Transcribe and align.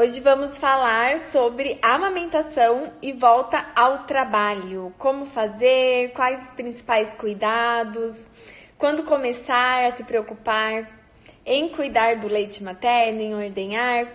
Hoje 0.00 0.20
vamos 0.20 0.56
falar 0.58 1.18
sobre 1.18 1.76
amamentação 1.82 2.92
e 3.02 3.12
volta 3.12 3.66
ao 3.74 4.04
trabalho. 4.04 4.94
Como 4.96 5.26
fazer, 5.26 6.12
quais 6.12 6.40
os 6.40 6.52
principais 6.52 7.12
cuidados, 7.14 8.24
quando 8.78 9.02
começar 9.02 9.86
a 9.86 9.96
se 9.96 10.04
preocupar 10.04 10.88
em 11.44 11.70
cuidar 11.70 12.14
do 12.14 12.28
leite 12.28 12.62
materno, 12.62 13.20
em 13.20 13.34
ordenhar, 13.34 14.06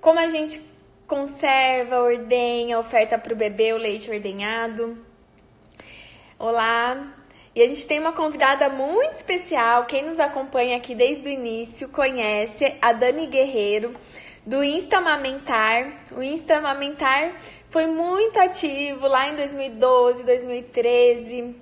como 0.00 0.20
a 0.20 0.28
gente 0.28 0.62
conserva, 1.08 2.02
ordenha, 2.02 2.78
oferta 2.78 3.18
para 3.18 3.32
o 3.32 3.36
bebê 3.36 3.72
o 3.72 3.78
leite 3.78 4.08
ordenhado. 4.12 4.96
Olá! 6.38 7.16
E 7.52 7.60
a 7.60 7.66
gente 7.66 7.84
tem 7.84 7.98
uma 7.98 8.12
convidada 8.12 8.68
muito 8.68 9.14
especial. 9.14 9.86
Quem 9.86 10.04
nos 10.04 10.20
acompanha 10.20 10.76
aqui 10.76 10.94
desde 10.94 11.28
o 11.28 11.32
início 11.32 11.88
conhece 11.88 12.76
a 12.80 12.92
Dani 12.92 13.26
Guerreiro 13.26 13.92
do 14.44 14.62
Insta 14.62 14.98
Amamentar. 14.98 16.04
O 16.10 16.22
Insta 16.22 16.56
Amamentar 16.56 17.36
foi 17.70 17.86
muito 17.86 18.38
ativo 18.38 19.06
lá 19.06 19.28
em 19.28 19.36
2012, 19.36 20.24
2013. 20.24 21.56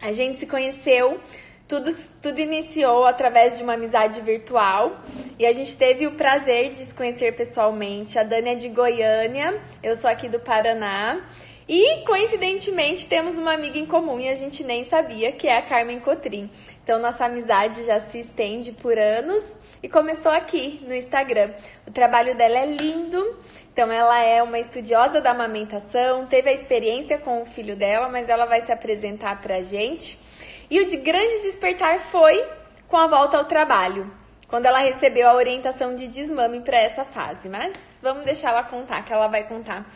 A 0.00 0.12
gente 0.12 0.38
se 0.38 0.46
conheceu, 0.46 1.20
tudo, 1.66 1.94
tudo 2.22 2.38
iniciou 2.40 3.04
através 3.04 3.58
de 3.58 3.64
uma 3.64 3.74
amizade 3.74 4.20
virtual 4.20 5.00
e 5.38 5.44
a 5.44 5.52
gente 5.52 5.76
teve 5.76 6.06
o 6.06 6.12
prazer 6.12 6.72
de 6.72 6.86
se 6.86 6.94
conhecer 6.94 7.34
pessoalmente. 7.36 8.18
A 8.18 8.22
Dani 8.22 8.50
é 8.50 8.54
de 8.54 8.68
Goiânia, 8.68 9.60
eu 9.82 9.96
sou 9.96 10.08
aqui 10.08 10.28
do 10.28 10.38
Paraná. 10.38 11.20
E 11.68 12.02
coincidentemente 12.06 13.06
temos 13.06 13.36
uma 13.36 13.52
amiga 13.52 13.76
em 13.76 13.84
comum 13.84 14.18
e 14.18 14.28
a 14.28 14.34
gente 14.34 14.64
nem 14.64 14.88
sabia, 14.88 15.32
que 15.32 15.46
é 15.46 15.58
a 15.58 15.62
Carmen 15.62 16.00
Cotrim. 16.00 16.48
Então 16.82 16.98
nossa 16.98 17.26
amizade 17.26 17.84
já 17.84 18.00
se 18.00 18.20
estende 18.20 18.72
por 18.72 18.96
anos 18.96 19.57
e 19.82 19.88
começou 19.88 20.32
aqui 20.32 20.80
no 20.86 20.94
Instagram. 20.94 21.52
O 21.86 21.90
trabalho 21.90 22.36
dela 22.36 22.58
é 22.58 22.66
lindo, 22.66 23.38
então 23.72 23.90
ela 23.90 24.20
é 24.20 24.42
uma 24.42 24.58
estudiosa 24.58 25.20
da 25.20 25.30
amamentação, 25.30 26.26
teve 26.26 26.50
a 26.50 26.52
experiência 26.52 27.18
com 27.18 27.42
o 27.42 27.46
filho 27.46 27.76
dela, 27.76 28.08
mas 28.08 28.28
ela 28.28 28.44
vai 28.44 28.60
se 28.60 28.72
apresentar 28.72 29.40
pra 29.40 29.62
gente. 29.62 30.18
E 30.70 30.80
o 30.80 30.88
de 30.88 30.96
grande 30.96 31.40
despertar 31.40 32.00
foi 32.00 32.44
com 32.88 32.96
a 32.96 33.06
volta 33.06 33.38
ao 33.38 33.44
trabalho, 33.44 34.10
quando 34.48 34.66
ela 34.66 34.78
recebeu 34.78 35.28
a 35.28 35.34
orientação 35.34 35.94
de 35.94 36.08
desmame 36.08 36.60
para 36.60 36.78
essa 36.78 37.04
fase. 37.04 37.48
Mas 37.48 37.72
vamos 38.02 38.24
deixar 38.24 38.50
ela 38.50 38.64
contar, 38.64 39.04
que 39.04 39.12
ela 39.12 39.28
vai 39.28 39.44
contar 39.44 39.86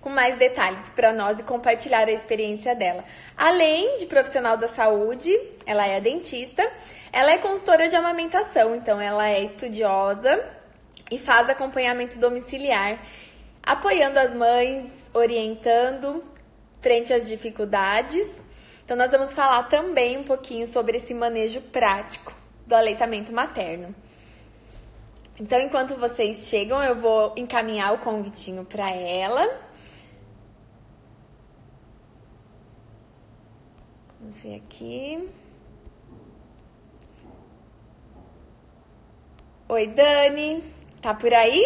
com 0.00 0.08
mais 0.08 0.36
detalhes 0.38 0.80
para 0.94 1.12
nós 1.12 1.38
e 1.38 1.42
compartilhar 1.42 2.06
a 2.06 2.12
experiência 2.12 2.74
dela. 2.74 3.04
Além 3.36 3.98
de 3.98 4.06
profissional 4.06 4.56
da 4.56 4.68
saúde, 4.68 5.38
ela 5.66 5.86
é 5.86 6.00
dentista 6.00 6.68
ela 7.12 7.32
é 7.32 7.38
consultora 7.38 7.88
de 7.88 7.96
amamentação, 7.96 8.74
então 8.74 9.00
ela 9.00 9.28
é 9.28 9.42
estudiosa 9.42 10.44
e 11.10 11.18
faz 11.18 11.48
acompanhamento 11.48 12.18
domiciliar, 12.18 12.98
apoiando 13.62 14.18
as 14.18 14.34
mães, 14.34 14.90
orientando 15.12 16.24
frente 16.80 17.12
às 17.12 17.26
dificuldades. 17.26 18.26
Então 18.84 18.96
nós 18.96 19.10
vamos 19.10 19.34
falar 19.34 19.64
também 19.64 20.18
um 20.18 20.24
pouquinho 20.24 20.66
sobre 20.66 20.96
esse 20.98 21.14
manejo 21.14 21.60
prático 21.60 22.34
do 22.66 22.74
aleitamento 22.74 23.32
materno. 23.32 23.94
Então, 25.40 25.60
enquanto 25.60 25.94
vocês 25.94 26.48
chegam, 26.48 26.82
eu 26.82 26.96
vou 26.96 27.32
encaminhar 27.36 27.94
o 27.94 27.98
convitinho 27.98 28.64
para 28.64 28.90
ela. 28.90 29.48
Vamos 34.20 34.36
ver 34.42 34.56
aqui. 34.56 35.28
Oi, 39.70 39.86
Dani. 39.86 40.62
Tá 41.02 41.12
por 41.14 41.30
aí? 41.34 41.62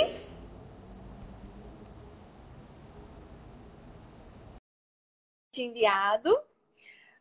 Enviado. 5.57 6.37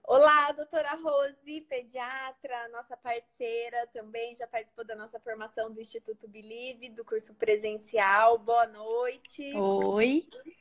Olá, 0.04 0.52
doutora 0.54 0.96
Rose, 0.96 1.62
pediatra, 1.70 2.68
nossa 2.70 2.98
parceira 2.98 3.86
também, 3.94 4.36
já 4.36 4.48
participou 4.48 4.84
da 4.84 4.96
nossa 4.96 5.20
formação 5.20 5.72
do 5.72 5.80
Instituto 5.80 6.28
Believe, 6.28 6.90
do 6.90 7.06
curso 7.06 7.36
presencial. 7.36 8.40
Boa 8.40 8.66
noite. 8.66 9.54
Oi. 9.54 10.26
Oi, 10.34 10.61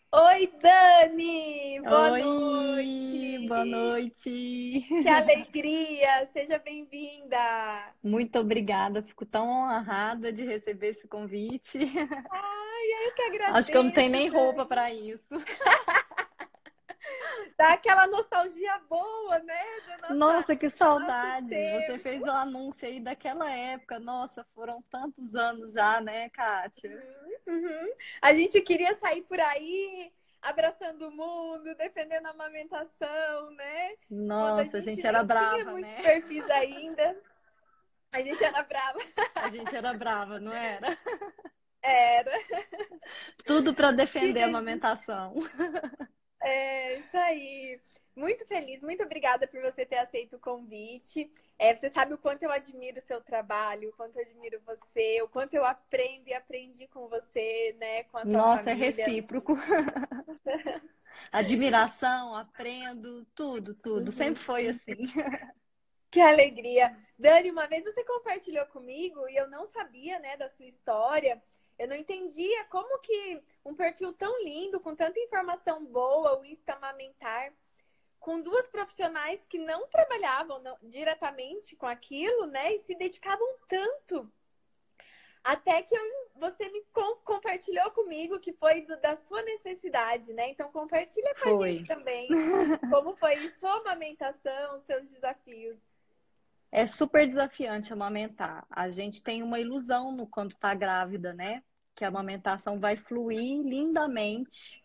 Dani! 0.61 1.81
Boa 1.83 2.11
Oi, 2.13 2.23
noite! 2.23 3.47
Boa 3.47 3.65
noite! 3.65 4.87
Que 4.89 5.09
alegria! 5.09 6.27
Seja 6.33 6.59
bem-vinda! 6.59 7.93
Muito 8.03 8.39
obrigada, 8.39 9.03
fico 9.03 9.25
tão 9.25 9.49
honrada 9.49 10.33
de 10.33 10.45
receber 10.45 10.89
esse 10.89 11.07
convite. 11.07 11.79
Ai, 11.79 13.07
eu 13.07 13.15
que 13.15 13.23
agradeço! 13.23 13.57
Acho 13.57 13.71
que 13.71 13.77
eu 13.77 13.83
não 13.85 13.93
tenho 13.93 14.11
nem 14.11 14.29
roupa 14.29 14.67
para 14.67 14.93
isso. 14.93 15.23
Dá 17.61 17.75
aquela 17.75 18.07
nostalgia 18.07 18.79
boa, 18.89 19.39
né? 19.41 19.63
Nossa, 20.01 20.15
Nossa, 20.15 20.57
que 20.57 20.71
saudade! 20.71 21.51
Você 21.51 21.99
fez 21.99 22.23
o 22.23 22.31
anúncio 22.31 22.89
aí 22.89 22.99
daquela 22.99 23.53
época. 23.53 24.01
Nossa, 24.01 24.47
foram 24.55 24.83
tantos 24.91 25.35
anos 25.35 25.75
já, 25.75 26.01
né, 26.01 26.31
Kátia? 26.31 26.91
Uhum, 27.47 27.55
uhum. 27.55 27.93
A 28.23 28.33
gente 28.33 28.59
queria 28.63 28.95
sair 28.95 29.21
por 29.25 29.39
aí 29.39 30.11
abraçando 30.41 31.09
o 31.09 31.11
mundo, 31.11 31.75
defendendo 31.75 32.29
a 32.29 32.31
amamentação, 32.31 33.51
né? 33.51 33.91
Nossa, 34.11 34.79
a 34.79 34.81
gente, 34.81 34.91
a 34.91 34.95
gente 34.95 35.07
era 35.07 35.23
brava, 35.23 35.57
tinha 35.57 35.65
muitos 35.67 35.93
né? 35.93 36.03
perfis 36.03 36.49
ainda. 36.49 37.23
A 38.11 38.23
gente 38.23 38.43
era 38.43 38.63
brava. 38.63 38.99
A 39.35 39.49
gente 39.51 39.77
era 39.77 39.93
brava, 39.93 40.41
não 40.41 40.55
era? 40.55 40.97
Era. 41.83 42.33
Tudo 43.45 43.75
para 43.75 43.93
defender 43.93 44.45
a 44.45 44.47
amamentação. 44.47 45.35
É, 46.43 46.99
isso 46.99 47.17
aí. 47.17 47.81
Muito 48.17 48.45
feliz, 48.45 48.83
muito 48.83 49.03
obrigada 49.03 49.47
por 49.47 49.61
você 49.63 49.87
ter 49.87 49.99
aceito 49.99 50.37
o 50.37 50.41
convite. 50.41 51.31
É, 51.59 51.75
você 51.75 51.89
sabe 51.89 52.13
o 52.13 52.19
quanto 52.19 52.43
eu 52.43 52.51
admiro 52.51 52.99
o 52.99 53.03
seu 53.03 53.21
trabalho, 53.23 53.91
o 53.91 53.93
quanto 53.93 54.17
eu 54.17 54.23
admiro 54.23 54.61
você, 54.67 55.23
o 55.23 55.29
quanto 55.29 55.55
eu 55.55 55.65
aprendo 55.65 56.29
e 56.29 56.35
aprendi 56.35 56.89
com 56.89 57.09
você, 57.09 57.75
né? 57.79 58.05
Com 58.05 58.19
a 58.19 58.27
sua 58.27 58.33
Nossa, 58.33 58.71
é 58.71 58.75
família. 58.75 59.03
é 59.03 59.07
recíproco. 59.07 59.55
Admiração, 61.33 62.35
aprendo, 62.35 63.25
tudo, 63.35 63.75
tudo. 63.75 64.07
Uhum. 64.09 64.13
Sempre 64.13 64.43
foi 64.43 64.69
assim. 64.69 65.07
Que 66.11 66.21
alegria. 66.21 66.97
Dani, 67.19 67.51
uma 67.51 67.69
vez 67.69 67.85
você 67.85 68.05
compartilhou 68.05 68.67
comigo 68.67 69.29
e 69.29 69.37
eu 69.37 69.49
não 69.49 69.67
sabia, 69.67 70.19
né, 70.19 70.37
da 70.37 70.49
sua 70.49 70.67
história. 70.67 71.41
Eu 71.81 71.89
não 71.89 71.97
entendia 71.97 72.63
como 72.67 72.99
que 72.99 73.43
um 73.65 73.75
perfil 73.75 74.13
tão 74.13 74.45
lindo, 74.45 74.79
com 74.81 74.95
tanta 74.95 75.19
informação 75.19 75.83
boa, 75.83 76.39
o 76.39 76.45
Insta 76.45 76.75
Amamentar, 76.75 77.55
com 78.19 78.43
duas 78.43 78.69
profissionais 78.69 79.43
que 79.49 79.57
não 79.57 79.89
trabalhavam 79.89 80.61
não, 80.61 80.77
diretamente 80.83 81.75
com 81.77 81.87
aquilo, 81.87 82.47
né? 82.49 82.75
E 82.75 82.81
se 82.81 82.95
dedicavam 82.95 83.47
tanto. 83.67 84.31
Até 85.43 85.83
que 85.83 85.97
eu, 85.97 86.03
você 86.35 86.69
me 86.69 86.85
com, 86.93 87.17
compartilhou 87.25 87.91
comigo 87.93 88.39
que 88.39 88.53
foi 88.53 88.83
do, 88.83 89.01
da 89.01 89.17
sua 89.17 89.41
necessidade, 89.41 90.35
né? 90.35 90.51
Então 90.51 90.71
compartilha 90.71 91.35
com 91.37 91.57
foi. 91.57 91.71
a 91.71 91.75
gente 91.75 91.89
também 91.89 92.29
como 92.91 93.17
foi 93.17 93.49
sua 93.59 93.79
amamentação, 93.79 94.83
seus 94.83 95.11
desafios. 95.11 95.81
É 96.71 96.87
super 96.87 97.27
desafiante 97.27 97.91
amamentar. 97.91 98.67
A 98.71 98.91
gente 98.91 99.23
tem 99.23 99.43
uma 99.43 99.59
ilusão 99.59 100.13
no 100.13 100.27
quando 100.27 100.55
tá 100.55 100.75
grávida, 100.75 101.33
né? 101.33 101.63
Que 102.01 102.05
a 102.07 102.09
amamentação 102.09 102.81
vai 102.81 102.97
fluir 102.97 103.61
lindamente 103.61 104.83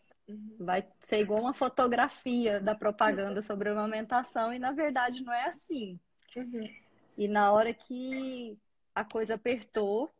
vai 0.60 0.86
ser 1.00 1.20
igual 1.20 1.40
uma 1.40 1.54
fotografia 1.54 2.60
da 2.60 2.76
propaganda 2.76 3.42
sobre 3.42 3.70
a 3.70 3.72
amamentação 3.72 4.54
e 4.54 4.60
na 4.60 4.74
verdade 4.74 5.24
não 5.24 5.32
é 5.32 5.46
assim. 5.46 5.98
Uhum. 6.36 6.70
E 7.18 7.26
na 7.26 7.54
hora 7.54 7.74
que 7.74 8.58
a 8.94 9.06
coisa 9.06 9.36
apertou, 9.36 10.12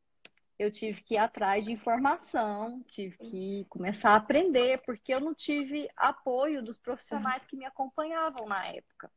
eu 0.58 0.72
tive 0.72 1.02
que 1.02 1.16
ir 1.16 1.18
atrás 1.18 1.66
de 1.66 1.74
informação, 1.74 2.82
tive 2.88 3.18
que 3.18 3.66
começar 3.68 4.12
a 4.12 4.16
aprender, 4.16 4.82
porque 4.86 5.14
eu 5.14 5.20
não 5.20 5.36
tive 5.36 5.90
apoio 5.98 6.64
dos 6.64 6.78
profissionais 6.78 7.46
que 7.46 7.58
me 7.58 7.66
acompanhavam 7.66 8.48
na 8.48 8.66
época. 8.68 9.12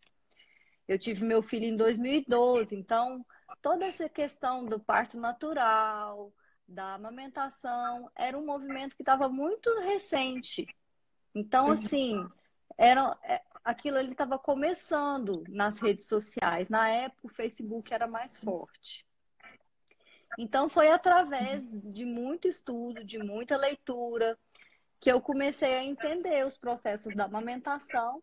Eu 0.89 0.99
tive 0.99 1.25
meu 1.25 1.43
filho 1.43 1.67
em 1.67 1.77
2012, 1.77 2.75
então 2.75 3.25
toda 3.63 3.85
essa 3.87 4.09
questão 4.09 4.65
do 4.65 4.81
parto 4.81 5.17
natural, 5.17 6.33
da 6.69 6.95
amamentação, 6.95 8.11
era 8.15 8.39
um 8.39 8.45
movimento 8.45 8.95
que 8.95 9.03
estava 9.03 9.29
muito 9.29 9.75
recente. 9.81 10.67
Então, 11.35 11.71
assim, 11.71 12.29
era, 12.77 13.17
aquilo 13.65 13.97
ele 13.97 14.13
estava 14.13 14.39
começando 14.39 15.43
nas 15.49 15.79
redes 15.79 16.07
sociais. 16.07 16.69
Na 16.69 16.89
época, 16.89 17.27
o 17.27 17.31
Facebook 17.31 17.93
era 17.93 18.07
mais 18.07 18.39
forte. 18.39 19.07
Então, 20.37 20.69
foi 20.69 20.91
através 20.91 21.71
de 21.73 22.05
muito 22.05 22.47
estudo, 22.47 23.03
de 23.03 23.19
muita 23.19 23.57
leitura, 23.57 24.39
que 25.01 25.11
eu 25.11 25.21
comecei 25.23 25.75
a 25.75 25.83
entender 25.83 26.47
os 26.47 26.59
processos 26.59 27.15
da 27.17 27.25
amamentação. 27.25 28.21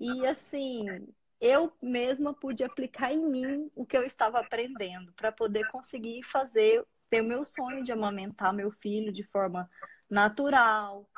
E, 0.00 0.26
assim, 0.26 1.06
eu 1.40 1.70
mesma 1.82 2.32
pude 2.32 2.64
aplicar 2.64 3.12
em 3.12 3.24
mim 3.24 3.70
o 3.74 3.84
que 3.84 3.96
eu 3.96 4.02
estava 4.02 4.40
aprendendo, 4.40 5.12
para 5.12 5.30
poder 5.30 5.68
conseguir 5.68 6.22
fazer 6.22 6.84
ter 7.08 7.20
o 7.20 7.24
meu 7.24 7.44
sonho 7.44 7.82
de 7.82 7.92
amamentar 7.92 8.52
meu 8.52 8.70
filho 8.70 9.12
de 9.12 9.22
forma 9.22 9.68
natural, 10.08 11.08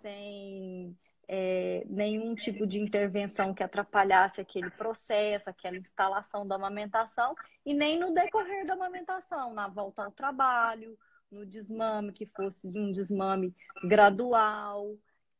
sem 0.00 0.96
é, 1.28 1.84
nenhum 1.88 2.34
tipo 2.34 2.66
de 2.66 2.80
intervenção 2.80 3.54
que 3.54 3.62
atrapalhasse 3.62 4.40
aquele 4.40 4.70
processo, 4.70 5.48
aquela 5.48 5.76
instalação 5.76 6.46
da 6.46 6.56
amamentação, 6.56 7.34
e 7.64 7.72
nem 7.72 7.98
no 7.98 8.12
decorrer 8.12 8.66
da 8.66 8.74
amamentação, 8.74 9.54
na 9.54 9.68
volta 9.68 10.04
ao 10.04 10.12
trabalho, 10.12 10.98
no 11.30 11.46
desmame, 11.46 12.12
que 12.12 12.26
fosse 12.26 12.68
de 12.68 12.78
um 12.78 12.92
desmame 12.92 13.54
gradual. 13.84 14.94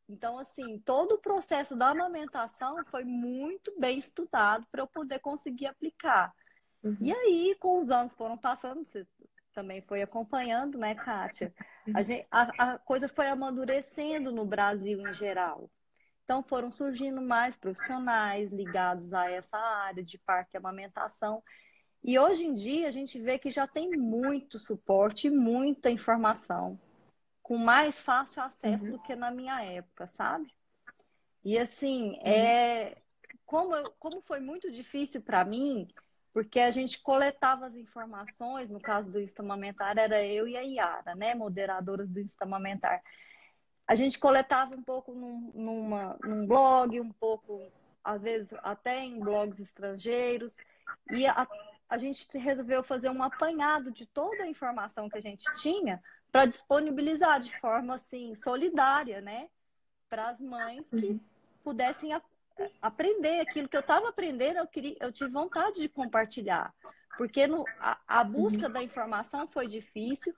Então, 0.09 0.39
assim, 0.39 0.79
todo 0.79 1.13
o 1.13 1.21
processo 1.21 1.77
da 1.77 1.91
amamentação 1.91 2.83
foi 2.87 3.05
muito 3.05 3.79
bem 3.79 3.99
estudado 3.99 4.67
para 4.71 4.83
eu 4.83 4.87
poder 4.87 5.19
conseguir 5.21 5.67
aplicar. 5.67 6.33
Uhum. 6.83 6.97
E 7.01 7.13
aí, 7.13 7.57
com 7.61 7.79
os 7.79 7.91
anos 7.91 8.13
foram 8.15 8.37
passando, 8.37 8.85
você 8.85 9.07
também 9.53 9.81
foi 9.83 10.03
acompanhando, 10.03 10.79
né, 10.79 10.95
Kátia? 10.95 11.55
A, 11.93 11.99
uhum. 11.99 12.03
gente, 12.03 12.27
a, 12.31 12.73
a 12.73 12.79
coisa 12.79 13.09
foi 13.09 13.27
amadurecendo 13.29 14.33
no 14.33 14.45
Brasil 14.45 15.01
em 15.01 15.13
geral. 15.13 15.71
Então, 16.25 16.43
foram 16.43 16.71
surgindo 16.71 17.21
mais 17.21 17.57
profissionais 17.57 18.51
ligados 18.51 19.13
a 19.13 19.31
essa 19.31 19.59
área 19.59 20.03
de 20.03 20.19
parto 20.19 20.55
e 20.55 20.57
amamentação. 20.57 21.43
E 22.03 22.19
hoje 22.19 22.45
em 22.45 22.55
dia, 22.55 22.89
a 22.89 22.91
gente 22.91 23.19
vê 23.21 23.39
que 23.39 23.51
já 23.51 23.67
tem 23.67 23.91
muito 23.91 24.59
suporte 24.59 25.27
e 25.27 25.31
muita 25.31 25.91
informação, 25.91 26.81
com 27.43 27.57
mais 27.57 28.01
fácil 28.01 28.43
acesso 28.43 28.85
uhum. 28.85 28.93
do 28.93 29.03
que 29.03 29.15
na 29.15 29.31
minha 29.31 29.63
época, 29.63 30.07
sabe? 30.07 30.53
E 31.45 31.59
assim, 31.59 32.13
uhum. 32.13 32.27
é 32.27 32.97
como, 33.45 33.75
eu, 33.75 33.93
como 33.99 34.23
foi 34.23 34.41
muito 34.41 34.71
difícil 34.71 35.21
para 35.21 35.45
mim, 35.45 35.87
porque 36.33 36.61
a 36.61 36.71
gente 36.71 37.01
coletava 37.01 37.67
as 37.67 37.75
informações, 37.75 38.71
no 38.71 38.81
caso 38.81 39.11
do 39.11 39.21
Instamamentar, 39.21 39.99
era 39.99 40.25
eu 40.25 40.49
e 40.49 40.57
a 40.57 40.61
Yara, 40.61 41.15
né, 41.15 41.35
moderadoras 41.35 42.09
do 42.09 42.21
Instamamentar. 42.21 43.03
A 43.87 43.95
gente 43.95 44.19
coletava 44.19 44.75
um 44.75 44.83
pouco 44.83 45.13
num, 45.13 45.51
numa, 45.55 46.17
num 46.25 46.47
blog, 46.47 46.99
um 47.01 47.13
pouco, 47.13 47.61
às 48.03 48.23
vezes, 48.23 48.55
até 48.63 49.05
em 49.05 49.21
blogs 49.21 49.61
estrangeiros, 49.61 50.57
e 51.11 51.27
a, 51.27 51.47
a 51.89 51.99
gente 51.99 52.27
resolveu 52.39 52.83
fazer 52.83 53.11
um 53.11 53.23
apanhado 53.23 53.91
de 53.91 54.07
toda 54.07 54.45
a 54.45 54.49
informação 54.49 55.11
que 55.11 55.19
a 55.19 55.23
gente 55.23 55.45
tinha 55.61 56.03
para 56.31 56.47
disponibilizar 56.47 57.41
de 57.41 57.55
forma, 57.59 57.97
assim, 57.97 58.35
solidária, 58.35 59.21
né, 59.21 59.51
para 60.09 60.31
as 60.31 60.41
mães 60.41 60.89
que 60.89 61.09
uhum. 61.09 61.21
pudessem 61.63 62.15
aprender 62.81 63.41
aquilo 63.41 63.69
que 63.69 63.77
eu 63.77 63.81
estava 63.81 64.09
aprendendo, 64.09 64.59
eu, 64.59 64.67
queria, 64.67 64.97
eu 65.01 65.13
tive 65.13 65.31
vontade 65.31 65.81
de 65.81 65.89
compartilhar. 65.89 66.73
Porque 67.17 67.47
no, 67.47 67.65
a, 67.79 67.99
a 68.07 68.25
busca 68.25 68.67
uhum. 68.67 68.73
da 68.73 68.83
informação 68.83 69.47
foi 69.47 69.67
difícil 69.67 70.35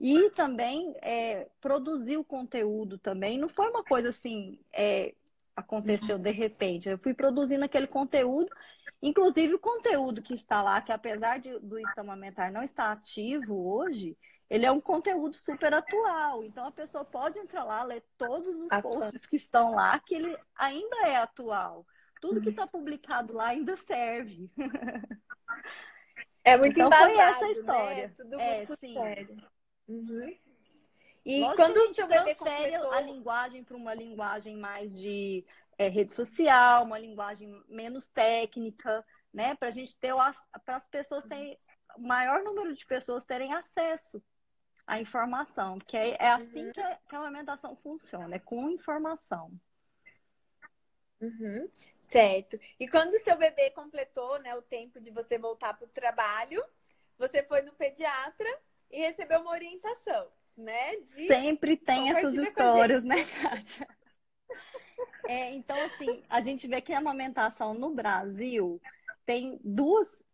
e 0.00 0.30
também 0.30 0.94
é, 1.02 1.48
produzir 1.60 2.16
o 2.16 2.24
conteúdo 2.24 2.98
também 2.98 3.38
não 3.38 3.48
foi 3.48 3.68
uma 3.68 3.82
coisa 3.82 4.10
assim, 4.10 4.58
é, 4.72 5.14
aconteceu 5.56 6.16
uhum. 6.16 6.22
de 6.22 6.30
repente. 6.30 6.88
Eu 6.88 6.98
fui 6.98 7.14
produzindo 7.14 7.64
aquele 7.64 7.86
conteúdo, 7.86 8.48
inclusive 9.02 9.54
o 9.54 9.58
conteúdo 9.58 10.22
que 10.22 10.34
está 10.34 10.62
lá, 10.62 10.80
que 10.80 10.92
apesar 10.92 11.38
de, 11.38 11.58
do 11.58 11.78
Estamamentar 11.78 12.52
não 12.52 12.62
estar 12.62 12.92
ativo 12.92 13.68
hoje, 13.68 14.16
ele 14.50 14.64
é 14.64 14.72
um 14.72 14.80
conteúdo 14.80 15.36
super 15.36 15.74
atual. 15.74 16.42
Então 16.42 16.66
a 16.66 16.72
pessoa 16.72 17.04
pode 17.04 17.38
entrar 17.38 17.64
lá, 17.64 17.82
ler 17.82 18.02
todos 18.16 18.60
os 18.60 18.72
Atual. 18.72 18.94
posts 18.94 19.26
que 19.26 19.36
estão 19.36 19.74
lá, 19.74 19.98
que 19.98 20.14
ele 20.14 20.36
ainda 20.56 20.96
é 21.06 21.16
atual. 21.16 21.86
Tudo 22.20 22.40
que 22.40 22.48
está 22.48 22.62
uhum. 22.62 22.68
publicado 22.68 23.32
lá 23.32 23.48
ainda 23.48 23.76
serve. 23.76 24.50
É 26.44 26.56
muito 26.56 26.72
então, 26.72 26.86
embasado, 26.86 27.12
foi 27.12 27.20
essa 27.20 27.44
a 27.44 27.50
história. 27.50 28.08
Né? 28.08 28.14
Tudo 28.16 28.40
é, 28.40 28.56
muito 28.56 28.76
sim. 28.80 28.94
sério. 28.94 29.36
Uhum. 29.86 30.36
E 31.24 31.40
Lógico 31.40 31.56
quando 31.56 31.76
a 31.76 31.86
gente 31.86 32.06
transfere 32.06 32.72
completou... 32.72 32.92
a 32.92 33.00
linguagem 33.02 33.64
para 33.64 33.76
uma 33.76 33.92
linguagem 33.92 34.56
mais 34.56 34.98
de 34.98 35.44
é, 35.76 35.88
rede 35.88 36.14
social, 36.14 36.84
uma 36.84 36.98
linguagem 36.98 37.62
menos 37.68 38.08
técnica, 38.08 39.04
né? 39.32 39.54
Para 39.56 39.68
a 39.68 39.70
gente 39.70 39.94
ter 39.98 40.14
para 40.64 40.76
as 40.76 40.88
pessoas 40.88 41.26
terem 41.26 41.58
maior 41.98 42.42
número 42.42 42.74
de 42.74 42.86
pessoas 42.86 43.26
terem 43.26 43.52
acesso 43.52 44.22
a 44.88 44.98
informação, 44.98 45.78
porque 45.78 45.96
é, 45.98 46.16
é 46.18 46.30
assim 46.30 46.64
uhum. 46.64 46.72
que, 46.72 46.80
a, 46.80 46.96
que 46.96 47.14
a 47.14 47.18
amamentação 47.18 47.76
funciona, 47.76 48.36
é 48.36 48.38
com 48.38 48.70
informação. 48.70 49.52
Uhum. 51.20 51.70
Certo. 52.08 52.58
E 52.80 52.88
quando 52.88 53.12
o 53.12 53.20
seu 53.20 53.36
bebê 53.36 53.70
completou 53.70 54.40
né, 54.40 54.54
o 54.54 54.62
tempo 54.62 54.98
de 54.98 55.10
você 55.10 55.38
voltar 55.38 55.74
para 55.74 55.84
o 55.84 55.90
trabalho, 55.90 56.64
você 57.18 57.42
foi 57.42 57.60
no 57.60 57.72
pediatra 57.74 58.48
e 58.90 58.98
recebeu 59.00 59.42
uma 59.42 59.50
orientação, 59.50 60.28
né? 60.56 60.96
De... 61.00 61.26
Sempre 61.26 61.76
tem 61.76 62.10
essas 62.10 62.32
histórias, 62.32 63.04
né, 63.04 63.24
Kátia? 63.42 63.86
É, 65.28 65.52
então, 65.52 65.76
assim, 65.84 66.24
a 66.30 66.40
gente 66.40 66.66
vê 66.66 66.80
que 66.80 66.94
a 66.94 66.98
amamentação 66.98 67.74
no 67.74 67.90
Brasil 67.90 68.80
tem 69.26 69.60
duas. 69.62 70.24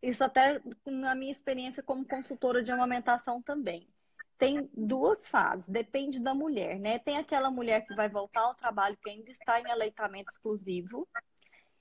Isso 0.00 0.22
até 0.22 0.60
na 0.86 1.16
minha 1.16 1.32
experiência 1.32 1.82
como 1.82 2.06
consultora 2.06 2.62
de 2.62 2.70
amamentação 2.70 3.42
também 3.42 3.92
tem 4.38 4.68
duas 4.76 5.28
fases, 5.28 5.68
depende 5.68 6.20
da 6.20 6.34
mulher, 6.34 6.78
né? 6.78 6.98
Tem 6.98 7.18
aquela 7.18 7.50
mulher 7.50 7.86
que 7.86 7.94
vai 7.94 8.08
voltar 8.08 8.42
ao 8.42 8.54
trabalho 8.54 8.96
que 9.02 9.10
ainda 9.10 9.30
está 9.30 9.60
em 9.60 9.70
aleitamento 9.70 10.30
exclusivo, 10.30 11.06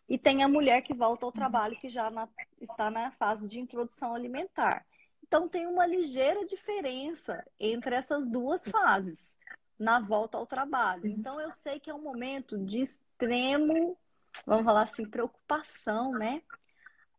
e 0.08 0.18
tem 0.18 0.44
a 0.44 0.48
mulher 0.48 0.82
que 0.82 0.94
volta 0.94 1.26
ao 1.26 1.32
trabalho 1.32 1.80
que 1.80 1.90
já 1.90 2.12
na, 2.12 2.28
está 2.62 2.92
na 2.92 3.12
fase 3.12 3.48
de 3.48 3.60
introdução 3.60 4.14
alimentar. 4.14 4.86
Então, 5.24 5.48
tem 5.48 5.66
uma 5.66 5.86
ligeira 5.88 6.46
diferença 6.46 7.44
entre 7.60 7.96
essas 7.96 8.28
duas 8.28 8.68
fases 8.68 9.36
na 9.80 10.00
volta 10.00 10.38
ao 10.38 10.46
trabalho. 10.46 11.08
Então, 11.08 11.40
eu 11.40 11.52
sei 11.52 11.80
que 11.80 11.90
é 11.90 11.94
um 11.94 12.02
momento 12.02 12.58
de 12.58 12.82
extremo, 12.82 13.98
vamos 14.46 14.66
falar 14.66 14.84
assim, 14.84 15.10
preocupação, 15.10 16.12
né? 16.12 16.42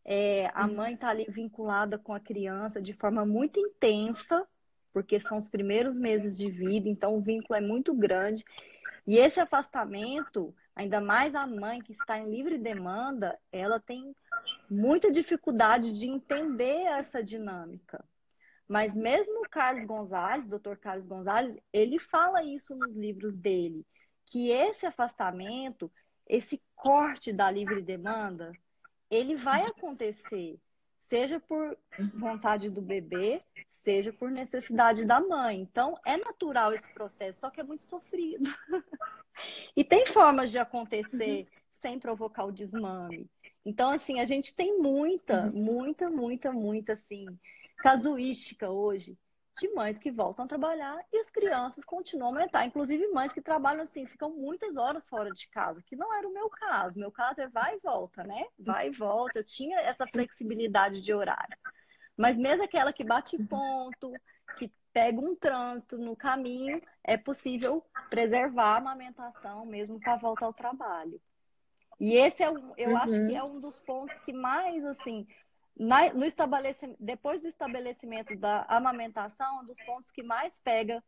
É, 0.05 0.51
a 0.55 0.69
mãe 0.69 0.95
está 0.95 1.09
ali 1.09 1.25
vinculada 1.29 1.99
com 1.99 2.13
a 2.13 2.21
criança 2.21 2.81
de 2.81 2.93
forma 2.93 3.25
muito 3.25 3.59
intensa, 3.59 4.47
porque 4.95 5.19
são 5.19 5.37
os 5.37 5.49
primeiros 5.49 5.99
meses 5.99 6.39
de 6.39 6.49
vida, 6.49 6.89
então 6.89 7.17
o 7.17 7.21
vínculo 7.21 7.59
é 7.59 7.61
muito 7.61 7.93
grande. 7.93 8.45
E 9.05 9.19
esse 9.19 9.41
afastamento, 9.41 10.55
ainda 10.75 11.01
mais 11.01 11.35
a 11.35 11.47
mãe 11.47 11.83
que 11.83 11.91
está 11.91 12.17
em 12.17 12.31
livre 12.31 12.57
demanda, 12.57 13.37
ela 13.51 13.81
tem 13.81 14.15
muita 14.71 15.11
dificuldade 15.11 15.93
de 15.93 16.07
entender 16.07 16.87
essa 16.87 17.23
dinâmica. 17.23 18.05
Mas 18.69 18.95
mesmo 18.95 19.43
o 19.43 19.49
Carlos 19.49 19.85
Gonzalez, 19.85 20.47
doutor 20.47 20.79
Carlos 20.79 21.05
Gonzalez, 21.05 21.59
ele 21.73 21.99
fala 21.99 22.45
isso 22.45 22.75
nos 22.77 22.97
livros 22.97 23.37
dele, 23.37 23.85
que 24.25 24.51
esse 24.51 24.87
afastamento, 24.87 25.93
esse 26.27 26.63
corte 26.77 27.33
da 27.33 27.51
livre 27.51 27.83
demanda, 27.83 28.53
ele 29.11 29.35
vai 29.35 29.67
acontecer 29.67 30.59
seja 31.05 31.39
por 31.39 31.77
vontade 32.15 32.71
do 32.71 32.81
bebê, 32.81 33.43
seja 33.71 34.13
por 34.13 34.31
necessidade 34.31 35.05
da 35.05 35.21
mãe. 35.21 35.61
Então, 35.61 35.99
é 36.05 36.17
natural 36.17 36.73
esse 36.73 36.93
processo, 36.93 37.41
só 37.41 37.51
que 37.51 37.61
é 37.61 37.65
muito 37.65 37.83
sofrido. 37.83 38.51
e 39.77 39.85
tem 39.85 40.07
formas 40.07 40.51
de 40.51 40.59
acontecer 40.59 41.41
uhum. 41.41 41.47
sem 41.73 41.99
provocar 41.99 42.45
o 42.45 42.53
desmame. 42.53 43.29
Então, 43.65 43.91
assim, 43.91 44.21
a 44.21 44.25
gente 44.25 44.55
tem 44.55 44.79
muita, 44.79 45.47
uhum. 45.47 45.53
muita, 45.53 46.11
muita, 46.11 46.53
muita, 46.53 46.93
assim, 46.95 47.27
casuística 47.79 48.71
hoje 48.71 49.17
de 49.59 49.69
mães 49.75 49.99
que 49.99 50.11
voltam 50.11 50.45
a 50.45 50.49
trabalhar 50.49 50.99
e 51.13 51.19
as 51.19 51.31
crianças 51.31 51.85
continuam 51.85 52.31
a 52.31 52.35
aumentar. 52.35 52.67
Inclusive 52.67 53.07
mães 53.09 53.33
que 53.33 53.41
trabalham 53.41 53.83
assim, 53.83 54.07
ficam 54.07 54.31
muitas 54.31 54.77
horas 54.77 55.09
fora 55.09 55.31
de 55.31 55.49
casa, 55.49 55.83
que 55.83 55.97
não 55.97 56.13
era 56.13 56.27
o 56.27 56.33
meu 56.33 56.49
caso. 56.51 56.99
Meu 56.99 57.13
caso 57.13 57.41
é 57.41 57.49
vai 57.49 57.77
e 57.77 57.81
volta, 57.81 58.25
né? 58.25 58.45
Vai 58.59 58.89
e 58.89 58.91
volta. 58.91 59.39
Eu 59.39 59.45
tinha 59.45 59.81
essa 59.81 60.07
flexibilidade 60.07 61.01
de 61.01 61.15
horário. 61.15 61.57
Mas 62.17 62.37
mesmo 62.37 62.65
aquela 62.65 62.93
que 62.93 63.05
bate 63.05 63.37
ponto, 63.45 64.13
que 64.59 64.73
pega 64.93 65.21
um 65.21 65.35
trânsito 65.35 65.99
no 65.99 66.17
caminho, 66.17 66.81
é 67.03 67.17
possível 67.17 67.85
preservar 68.11 68.75
a 68.75 68.77
amamentação 68.77 69.67
mesmo 69.67 69.99
para 70.01 70.15
a 70.15 70.19
volta 70.19 70.45
ao 70.45 70.53
trabalho. 70.53 71.21
E 72.01 72.15
esse 72.15 72.43
é 72.43 72.51
um, 72.51 72.73
eu 72.77 72.91
uhum. 72.91 72.97
acho 72.99 73.27
que 73.27 73.35
é 73.35 73.43
um 73.43 73.61
dos 73.61 73.79
pontos 73.81 74.19
que 74.21 74.33
mais 74.33 74.85
assim 74.85 75.27
na, 75.77 76.13
no 76.13 76.25
estabelecimento, 76.25 76.97
depois 77.01 77.41
do 77.41 77.49
estabelecimento 77.49 78.37
da 78.37 78.65
amamentação, 78.69 79.61
um 79.61 79.65
dos 79.65 79.81
pontos 79.85 80.11
que 80.11 80.23
mais 80.23 80.59
pega 80.59 81.03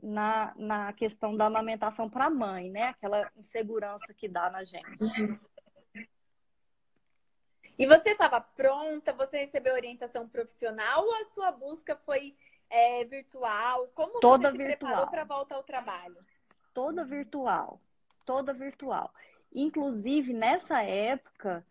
na, 0.00 0.54
na 0.56 0.92
questão 0.92 1.36
da 1.36 1.46
amamentação 1.46 2.08
para 2.08 2.26
a 2.26 2.30
mãe, 2.30 2.70
né? 2.70 2.88
Aquela 2.88 3.30
insegurança 3.36 4.12
que 4.14 4.28
dá 4.28 4.50
na 4.50 4.62
gente. 4.62 5.02
Uhum. 5.02 5.38
E 7.78 7.86
você 7.86 8.10
estava 8.10 8.40
pronta? 8.40 9.12
Você 9.12 9.38
recebeu 9.38 9.74
orientação 9.74 10.28
profissional 10.28 11.04
ou 11.04 11.14
a 11.14 11.24
sua 11.26 11.52
busca 11.52 11.96
foi 11.96 12.36
é, 12.70 13.04
virtual? 13.04 13.88
Como 13.88 14.20
Toda 14.20 14.50
você 14.50 14.56
se 14.56 14.66
virtual. 14.66 14.92
preparou 14.92 15.10
para 15.10 15.24
volta 15.24 15.54
ao 15.54 15.62
trabalho? 15.62 16.16
Toda 16.72 17.04
virtual. 17.04 17.80
Toda 18.24 18.52
virtual. 18.52 19.12
Inclusive, 19.54 20.32
nessa 20.32 20.82
época, 20.82 21.64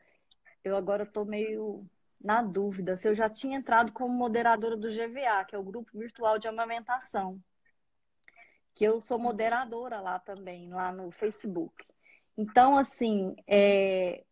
eu 0.64 0.76
agora 0.76 1.04
estou 1.04 1.26
meio 1.26 1.86
na 2.26 2.42
dúvida 2.42 2.98
se 2.98 3.08
eu 3.08 3.14
já 3.14 3.30
tinha 3.30 3.56
entrado 3.56 3.92
como 3.92 4.12
moderadora 4.12 4.76
do 4.76 4.90
GVA, 4.90 5.46
que 5.46 5.56
é 5.56 5.60
o 5.60 5.64
Grupo 5.64 5.92
Virtual 5.94 6.40
de 6.40 6.48
Amamentação, 6.48 7.40
que 8.74 8.84
eu 8.84 9.00
sou 9.00 9.20
moderadora 9.20 10.02
lá 10.02 10.18
também, 10.18 10.74
lá 10.74 10.92
no 10.92 11.12
Facebook. 11.12 11.86
Então, 12.36 12.76
assim, 12.76 13.36
é, 13.48 14.26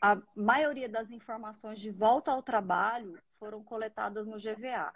a 0.00 0.16
maioria 0.34 0.88
das 0.88 1.10
informações 1.10 1.80
de 1.80 1.90
volta 1.90 2.30
ao 2.30 2.40
trabalho 2.40 3.20
foram 3.38 3.64
coletadas 3.64 4.28
no 4.28 4.38
GVA. 4.38 4.92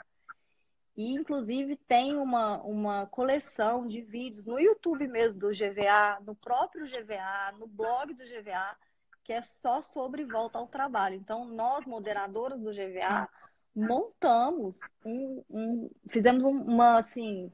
E, 0.97 1.13
inclusive, 1.13 1.77
tem 1.77 2.17
uma, 2.17 2.63
uma 2.63 3.07
coleção 3.07 3.85
de 3.85 4.01
vídeos 4.01 4.47
no 4.47 4.61
YouTube 4.61 5.09
mesmo 5.09 5.41
do 5.41 5.49
GVA, 5.49 6.21
no 6.25 6.37
próprio 6.37 6.87
GVA, 6.87 7.53
no 7.59 7.67
blog 7.67 8.15
do 8.15 8.23
GVA, 8.25 8.77
que 9.25 9.33
é 9.33 9.43
só 9.43 9.81
sobre 9.83 10.25
volta 10.25 10.59
ao 10.59 10.69
trabalho. 10.69 11.17
Então, 11.17 11.45
nós, 11.47 11.87
moderadoras 11.87 12.61
do 12.61 12.71
GVA, 12.71 13.29
montamos 13.75 14.79
um, 15.05 15.43
um 15.51 15.91
fizemos 16.09 16.45
uma 16.45 16.99
assim 16.99 17.51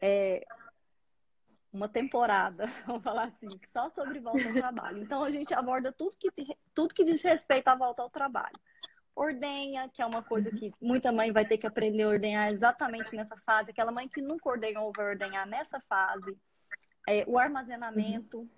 é, 0.00 0.44
uma 1.72 1.88
temporada, 1.88 2.66
vamos 2.86 3.02
falar 3.02 3.24
assim, 3.24 3.48
só 3.70 3.88
sobre 3.88 4.20
volta 4.20 4.46
ao 4.46 4.52
trabalho. 4.52 4.98
Então 4.98 5.24
a 5.24 5.30
gente 5.30 5.54
aborda 5.54 5.90
tudo 5.92 6.14
que 6.18 6.30
tudo 6.74 6.94
que 6.94 7.04
diz 7.04 7.22
respeito 7.22 7.68
à 7.68 7.74
volta 7.74 8.02
ao 8.02 8.10
trabalho. 8.10 8.58
Ordenha, 9.16 9.88
que 9.88 10.02
é 10.02 10.06
uma 10.06 10.22
coisa 10.22 10.50
que 10.50 10.72
muita 10.80 11.12
mãe 11.12 11.32
vai 11.32 11.46
ter 11.46 11.56
que 11.56 11.66
aprender 11.66 12.02
a 12.02 12.08
ordenhar 12.08 12.50
exatamente 12.50 13.14
nessa 13.14 13.36
fase. 13.46 13.70
Aquela 13.70 13.92
mãe 13.92 14.08
que 14.08 14.20
nunca 14.20 14.48
ordenhou 14.48 14.92
vai 14.94 15.10
ordenhar 15.10 15.46
nessa 15.46 15.80
fase. 15.88 16.36
É, 17.08 17.24
o 17.26 17.38
armazenamento, 17.38 18.48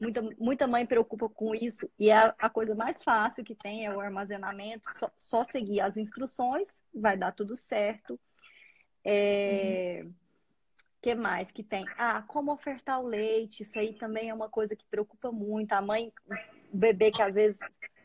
Muita, 0.00 0.22
muita 0.38 0.66
mãe 0.66 0.86
preocupa 0.86 1.28
com 1.28 1.54
isso 1.54 1.90
e 1.98 2.08
é 2.08 2.16
a, 2.16 2.34
a 2.38 2.48
coisa 2.48 2.74
mais 2.74 3.04
fácil 3.04 3.44
que 3.44 3.54
tem 3.54 3.84
é 3.84 3.94
o 3.94 4.00
armazenamento. 4.00 4.90
Só, 4.98 5.10
só 5.18 5.44
seguir 5.44 5.82
as 5.82 5.98
instruções, 5.98 6.68
vai 6.94 7.18
dar 7.18 7.32
tudo 7.32 7.54
certo. 7.54 8.18
É... 9.04 10.06
Que 11.02 11.14
mais 11.14 11.50
que 11.50 11.62
tem? 11.62 11.84
Ah, 11.96 12.22
como 12.26 12.52
ofertar 12.52 13.00
o 13.00 13.06
leite. 13.06 13.62
Isso 13.62 13.78
aí 13.78 13.94
também 13.94 14.28
é 14.28 14.34
uma 14.34 14.48
coisa 14.48 14.76
que 14.76 14.84
preocupa 14.90 15.30
muito. 15.32 15.72
A 15.72 15.80
mãe, 15.80 16.12
o 16.72 16.76
bebê 16.76 17.10
que 17.10 17.22
às 17.22 17.34
vezes 17.34 17.58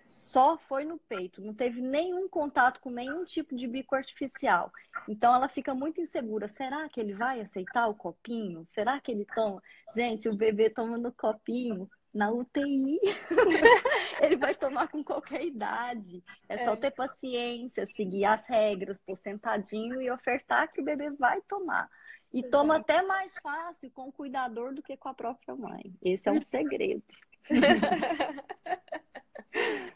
só 0.07 0.57
foi 0.57 0.85
no 0.85 0.97
peito, 0.97 1.41
não 1.41 1.53
teve 1.53 1.81
nenhum 1.81 2.27
contato 2.29 2.79
com 2.79 2.89
nenhum 2.89 3.23
tipo 3.23 3.55
de 3.55 3.67
bico 3.67 3.95
artificial. 3.95 4.71
Então 5.07 5.33
ela 5.33 5.47
fica 5.47 5.73
muito 5.73 6.01
insegura. 6.01 6.47
Será 6.47 6.87
que 6.89 6.99
ele 6.99 7.13
vai 7.13 7.41
aceitar 7.41 7.87
o 7.87 7.95
copinho? 7.95 8.65
Será 8.69 8.99
que 8.99 9.11
ele 9.11 9.25
toma? 9.33 9.61
Gente, 9.95 10.29
o 10.29 10.35
bebê 10.35 10.69
toma 10.69 10.97
no 10.97 11.11
copinho 11.11 11.89
na 12.13 12.31
UTI. 12.31 12.99
ele 14.21 14.37
vai 14.37 14.55
tomar 14.55 14.87
com 14.87 15.03
qualquer 15.03 15.43
idade. 15.43 16.23
É, 16.47 16.55
é, 16.55 16.65
só 16.65 16.75
ter 16.75 16.91
paciência, 16.91 17.85
seguir 17.85 18.25
as 18.25 18.47
regras, 18.47 19.01
pôr 19.01 19.17
sentadinho 19.17 20.01
e 20.01 20.09
ofertar 20.09 20.71
que 20.71 20.81
o 20.81 20.85
bebê 20.85 21.09
vai 21.11 21.41
tomar. 21.41 21.89
E 22.33 22.43
toma 22.43 22.77
até 22.77 23.01
mais 23.01 23.37
fácil 23.39 23.89
com 23.91 24.09
o 24.09 24.11
cuidador 24.11 24.73
do 24.73 24.83
que 24.83 24.97
com 24.97 25.09
a 25.09 25.13
própria 25.13 25.55
mãe. 25.55 25.93
Esse 26.01 26.29
é 26.29 26.31
um 26.31 26.41
segredo. 26.41 27.03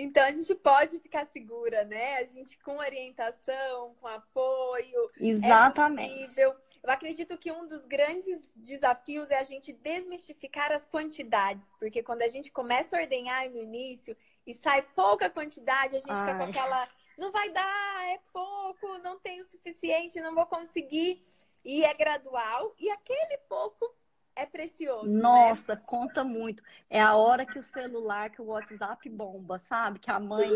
Então 0.00 0.24
a 0.24 0.30
gente 0.30 0.54
pode 0.54 0.98
ficar 0.98 1.26
segura, 1.26 1.84
né? 1.84 2.16
A 2.18 2.24
gente 2.24 2.58
com 2.58 2.78
orientação, 2.78 3.94
com 4.00 4.06
apoio. 4.06 5.10
É 5.20 5.26
Exatamente. 5.26 6.40
É 6.40 6.44
Eu 6.44 6.54
acredito 6.84 7.36
que 7.36 7.52
um 7.52 7.66
dos 7.66 7.84
grandes 7.84 8.50
desafios 8.56 9.30
é 9.30 9.38
a 9.38 9.44
gente 9.44 9.72
desmistificar 9.72 10.72
as 10.72 10.86
quantidades, 10.86 11.66
porque 11.78 12.02
quando 12.02 12.22
a 12.22 12.28
gente 12.28 12.50
começa 12.50 12.96
a 12.96 13.00
ordenhar 13.00 13.48
no 13.50 13.58
início 13.58 14.16
e 14.46 14.54
sai 14.54 14.82
pouca 14.94 15.28
quantidade, 15.28 15.96
a 15.96 16.00
gente 16.00 16.10
Ai. 16.10 16.20
fica 16.20 16.38
com 16.38 16.44
aquela 16.44 16.88
não 17.18 17.30
vai 17.30 17.50
dar, 17.50 18.08
é 18.08 18.18
pouco, 18.32 18.98
não 18.98 19.18
tenho 19.20 19.42
o 19.42 19.46
suficiente, 19.46 20.22
não 20.22 20.34
vou 20.34 20.46
conseguir. 20.46 21.22
E 21.62 21.84
é 21.84 21.92
gradual, 21.92 22.74
e 22.78 22.90
aquele 22.90 23.36
pouco 23.46 23.94
é 24.34 24.46
precioso. 24.46 25.06
Né? 25.06 25.20
Nossa, 25.20 25.74
né? 25.74 25.82
conta 25.86 26.24
muito. 26.24 26.62
É 26.88 27.00
a 27.00 27.14
hora 27.16 27.46
que 27.46 27.58
o 27.58 27.62
celular, 27.62 28.30
que 28.30 28.40
o 28.40 28.46
WhatsApp 28.46 29.08
bomba, 29.08 29.58
sabe? 29.58 29.98
Que 29.98 30.10
a 30.10 30.20
mãe 30.20 30.50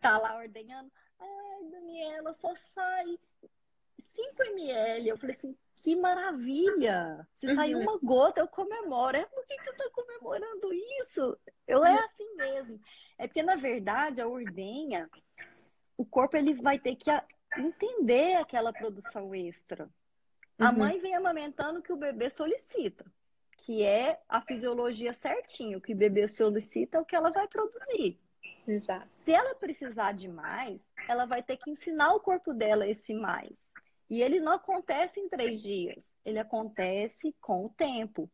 tá 0.00 0.18
lá 0.18 0.36
ordenhando. 0.36 0.90
Ai, 1.18 1.64
Daniela, 1.70 2.34
só 2.34 2.54
sai 2.74 3.18
5 4.14 4.42
ml. 4.42 5.08
Eu 5.08 5.18
falei 5.18 5.34
assim, 5.34 5.56
que 5.76 5.96
maravilha! 5.96 7.26
Se 7.36 7.46
uhum. 7.46 7.54
sair 7.54 7.74
uma 7.74 7.98
gota, 7.98 8.40
eu 8.40 8.48
comemoro. 8.48 9.16
É, 9.16 9.24
por 9.26 9.44
que 9.46 9.60
você 9.60 9.72
tá 9.72 9.90
comemorando 9.92 10.72
isso? 11.00 11.36
Eu 11.66 11.84
é 11.84 11.92
uhum. 11.92 11.98
assim 11.98 12.36
mesmo. 12.36 12.80
É 13.18 13.26
porque, 13.26 13.42
na 13.42 13.56
verdade, 13.56 14.20
a 14.20 14.26
ordenha, 14.26 15.08
o 15.96 16.04
corpo 16.04 16.36
ele 16.36 16.54
vai 16.54 16.78
ter 16.78 16.96
que 16.96 17.10
entender 17.58 18.36
aquela 18.36 18.72
produção 18.72 19.34
extra. 19.34 19.88
A 20.58 20.70
uhum. 20.70 20.78
mãe 20.78 21.00
vem 21.00 21.14
amamentando 21.14 21.80
o 21.80 21.82
que 21.82 21.92
o 21.92 21.96
bebê 21.96 22.30
solicita, 22.30 23.04
que 23.58 23.82
é 23.82 24.20
a 24.28 24.40
fisiologia 24.40 25.12
certinho, 25.12 25.78
o 25.78 25.80
que 25.80 25.92
o 25.92 25.96
bebê 25.96 26.28
solicita 26.28 26.98
é 26.98 27.00
o 27.00 27.04
que 27.04 27.16
ela 27.16 27.30
vai 27.30 27.48
produzir. 27.48 28.20
Exato. 28.66 29.08
Se 29.24 29.32
ela 29.32 29.54
precisar 29.54 30.12
de 30.12 30.28
mais, 30.28 30.80
ela 31.08 31.26
vai 31.26 31.42
ter 31.42 31.56
que 31.56 31.70
ensinar 31.70 32.14
o 32.14 32.20
corpo 32.20 32.54
dela 32.54 32.86
esse 32.86 33.12
mais. 33.12 33.66
E 34.08 34.22
ele 34.22 34.38
não 34.38 34.52
acontece 34.52 35.18
em 35.18 35.28
três 35.28 35.60
dias, 35.62 36.04
ele 36.24 36.38
acontece 36.38 37.34
com 37.40 37.66
o 37.66 37.70
tempo. 37.70 38.30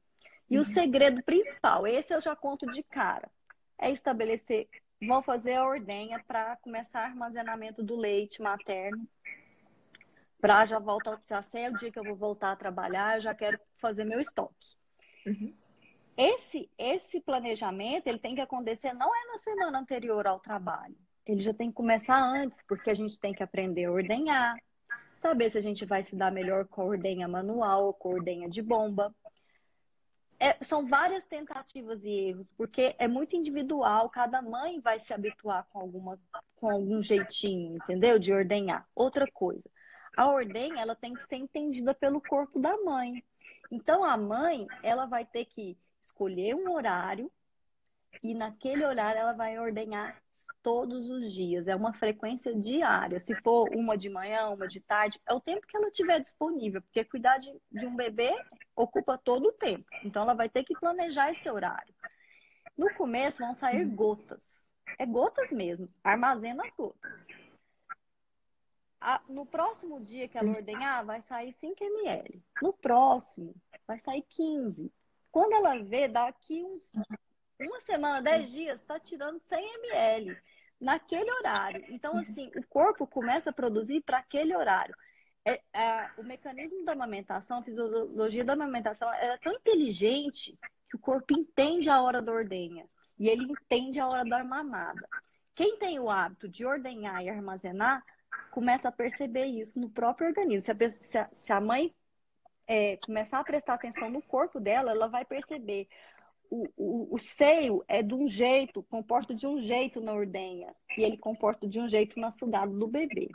E 0.49 0.57
uhum. 0.57 0.63
o 0.63 0.65
segredo 0.65 1.23
principal, 1.23 1.87
esse 1.87 2.13
eu 2.13 2.21
já 2.21 2.37
conto 2.37 2.67
de 2.67 2.83
cara, 2.83 3.31
é 3.79 3.91
estabelecer, 3.91 4.69
vão 5.01 5.23
fazer 5.23 5.55
a 5.55 5.67
ordenha 5.67 6.23
para 6.27 6.57
começar 6.57 7.03
o 7.03 7.07
armazenamento 7.07 7.83
do 7.83 7.97
leite 7.97 8.43
materno 8.43 9.09
para 10.41 10.65
já 10.67 10.79
voltar, 10.79 11.21
já 11.29 11.43
sei 11.43 11.69
o 11.69 11.77
dia 11.77 11.93
que 11.93 11.99
eu 11.99 12.05
vou 12.05 12.17
voltar 12.17 12.53
a 12.53 12.57
trabalhar, 12.57 13.21
já 13.21 13.35
quero 13.35 13.59
fazer 13.79 14.05
meu 14.05 14.21
estoque. 14.21 14.77
Uhum. 15.27 15.55
Esse, 16.17 16.69
esse 16.77 17.21
planejamento 17.21 18.07
ele 18.07 18.19
tem 18.19 18.35
que 18.35 18.41
acontecer 18.41 18.93
não 18.93 19.15
é 19.15 19.27
na 19.33 19.39
semana 19.39 19.79
anterior 19.79 20.27
ao 20.27 20.41
trabalho. 20.41 20.97
Ele 21.27 21.41
já 21.41 21.55
tem 21.55 21.69
que 21.69 21.75
começar 21.75 22.21
antes, 22.21 22.63
porque 22.67 22.91
a 22.91 22.95
gente 22.95 23.19
tem 23.19 23.33
que 23.33 23.43
aprender 23.43 23.85
a 23.85 23.93
ordenhar, 23.93 24.57
saber 25.15 25.51
se 25.51 25.59
a 25.59 25.61
gente 25.61 25.85
vai 25.85 26.03
se 26.03 26.17
dar 26.17 26.33
melhor 26.33 26.67
com 26.67 26.83
a 26.83 26.87
ordenha 26.87 27.29
manual 27.29 27.87
ou 27.87 27.93
com 27.93 28.11
a 28.11 28.15
ordenha 28.15 28.49
de 28.49 28.63
bomba. 28.63 29.15
É, 30.39 30.57
são 30.65 30.87
várias 30.87 31.25
tentativas 31.27 32.03
e 32.03 32.11
erros, 32.11 32.51
porque 32.57 32.95
é 32.99 33.07
muito 33.07 33.37
individual, 33.37 34.09
cada 34.09 34.41
mãe 34.41 34.81
vai 34.81 34.99
se 34.99 35.13
habituar 35.13 35.67
com, 35.71 35.79
alguma, 35.79 36.19
com 36.57 36.71
algum 36.71 37.03
jeitinho, 37.03 37.77
entendeu? 37.77 38.19
De 38.19 38.33
ordenhar. 38.33 38.89
Outra 38.95 39.27
coisa, 39.31 39.63
a 40.21 40.27
ordem 40.27 40.79
ela 40.79 40.95
tem 40.95 41.15
que 41.15 41.27
ser 41.27 41.37
entendida 41.37 41.95
pelo 41.95 42.21
corpo 42.21 42.61
da 42.61 42.77
mãe. 42.77 43.25
Então 43.71 44.05
a 44.05 44.19
mãe 44.19 44.67
ela 44.83 45.07
vai 45.07 45.25
ter 45.25 45.47
que 45.47 45.79
escolher 46.03 46.55
um 46.55 46.71
horário 46.75 47.33
e 48.23 48.35
naquele 48.35 48.85
horário 48.85 49.19
ela 49.19 49.33
vai 49.33 49.59
ordenhar 49.59 50.23
todos 50.63 51.09
os 51.09 51.33
dias. 51.33 51.69
É 51.69 51.75
uma 51.75 51.95
frequência 51.95 52.55
diária. 52.55 53.19
Se 53.19 53.35
for 53.37 53.75
uma 53.75 53.97
de 53.97 54.11
manhã, 54.11 54.51
uma 54.51 54.69
de 54.69 54.81
tarde, 54.81 55.19
é 55.27 55.33
o 55.33 55.41
tempo 55.41 55.67
que 55.67 55.75
ela 55.75 55.91
tiver 55.91 56.21
disponível, 56.21 56.83
porque 56.83 57.03
cuidar 57.03 57.39
de, 57.39 57.51
de 57.73 57.87
um 57.87 57.97
bebê 57.97 58.31
ocupa 58.77 59.17
todo 59.17 59.49
o 59.49 59.53
tempo. 59.53 59.87
Então 60.05 60.21
ela 60.21 60.35
vai 60.35 60.51
ter 60.51 60.65
que 60.65 60.79
planejar 60.79 61.31
esse 61.31 61.49
horário. 61.49 61.95
No 62.77 62.93
começo 62.93 63.39
vão 63.39 63.55
sair 63.55 63.87
gotas. 63.87 64.69
É 64.99 65.07
gotas 65.07 65.51
mesmo. 65.51 65.89
Armazena 66.05 66.63
as 66.67 66.75
gotas 66.75 67.27
a, 69.01 69.21
no 69.29 69.47
próximo 69.47 70.01
dia 70.01 70.29
que 70.29 70.37
ela 70.37 70.51
ordenhar, 70.51 71.05
vai 71.05 71.21
sair 71.21 71.53
5 71.53 71.83
ml. 71.83 72.43
No 72.61 72.73
próximo, 72.73 73.55
vai 73.87 73.99
sair 73.99 74.23
15. 74.29 74.93
Quando 75.33 75.53
ela 75.53 75.79
vê, 75.83 76.09
daqui 76.09 76.63
uns 76.65 76.93
uma 77.59 77.81
semana, 77.81 78.23
10 78.23 78.51
dias, 78.51 78.81
está 78.81 78.99
tirando 78.99 79.39
100 79.39 79.75
ml 79.75 80.37
naquele 80.81 81.31
horário. 81.31 81.85
Então, 81.89 82.17
assim, 82.17 82.51
o 82.57 82.67
corpo 82.67 83.07
começa 83.07 83.51
a 83.51 83.53
produzir 83.53 84.01
para 84.01 84.19
aquele 84.19 84.57
horário. 84.57 84.95
É, 85.45 85.61
é, 85.73 86.11
o 86.17 86.23
mecanismo 86.23 86.85
da 86.85 86.93
amamentação, 86.93 87.59
a 87.59 87.63
fisiologia 87.63 88.45
da 88.45 88.55
amamentação, 88.55 89.13
é 89.13 89.37
tão 89.39 89.53
inteligente 89.53 90.59
que 90.89 90.97
o 90.97 91.01
corpo 91.01 91.39
entende 91.39 91.89
a 91.89 92.03
hora 92.03 92.21
da 92.21 92.33
ordenha 92.33 92.87
e 93.19 93.29
ele 93.29 93.45
entende 93.45 94.01
a 94.01 94.09
hora 94.09 94.25
da 94.25 94.43
mamada. 94.43 95.07
Quem 95.55 95.77
tem 95.79 95.99
o 95.99 96.09
hábito 96.09 96.49
de 96.49 96.65
ordenhar 96.65 97.23
e 97.23 97.29
armazenar 97.29 98.03
começa 98.51 98.89
a 98.89 98.93
perceber 98.93 99.47
isso 99.47 99.81
no 99.81 99.91
próprio 99.91 100.29
organismo. 100.29 100.63
Se 100.63 100.71
a, 100.73 100.91
se 100.91 101.19
a, 101.19 101.29
se 101.33 101.53
a 101.53 101.61
mãe 101.61 101.95
é, 102.67 102.97
começar 102.99 103.41
a 103.41 103.45
prestar 103.45 103.75
atenção 103.75 104.11
no 104.11 104.23
corpo 104.23 104.61
dela, 104.61 104.93
ela 104.93 105.09
vai 105.09 105.25
perceber 105.25 105.89
o, 106.51 106.69
o, 106.77 107.15
o, 107.15 107.19
seio 107.19 107.85
é 107.87 108.03
de 108.03 108.13
um 108.13 108.27
jeito, 108.27 108.83
comporta 108.83 109.35
de 109.35 109.47
um 109.47 109.61
jeito 109.61 110.01
na 110.01 110.13
ordenha, 110.13 110.75
e 110.99 111.03
ele 111.03 111.17
comporta 111.17 111.67
de 111.67 111.79
um 111.79 111.89
jeito 111.89 112.19
na 112.19 112.31
sugada 112.31 112.73
do 112.73 112.89
bebê. 112.89 113.29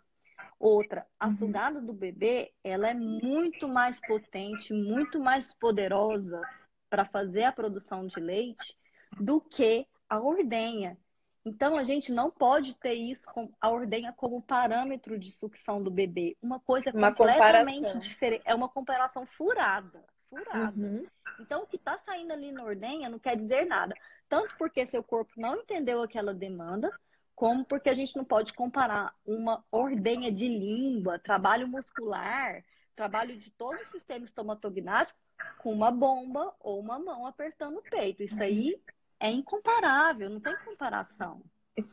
Outra, 0.60 1.08
a 1.20 1.28
uhum. 1.28 1.32
sugada 1.32 1.82
do 1.82 1.94
bebê, 1.94 2.52
ela 2.64 2.90
é 2.90 2.94
muito 2.94 3.68
mais 3.68 4.00
potente, 4.02 4.74
muito 4.74 5.20
mais 5.20 5.54
poderosa 5.54 6.42
para 6.90 7.06
fazer 7.06 7.44
a 7.44 7.52
produção 7.52 8.06
de 8.06 8.20
leite 8.20 8.76
do 9.20 9.40
que 9.40 9.88
a 10.10 10.20
ordenha. 10.20 10.98
Então 11.46 11.78
a 11.78 11.84
gente 11.84 12.12
não 12.12 12.32
pode 12.32 12.76
ter 12.76 12.96
isso 12.96 13.28
com 13.32 13.52
a 13.62 13.70
ordenha 13.70 14.12
como 14.12 14.42
parâmetro 14.42 15.18
de 15.18 15.32
sucção 15.32 15.82
do 15.82 15.92
bebê. 15.92 16.36
Uma 16.42 16.60
coisa 16.60 16.90
uma 16.92 17.14
completamente 17.14 17.76
comparação. 17.76 18.00
diferente. 18.00 18.42
É 18.46 18.56
uma 18.56 18.68
comparação 18.68 19.28
furada. 19.28 20.04
Furada. 20.28 20.74
Uhum. 20.76 21.04
Então 21.40 21.62
o 21.62 21.68
que 21.68 21.76
está 21.76 22.00
saindo 22.00 22.34
ali 22.34 22.52
na 22.52 22.64
ordenha 22.64 23.10
não 23.10 23.20
quer 23.20 23.38
dizer 23.38 23.66
nada. 23.66 23.94
Tanto 24.28 24.56
porque 24.58 24.88
seu 24.88 25.04
corpo 25.04 25.34
não 25.38 25.58
entendeu 25.58 26.02
aquela 26.02 26.34
demanda, 26.34 26.92
como 27.36 27.64
porque 27.64 27.90
a 27.90 27.94
gente 27.94 28.16
não 28.16 28.26
pode 28.26 28.52
comparar 28.54 29.14
uma 29.24 29.64
ordenha 29.72 30.32
de 30.32 30.48
língua, 30.48 31.20
trabalho 31.20 31.68
muscular, 31.68 32.64
trabalho 32.96 33.38
de 33.38 33.52
todo 33.52 33.80
o 33.80 33.86
sistema 33.88 34.26
estomatognático 34.26 35.20
com 35.60 35.72
uma 35.72 35.92
bomba 35.92 36.56
ou 36.60 36.80
uma 36.80 36.98
mão 36.98 37.28
apertando 37.28 37.78
o 37.78 37.84
peito. 37.84 38.24
Isso 38.24 38.42
aí 38.42 38.82
é 39.20 39.30
incomparável, 39.30 40.30
não 40.30 40.40
tem 40.40 40.56
comparação. 40.58 41.42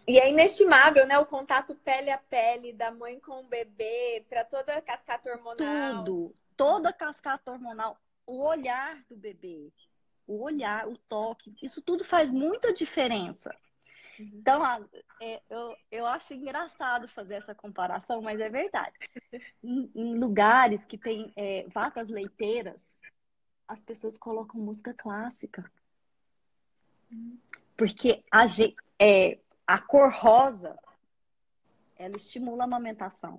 E 0.07 0.19
é 0.19 0.31
inestimável, 0.31 1.07
né? 1.07 1.19
O 1.19 1.26
contato 1.26 1.75
pele 1.75 2.11
a 2.11 2.19
pele 2.19 2.73
da 2.73 2.93
mãe 2.93 3.19
com 3.19 3.41
o 3.41 3.49
bebê, 3.49 4.25
para 4.29 4.45
toda 4.45 4.76
a 4.76 4.83
cascata 4.83 5.31
hormonal. 5.31 6.05
Tudo, 6.05 6.35
toda 6.57 6.88
a 6.91 6.93
cascata 6.93 7.50
hormonal, 7.50 7.99
o 8.26 8.45
olhar 8.45 9.02
do 9.09 9.17
bebê, 9.17 9.73
o 10.26 10.43
olhar, 10.43 10.87
o 10.87 10.97
toque, 10.97 11.55
isso 11.61 11.83
tudo 11.83 12.05
faz 12.05 12.31
muita 12.31 12.73
diferença. 12.73 13.50
Uhum. 14.19 14.31
Então, 14.35 14.88
é, 15.21 15.43
eu, 15.50 15.76
eu 15.91 16.07
acho 16.07 16.33
engraçado 16.33 17.09
fazer 17.09 17.35
essa 17.35 17.55
comparação, 17.55 18.23
mas 18.23 18.41
é 18.41 18.49
verdade. 18.49 18.97
Em, 19.62 19.91
em 19.95 20.19
lugares 20.19 20.85
que 20.85 20.97
tem 20.97 21.33
é, 21.37 21.67
vacas 21.69 22.09
leiteiras, 22.09 22.97
as 23.67 23.81
pessoas 23.81 24.17
colocam 24.17 24.61
música 24.61 24.95
clássica. 24.95 25.69
Porque 27.76 28.25
a, 28.31 28.45
é, 28.99 29.38
a 29.66 29.78
cor 29.78 30.12
rosa, 30.12 30.78
ela 31.97 32.16
estimula 32.16 32.62
a 32.62 32.66
amamentação. 32.66 33.38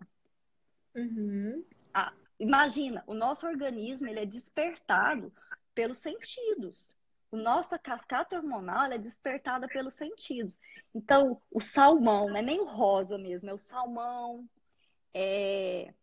Uhum. 0.96 1.64
Ah, 1.94 2.14
imagina, 2.40 3.04
o 3.08 3.14
nosso 3.14 3.46
organismo 3.46 4.08
ele 4.08 4.20
é 4.20 4.26
despertado 4.26 5.32
pelos 5.74 5.98
sentidos. 6.00 6.92
O 7.32 7.38
nossa 7.38 7.80
cascata 7.80 8.36
hormonal 8.36 8.92
é 8.92 8.98
despertada 8.98 9.68
pelos 9.68 9.96
sentidos. 9.96 10.60
Então, 10.94 11.42
o 11.52 11.60
salmão, 11.60 12.30
não 12.30 12.38
é 12.38 12.42
nem 12.44 12.60
o 12.60 12.66
rosa 12.66 13.18
mesmo, 13.18 13.50
é 13.50 13.54
o 13.54 13.58
salmão, 13.58 14.48
é 15.14 15.94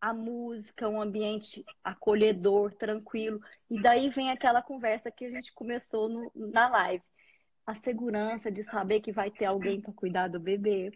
a 0.00 0.12
música, 0.12 0.88
um 0.88 1.00
ambiente 1.00 1.64
acolhedor, 1.82 2.72
tranquilo. 2.74 3.40
E 3.68 3.80
daí 3.80 4.08
vem 4.08 4.30
aquela 4.30 4.62
conversa 4.62 5.10
que 5.10 5.24
a 5.24 5.30
gente 5.30 5.52
começou 5.52 6.08
no, 6.08 6.30
na 6.34 6.68
live. 6.68 7.04
A 7.66 7.74
segurança 7.74 8.50
de 8.50 8.62
saber 8.62 9.00
que 9.00 9.12
vai 9.12 9.30
ter 9.30 9.44
alguém 9.44 9.80
para 9.80 9.92
cuidar 9.92 10.28
do 10.28 10.40
bebê. 10.40 10.92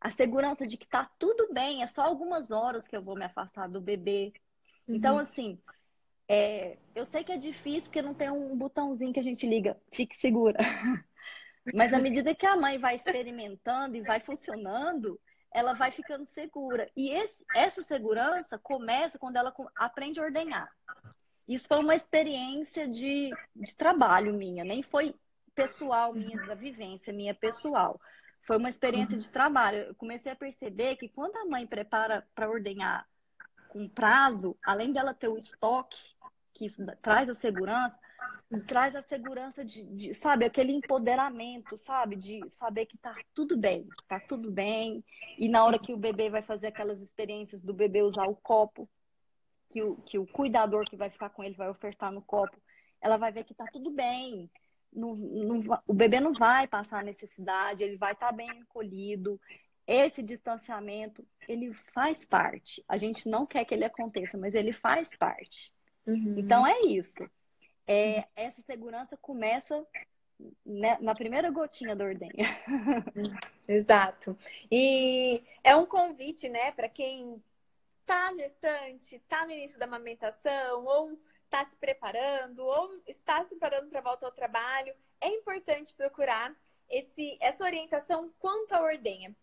A 0.00 0.10
segurança 0.10 0.66
de 0.66 0.76
que 0.76 0.86
tá 0.86 1.10
tudo 1.18 1.52
bem, 1.52 1.82
é 1.82 1.86
só 1.86 2.02
algumas 2.02 2.50
horas 2.50 2.86
que 2.86 2.96
eu 2.96 3.02
vou 3.02 3.16
me 3.16 3.24
afastar 3.24 3.68
do 3.68 3.80
bebê. 3.80 4.32
Então, 4.86 4.88
uhum. 4.88 4.96
Então, 4.96 5.18
assim, 5.18 5.58
é, 6.28 6.78
eu 6.94 7.04
sei 7.04 7.22
que 7.22 7.32
é 7.32 7.36
difícil 7.36 7.90
porque 7.90 8.02
não 8.02 8.14
tem 8.14 8.30
um 8.30 8.56
botãozinho 8.56 9.12
que 9.12 9.20
a 9.20 9.24
gente 9.24 9.46
liga, 9.46 9.76
fique 9.92 10.16
segura. 10.16 10.58
Mas 11.72 11.94
à 11.94 11.98
medida 11.98 12.34
que 12.34 12.46
a 12.46 12.56
mãe 12.56 12.78
vai 12.78 12.94
experimentando 12.94 13.96
e 13.96 14.02
vai 14.02 14.20
funcionando, 14.20 15.18
ela 15.54 15.72
vai 15.72 15.92
ficando 15.92 16.26
segura. 16.26 16.90
E 16.96 17.10
esse, 17.10 17.44
essa 17.54 17.80
segurança 17.80 18.58
começa 18.58 19.18
quando 19.18 19.36
ela 19.36 19.54
aprende 19.76 20.18
a 20.18 20.24
ordenhar. 20.24 20.68
Isso 21.46 21.68
foi 21.68 21.78
uma 21.78 21.94
experiência 21.94 22.88
de, 22.88 23.30
de 23.54 23.76
trabalho 23.76 24.34
minha, 24.34 24.64
nem 24.64 24.82
foi 24.82 25.14
pessoal 25.54 26.12
minha, 26.12 26.36
da 26.44 26.54
vivência 26.56 27.12
minha 27.12 27.34
pessoal. 27.34 28.00
Foi 28.42 28.56
uma 28.56 28.68
experiência 28.68 29.16
de 29.16 29.30
trabalho. 29.30 29.78
Eu 29.78 29.94
comecei 29.94 30.32
a 30.32 30.36
perceber 30.36 30.96
que 30.96 31.08
quando 31.08 31.36
a 31.36 31.46
mãe 31.46 31.66
prepara 31.66 32.26
para 32.34 32.50
ordenhar 32.50 33.06
com 33.68 33.88
prazo, 33.88 34.56
além 34.64 34.92
dela 34.92 35.14
ter 35.14 35.28
o 35.28 35.38
estoque, 35.38 36.14
que 36.52 36.66
traz 37.00 37.30
a 37.30 37.34
segurança, 37.34 37.98
traz 38.60 38.94
a 38.94 39.02
segurança 39.02 39.64
de, 39.64 39.82
de, 39.84 40.14
sabe, 40.14 40.44
aquele 40.44 40.72
empoderamento, 40.72 41.76
sabe, 41.76 42.16
de 42.16 42.40
saber 42.50 42.86
que 42.86 42.98
tá 42.98 43.14
tudo 43.34 43.56
bem, 43.56 43.88
tá 44.08 44.20
tudo 44.20 44.50
bem. 44.50 45.04
E 45.38 45.48
na 45.48 45.64
hora 45.64 45.78
que 45.78 45.92
o 45.92 45.96
bebê 45.96 46.28
vai 46.28 46.42
fazer 46.42 46.68
aquelas 46.68 47.00
experiências 47.00 47.62
do 47.62 47.72
bebê 47.72 48.02
usar 48.02 48.26
o 48.26 48.36
copo, 48.36 48.88
que 49.68 49.82
o, 49.82 49.96
que 49.96 50.18
o 50.18 50.26
cuidador 50.26 50.84
que 50.84 50.96
vai 50.96 51.10
ficar 51.10 51.30
com 51.30 51.42
ele 51.42 51.54
vai 51.54 51.68
ofertar 51.68 52.12
no 52.12 52.22
copo, 52.22 52.56
ela 53.00 53.16
vai 53.16 53.32
ver 53.32 53.44
que 53.44 53.54
tá 53.54 53.66
tudo 53.72 53.90
bem. 53.90 54.50
Não, 54.92 55.14
não, 55.14 55.82
o 55.86 55.92
bebê 55.92 56.20
não 56.20 56.32
vai 56.32 56.68
passar 56.68 57.02
necessidade, 57.02 57.82
ele 57.82 57.96
vai 57.96 58.12
estar 58.12 58.28
tá 58.28 58.32
bem 58.32 58.48
encolhido. 58.50 59.40
Esse 59.86 60.22
distanciamento, 60.22 61.26
ele 61.48 61.72
faz 61.72 62.24
parte. 62.24 62.82
A 62.88 62.96
gente 62.96 63.28
não 63.28 63.44
quer 63.44 63.64
que 63.64 63.74
ele 63.74 63.84
aconteça, 63.84 64.38
mas 64.38 64.54
ele 64.54 64.72
faz 64.72 65.10
parte. 65.18 65.72
Uhum. 66.06 66.36
Então 66.38 66.66
é 66.66 66.80
isso. 66.86 67.28
É, 67.86 68.24
essa 68.34 68.62
segurança 68.62 69.16
começa 69.16 69.86
né, 70.64 70.98
na 71.00 71.14
primeira 71.14 71.50
gotinha 71.50 71.94
da 71.94 72.04
ordenha. 72.04 72.46
Exato. 73.68 74.36
E 74.70 75.42
é 75.62 75.76
um 75.76 75.86
convite, 75.86 76.48
né, 76.48 76.72
para 76.72 76.88
quem 76.88 77.42
tá 78.06 78.34
gestante, 78.34 79.18
tá 79.28 79.46
no 79.46 79.52
início 79.52 79.78
da 79.78 79.86
amamentação, 79.86 80.84
ou 80.84 81.18
está 81.44 81.64
se 81.64 81.76
preparando, 81.76 82.64
ou 82.64 83.02
está 83.06 83.42
se 83.42 83.48
preparando 83.50 83.88
para 83.88 84.00
volta 84.00 84.26
ao 84.26 84.32
trabalho, 84.32 84.94
é 85.20 85.28
importante 85.28 85.94
procurar 85.94 86.54
esse, 86.88 87.38
essa 87.40 87.64
orientação 87.64 88.32
quanto 88.38 88.72
à 88.72 88.82
ordenha. 88.82 89.34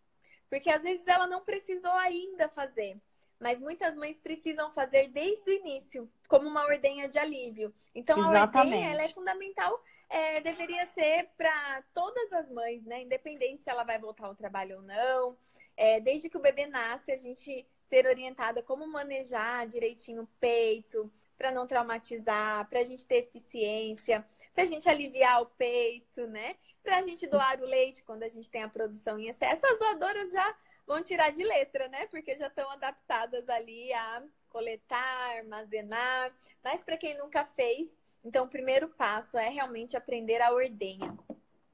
Porque 0.49 0.69
às 0.69 0.84
vezes 0.84 1.08
ela 1.08 1.25
não 1.27 1.43
precisou 1.43 1.93
ainda 1.93 2.49
fazer 2.49 2.99
mas 3.41 3.60
muitas 3.60 3.95
mães 3.95 4.19
precisam 4.19 4.71
fazer 4.71 5.08
desde 5.10 5.49
o 5.49 5.54
início, 5.54 6.10
como 6.32 6.48
uma 6.48 6.63
ordenha 6.63 7.10
de 7.10 7.20
alívio. 7.20 7.74
Então, 7.94 8.17
Exatamente. 8.17 8.56
a 8.56 8.62
ordenha 8.62 8.94
ela 8.94 9.04
é 9.04 9.10
fundamental, 9.10 9.84
é, 10.10 10.39
deveria 10.39 10.86
ser 10.86 11.28
para 11.38 11.84
todas 11.94 12.32
as 12.32 12.50
mães, 12.50 12.86
né? 12.86 13.02
Independente 13.02 13.63
se 13.63 13.70
ela 13.70 13.84
vai 13.84 14.00
voltar 14.00 14.28
ao 14.28 14.36
trabalho 14.36 14.78
ou 14.78 14.82
não. 14.82 15.38
É, 15.76 16.00
desde 16.00 16.30
que 16.30 16.38
o 16.38 16.41
bebê 16.41 16.67
nasce, 16.67 17.12
a 17.12 17.17
gente 17.17 17.67
ser 17.89 18.08
orientada 18.08 18.63
como 18.63 18.88
manejar 18.88 19.67
direitinho 19.67 20.22
o 20.22 20.28
peito, 20.39 21.12
para 21.38 21.52
não 21.52 21.67
traumatizar, 21.67 22.65
para 22.70 22.80
a 22.80 22.84
gente 22.86 23.04
ter 23.06 23.26
eficiência, 23.26 24.26
para 24.54 24.63
a 24.63 24.67
gente 24.67 24.88
aliviar 24.88 25.41
o 25.41 25.48
peito, 25.48 26.26
né? 26.28 26.56
Para 26.82 27.00
a 27.00 27.02
gente 27.02 27.28
doar 27.28 27.60
o 27.60 27.65
leite 27.65 28.04
quando 28.04 28.24
a 28.24 28.30
gente 28.30 28.50
tem 28.50 28.63
a 28.63 28.70
produção 28.70 29.20
em 29.20 29.28
excesso. 29.28 29.65
As 29.65 29.78
doadoras 29.78 30.32
já 30.32 30.56
vão 30.88 31.04
tirar 31.04 31.34
de 31.34 31.44
letra, 31.44 31.89
né? 31.89 32.08
Porque 32.08 32.38
já 32.38 32.48
estão 32.48 32.72
adaptadas 32.72 33.50
ali 33.50 33.91
a 33.91 34.24
coletar, 34.51 35.37
armazenar. 35.37 36.31
Mas 36.63 36.83
para 36.83 36.97
quem 36.97 37.17
nunca 37.17 37.45
fez, 37.55 37.87
então 38.23 38.45
o 38.45 38.49
primeiro 38.49 38.89
passo 38.89 39.37
é 39.37 39.49
realmente 39.49 39.97
aprender 39.97 40.41
a 40.41 40.51
ordenha. 40.51 41.17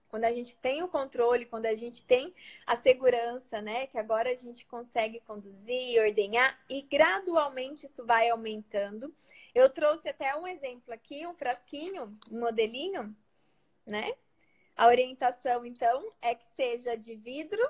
Quando 0.09 0.23
a 0.23 0.31
gente 0.31 0.55
tem 0.57 0.81
o 0.81 0.87
controle, 0.87 1.45
quando 1.45 1.65
a 1.65 1.75
gente 1.75 2.03
tem 2.05 2.33
a 2.65 2.77
segurança, 2.77 3.61
né? 3.61 3.87
Que 3.87 3.97
agora 3.97 4.31
a 4.31 4.35
gente 4.35 4.65
consegue 4.65 5.19
conduzir, 5.21 6.01
ordenhar 6.01 6.57
e 6.69 6.81
gradualmente 6.81 7.85
isso 7.85 8.05
vai 8.05 8.29
aumentando. 8.29 9.13
Eu 9.53 9.69
trouxe 9.69 10.07
até 10.07 10.35
um 10.35 10.47
exemplo 10.47 10.93
aqui, 10.93 11.27
um 11.27 11.35
frasquinho, 11.35 12.17
um 12.31 12.39
modelinho, 12.39 13.15
né? 13.85 14.13
A 14.75 14.87
orientação, 14.87 15.65
então, 15.65 16.13
é 16.21 16.35
que 16.35 16.45
seja 16.55 16.95
de 16.95 17.15
vidro 17.15 17.67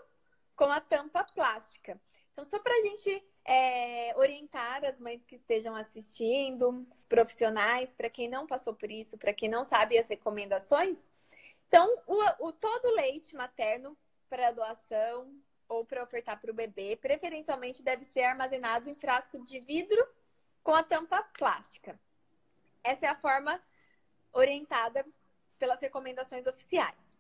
com 0.56 0.66
a 0.66 0.82
tampa 0.82 1.24
plástica. 1.24 2.00
Então, 2.34 2.46
só 2.46 2.60
para 2.60 2.74
a 2.74 2.82
gente 2.82 3.24
é, 3.48 4.14
orientar 4.18 4.84
as 4.84 5.00
mães 5.00 5.24
que 5.24 5.36
estejam 5.36 5.74
assistindo, 5.74 6.86
os 6.94 7.06
profissionais, 7.06 7.94
para 7.94 8.10
quem 8.10 8.28
não 8.28 8.46
passou 8.46 8.74
por 8.76 8.92
isso, 8.92 9.18
para 9.18 9.34
quem 9.34 9.48
não 9.50 9.64
sabe 9.64 9.98
as 9.98 10.10
recomendações. 10.10 11.00
Então, 11.68 11.90
o, 12.06 12.48
o 12.48 12.52
todo 12.52 12.94
leite 12.96 13.36
materno 13.36 13.98
para 14.30 14.52
doação 14.52 15.34
ou 15.70 15.86
para 15.86 16.04
ofertar 16.04 16.40
para 16.40 16.52
o 16.52 16.54
bebê, 16.54 16.98
preferencialmente 16.98 17.82
deve 17.82 18.04
ser 18.06 18.24
armazenado 18.24 18.90
em 18.90 18.96
frasco 18.96 19.40
de 19.46 19.60
vidro 19.62 20.06
com 20.62 20.74
a 20.74 20.84
tampa 20.84 21.24
plástica. 21.38 21.98
Essa 22.84 23.06
é 23.06 23.10
a 23.10 23.16
forma 23.16 23.62
orientada 24.34 25.06
pelas 25.58 25.80
recomendações 25.80 26.46
oficiais. 26.46 27.18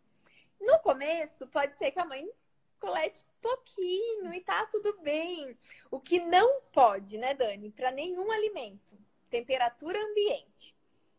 No 0.59 0.79
começo, 0.79 1.47
pode 1.47 1.75
ser 1.77 1.91
que 1.91 1.99
a 1.99 2.05
mãe 2.05 2.29
colete 2.79 3.25
pouquinho 3.41 4.33
e 4.33 4.41
tá 4.41 4.65
tudo 4.67 4.97
bem. 5.01 5.57
O 5.89 5.99
que 5.99 6.19
não 6.19 6.61
pode, 6.73 7.17
né, 7.17 7.33
Dani, 7.33 7.71
para 7.71 7.91
nenhum 7.91 8.31
alimento, 8.31 8.97
temperatura 9.29 9.99
ambiente. 9.99 10.75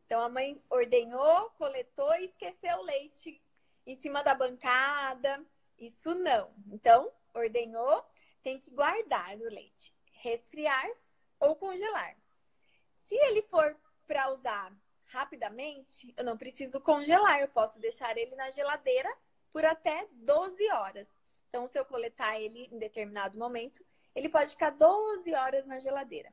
Então 0.07 0.21
a 0.21 0.29
mãe 0.29 0.62
ordenhou, 0.71 1.51
coletou 1.51 2.14
e 2.14 2.27
esqueceu 2.27 2.79
o 2.79 2.83
leite 2.83 3.40
em 3.87 3.97
cima 3.97 4.23
da 4.23 4.35
bancada. 4.35 5.44
Isso 5.79 6.14
não. 6.14 6.53
Então, 6.71 7.12
ordenhou, 7.35 8.05
tem 8.42 8.59
que 8.59 8.71
guardar 8.71 9.37
o 9.37 9.44
leite, 9.44 9.94
resfriar 10.12 10.88
ou 11.38 11.55
congelar. 11.57 12.16
Se 13.07 13.14
ele 13.14 13.42
for 13.42 13.77
para 14.07 14.31
usar 14.31 14.73
rapidamente, 15.07 16.12
eu 16.16 16.25
não 16.25 16.37
preciso 16.37 16.81
congelar, 16.81 17.40
eu 17.40 17.49
posso 17.49 17.79
deixar 17.79 18.16
ele 18.16 18.35
na 18.35 18.51
geladeira 18.51 19.14
por 19.53 19.64
até 19.64 20.07
12 20.12 20.71
horas. 20.71 21.17
Então, 21.49 21.67
se 21.69 21.79
eu 21.79 21.85
coletar 21.85 22.41
ele 22.41 22.69
em 22.71 22.79
determinado 22.79 23.39
momento, 23.39 23.85
ele 24.15 24.29
pode 24.29 24.51
ficar 24.51 24.71
12 24.71 25.35
horas 25.35 25.67
na 25.67 25.79
geladeira. 25.79 26.33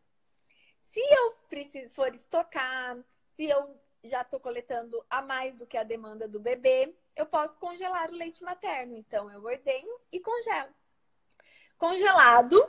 Se 0.80 1.00
eu 1.00 1.32
preciso 1.50 1.94
for 1.94 2.14
estocar, 2.14 2.98
se 3.36 3.46
eu 3.46 3.80
já 4.04 4.22
estou 4.22 4.40
coletando 4.40 5.04
a 5.10 5.22
mais 5.22 5.56
do 5.56 5.66
que 5.66 5.78
a 5.78 5.84
demanda 5.84 6.28
do 6.28 6.40
bebê, 6.40 6.94
eu 7.16 7.26
posso 7.26 7.58
congelar 7.58 8.10
o 8.10 8.16
leite 8.16 8.44
materno. 8.44 8.96
Então, 8.96 9.32
eu 9.32 9.44
ordenho 9.44 10.00
e 10.12 10.20
congelo. 10.20 10.74
Congelado 11.78 12.68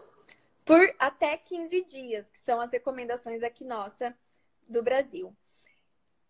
por 0.64 0.94
até 0.98 1.36
15 1.36 1.84
dias, 1.84 2.28
que 2.28 2.40
são 2.40 2.60
as 2.60 2.70
recomendações 2.70 3.42
aqui 3.42 3.64
nossa 3.64 4.16
do 4.68 4.82
Brasil. 4.82 5.36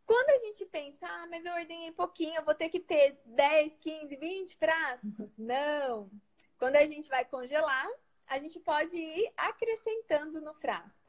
Quando 0.06 0.30
a 0.30 0.38
gente 0.38 0.64
pensa, 0.66 1.04
ah, 1.06 1.26
mas 1.28 1.44
eu 1.44 1.52
ordenhei 1.52 1.90
pouquinho, 1.90 2.36
eu 2.36 2.44
vou 2.44 2.54
ter 2.54 2.68
que 2.68 2.78
ter 2.78 3.20
10, 3.24 3.76
15, 3.78 4.16
20 4.16 4.56
frascos. 4.56 5.36
Não. 5.36 6.08
Quando 6.56 6.76
a 6.76 6.86
gente 6.86 7.08
vai 7.08 7.24
congelar, 7.24 7.88
a 8.26 8.38
gente 8.38 8.60
pode 8.60 8.96
ir 8.96 9.32
acrescentando 9.36 10.40
no 10.40 10.54
frasco. 10.54 11.04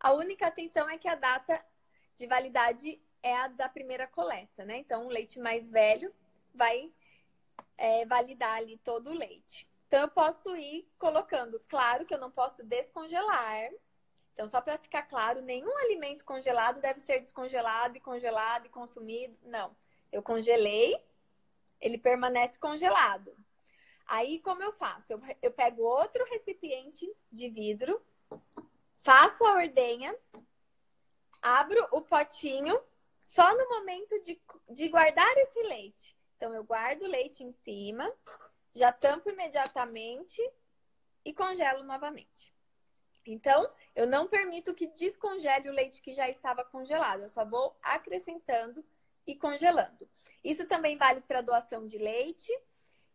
A 0.00 0.12
única 0.12 0.48
atenção 0.48 0.90
é 0.90 0.98
que 0.98 1.08
a 1.08 1.14
data 1.14 1.64
de 2.16 2.26
validade 2.26 3.00
é 3.22 3.36
a 3.36 3.48
da 3.48 3.68
primeira 3.68 4.06
coleta, 4.06 4.64
né? 4.64 4.78
Então, 4.78 5.06
o 5.06 5.10
leite 5.10 5.38
mais 5.38 5.70
velho 5.70 6.12
vai 6.52 6.92
é, 7.78 8.04
validar 8.04 8.56
ali 8.56 8.76
todo 8.78 9.10
o 9.10 9.14
leite. 9.14 9.66
Então, 9.86 10.02
eu 10.02 10.08
posso 10.08 10.54
ir 10.56 10.86
colocando. 10.98 11.60
Claro 11.68 12.04
que 12.04 12.12
eu 12.12 12.18
não 12.18 12.30
posso 12.30 12.62
descongelar. 12.64 13.70
Então, 14.34 14.48
só 14.48 14.60
para 14.60 14.76
ficar 14.76 15.02
claro, 15.02 15.40
nenhum 15.40 15.76
alimento 15.78 16.24
congelado 16.24 16.80
deve 16.80 16.98
ser 17.00 17.20
descongelado 17.20 17.96
e 17.96 18.00
congelado 18.00 18.66
e 18.66 18.68
consumido. 18.68 19.38
Não. 19.42 19.74
Eu 20.10 20.22
congelei, 20.22 21.00
ele 21.80 21.96
permanece 21.96 22.58
congelado. 22.58 23.34
Aí, 24.06 24.40
como 24.40 24.62
eu 24.62 24.72
faço? 24.72 25.12
Eu, 25.12 25.22
eu 25.40 25.52
pego 25.52 25.82
outro 25.82 26.24
recipiente 26.24 27.10
de 27.30 27.48
vidro, 27.48 28.04
faço 29.02 29.44
a 29.44 29.54
ordenha, 29.54 30.14
abro 31.40 31.86
o 31.92 32.00
potinho 32.00 32.78
só 33.20 33.56
no 33.56 33.68
momento 33.68 34.20
de, 34.22 34.40
de 34.68 34.88
guardar 34.88 35.32
esse 35.38 35.62
leite. 35.62 36.16
Então, 36.36 36.52
eu 36.52 36.64
guardo 36.64 37.02
o 37.02 37.08
leite 37.08 37.44
em 37.44 37.52
cima, 37.52 38.12
já 38.74 38.92
tampo 38.92 39.30
imediatamente 39.30 40.42
e 41.24 41.32
congelo 41.32 41.84
novamente. 41.84 42.53
Então, 43.30 43.68
eu 43.94 44.06
não 44.06 44.26
permito 44.26 44.74
que 44.74 44.86
descongele 44.86 45.68
o 45.68 45.72
leite 45.72 46.02
que 46.02 46.12
já 46.12 46.28
estava 46.28 46.64
congelado. 46.64 47.22
Eu 47.22 47.28
só 47.28 47.44
vou 47.44 47.76
acrescentando 47.82 48.84
e 49.26 49.34
congelando. 49.34 50.08
Isso 50.42 50.66
também 50.66 50.96
vale 50.96 51.20
para 51.22 51.40
doação 51.40 51.86
de 51.86 51.96
leite. 51.96 52.52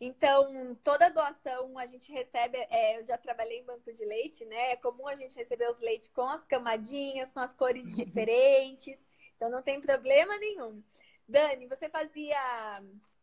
Então, 0.01 0.75
toda 0.83 1.09
doação 1.09 1.77
a 1.77 1.85
gente 1.85 2.11
recebe. 2.11 2.57
É, 2.69 2.99
eu 2.99 3.05
já 3.05 3.17
trabalhei 3.17 3.59
em 3.59 3.65
banco 3.65 3.91
de 3.93 4.05
leite, 4.05 4.45
né? 4.45 4.71
É 4.71 4.75
comum 4.77 5.07
a 5.07 5.15
gente 5.15 5.35
receber 5.35 5.69
os 5.69 5.79
leites 5.79 6.09
com 6.09 6.23
as 6.23 6.45
camadinhas, 6.45 7.31
com 7.31 7.39
as 7.39 7.53
cores 7.53 7.93
diferentes. 7.95 8.99
Então 9.35 9.49
não 9.49 9.61
tem 9.61 9.79
problema 9.79 10.37
nenhum. 10.37 10.81
Dani, 11.27 11.67
você 11.67 11.89
fazia. 11.89 12.37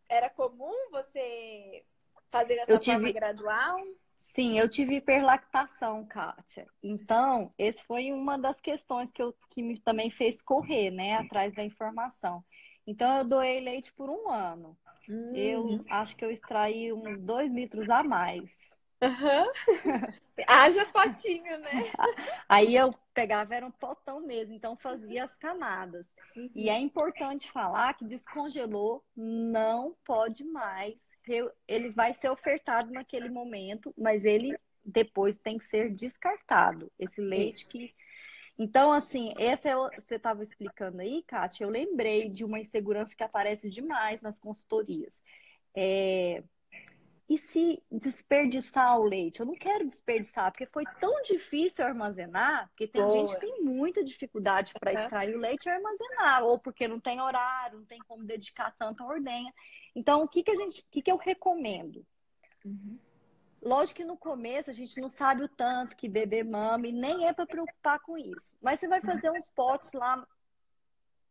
Era 0.09 0.31
comum 0.31 0.73
você 0.91 1.85
fazer 2.31 2.55
essa 2.59 2.73
eu 2.73 2.83
forma 2.83 3.01
tive... 3.01 3.13
gradual? 3.13 3.81
Sim, 4.19 4.59
eu 4.59 4.69
tive 4.69 4.97
hiperlactação, 4.97 6.05
Kátia. 6.05 6.67
Então, 6.83 7.53
esse 7.59 7.83
foi 7.85 8.13
uma 8.13 8.39
das 8.39 8.61
questões 8.61 9.11
que, 9.11 9.23
eu, 9.23 9.35
que 9.51 9.63
me 9.63 9.79
também 9.81 10.11
fez 10.11 10.43
correr, 10.43 10.91
né, 10.91 11.15
atrás 11.15 11.55
da 11.55 11.65
informação. 11.65 12.45
Então, 12.87 13.17
eu 13.17 13.25
doei 13.25 13.61
leite 13.61 13.93
por 13.93 14.11
um 14.11 14.31
ano. 14.31 14.77
Hum. 15.09 15.33
Eu 15.35 15.85
acho 15.89 16.17
que 16.17 16.25
eu 16.25 16.31
extraí 16.31 16.93
uns 16.93 17.21
dois 17.21 17.53
litros 17.53 17.89
a 17.89 18.03
mais. 18.03 18.71
Uhum. 19.03 19.53
Haja 20.49 20.87
potinho, 20.87 21.59
né? 21.59 21.93
Aí 22.49 22.75
eu 22.75 22.95
pegava, 23.13 23.55
era 23.55 23.67
um 23.67 23.71
potão 23.71 24.21
mesmo, 24.21 24.55
então 24.55 24.77
fazia 24.77 25.25
as 25.25 25.35
camadas. 25.37 26.07
Uhum. 26.37 26.51
E 26.55 26.69
é 26.69 26.79
importante 26.79 27.51
falar 27.51 27.95
que 27.95 28.05
descongelou, 28.05 29.05
não 29.17 29.95
pode 30.05 30.45
mais. 30.45 30.95
Ele 31.67 31.91
vai 31.91 32.15
ser 32.15 32.31
ofertado 32.31 32.93
naquele 32.93 33.29
momento, 33.29 33.93
mas 33.97 34.25
ele 34.25 34.57
depois 34.85 35.37
tem 35.37 35.59
que 35.59 35.65
ser 35.65 35.93
descartado. 35.93 36.91
Esse 36.99 37.21
leite 37.21 37.63
Isso. 37.63 37.71
que. 37.71 37.95
Então, 38.59 38.91
assim, 38.91 39.35
essa 39.39 39.69
é, 39.69 39.75
você 39.75 40.15
estava 40.15 40.43
explicando 40.43 41.03
aí, 41.03 41.23
Kátia, 41.27 41.65
eu 41.65 41.69
lembrei 41.69 42.29
de 42.31 42.43
uma 42.43 42.59
insegurança 42.59 43.15
que 43.15 43.23
aparece 43.23 43.69
demais 43.69 44.23
nas 44.23 44.39
consultorias. 44.39 45.23
É, 45.75 46.43
e 47.29 47.37
se 47.37 47.83
desperdiçar 47.91 48.99
o 48.99 49.05
leite? 49.05 49.41
Eu 49.41 49.47
não 49.47 49.55
quero 49.55 49.85
desperdiçar, 49.85 50.53
porque 50.53 50.67
foi 50.67 50.85
tão 51.01 51.23
difícil 51.23 51.85
armazenar, 51.85 52.69
porque 52.69 52.87
tem 52.87 53.03
Boa. 53.03 53.13
gente 53.13 53.35
que 53.35 53.41
tem 53.41 53.65
muita 53.65 54.05
dificuldade 54.05 54.73
para 54.79 54.93
extrair 54.93 55.35
o 55.35 55.41
leite 55.41 55.67
e 55.67 55.71
armazenar, 55.71 56.45
ou 56.45 56.59
porque 56.59 56.87
não 56.87 57.01
tem 57.01 57.21
horário, 57.21 57.81
não 57.81 57.87
tem 57.87 57.99
como 58.07 58.23
dedicar 58.23 58.75
tanta 58.79 59.05
ordenha. 59.05 59.53
Então, 59.95 60.23
o 60.23 60.29
que, 60.29 60.43
que 60.43 60.53
a 60.53 60.55
gente, 60.55 60.81
o 60.81 60.85
que, 60.91 61.03
que 61.03 61.11
eu 61.11 61.17
recomendo? 61.17 62.07
Uhum. 62.65 62.99
Lógico 63.61 63.97
que 63.97 64.05
no 64.05 64.17
começo 64.17 64.71
a 64.71 64.73
gente 64.73 65.01
não 65.01 65.09
sabe 65.09 65.43
o 65.43 65.49
tanto 65.49 65.97
que 65.97 66.09
bebê 66.09 66.45
mama 66.45 66.87
e 66.87 66.93
nem 66.93 67.27
é 67.27 67.33
para 67.33 67.47
preocupar 67.47 67.99
com 67.99 68.17
isso. 68.17 68.57
Mas 68.63 68.79
você 68.79 68.87
vai 68.87 69.01
fazer 69.01 69.31
uns 69.33 69.49
potes 69.49 69.93
lá, 69.93 70.25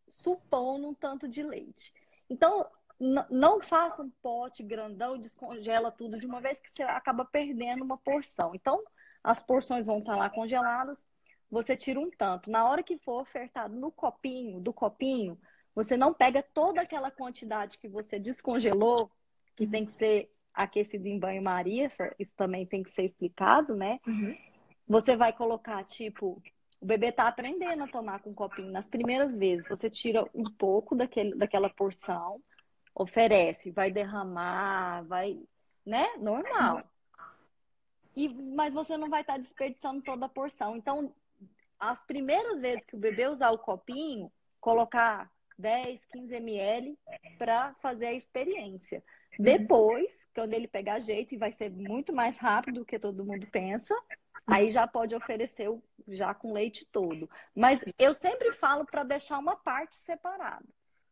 supondo 0.09 0.89
um 0.89 0.93
tanto 0.93 1.27
de 1.29 1.41
leite. 1.41 1.93
Então, 2.29 2.69
não 2.99 3.61
faça 3.61 4.01
um 4.01 4.09
pote 4.21 4.63
grandão 4.63 5.15
e 5.15 5.19
descongela 5.19 5.91
tudo 5.91 6.17
de 6.17 6.25
uma 6.25 6.39
vez 6.39 6.59
que 6.59 6.71
você 6.71 6.83
acaba 6.83 7.25
perdendo 7.25 7.83
uma 7.83 7.97
porção. 7.97 8.55
Então, 8.55 8.81
as 9.23 9.41
porções 9.41 9.87
vão 9.87 9.99
estar 9.99 10.15
lá 10.15 10.29
congeladas, 10.29 11.05
você 11.49 11.75
tira 11.75 11.99
um 11.99 12.09
tanto. 12.09 12.49
Na 12.49 12.67
hora 12.69 12.83
que 12.83 12.97
for 12.97 13.21
ofertado 13.21 13.75
no 13.75 13.91
copinho, 13.91 14.59
do 14.59 14.71
copinho, 14.71 15.37
você 15.73 15.97
não 15.97 16.13
pega 16.13 16.41
toda 16.41 16.81
aquela 16.81 17.11
quantidade 17.11 17.77
que 17.77 17.87
você 17.87 18.17
descongelou, 18.17 19.11
que 19.55 19.67
tem 19.67 19.85
que 19.85 19.93
ser 19.93 20.31
aquecido 20.53 21.07
em 21.07 21.19
banho-maria, 21.19 21.91
isso 22.17 22.31
também 22.37 22.65
tem 22.65 22.81
que 22.81 22.91
ser 22.91 23.03
explicado, 23.03 23.75
né? 23.75 23.99
Uhum. 24.07 24.37
Você 24.87 25.15
vai 25.17 25.33
colocar, 25.33 25.83
tipo, 25.83 26.41
o 26.79 26.85
bebê 26.85 27.11
tá 27.11 27.27
aprendendo 27.27 27.83
a 27.83 27.87
tomar 27.87 28.21
com 28.21 28.33
copinho 28.33 28.71
nas 28.71 28.85
primeiras 28.85 29.35
vezes. 29.35 29.67
Você 29.67 29.89
tira 29.89 30.23
um 30.33 30.43
pouco 30.43 30.95
daquele, 30.95 31.35
daquela 31.35 31.69
porção, 31.69 32.41
oferece, 32.95 33.69
vai 33.69 33.91
derramar, 33.91 35.03
vai, 35.03 35.37
né? 35.85 36.15
Normal. 36.17 36.81
E, 38.15 38.29
mas 38.29 38.73
você 38.73 38.95
não 38.95 39.09
vai 39.09 39.21
estar 39.21 39.33
tá 39.33 39.39
desperdiçando 39.39 40.01
toda 40.01 40.25
a 40.25 40.29
porção. 40.29 40.77
Então, 40.77 41.13
as 41.77 42.01
primeiras 42.03 42.61
vezes 42.61 42.85
que 42.85 42.95
o 42.95 42.99
bebê 42.99 43.27
usar 43.27 43.51
o 43.51 43.59
copinho, 43.59 44.31
colocar 44.61 45.29
10, 45.59 46.05
15 46.05 46.35
ml 46.35 46.97
para 47.37 47.73
fazer 47.75 48.07
a 48.07 48.13
experiência. 48.13 49.03
Depois, 49.37 50.25
quando 50.33 50.53
ele 50.53 50.67
pegar 50.67 50.99
jeito, 50.99 51.35
e 51.35 51.37
vai 51.37 51.51
ser 51.51 51.69
muito 51.69 52.13
mais 52.13 52.37
rápido 52.37 52.79
do 52.79 52.85
que 52.85 52.97
todo 52.97 53.25
mundo 53.25 53.45
pensa, 53.47 53.93
aí 54.47 54.71
já 54.71 54.87
pode 54.87 55.13
oferecer 55.13 55.69
já 56.07 56.33
com 56.33 56.53
leite 56.53 56.85
todo. 56.85 57.29
Mas 57.53 57.83
eu 57.99 58.13
sempre 58.13 58.53
falo 58.53 58.85
para 58.85 59.03
deixar 59.03 59.37
uma 59.37 59.57
parte 59.57 59.97
separada. 59.97 60.65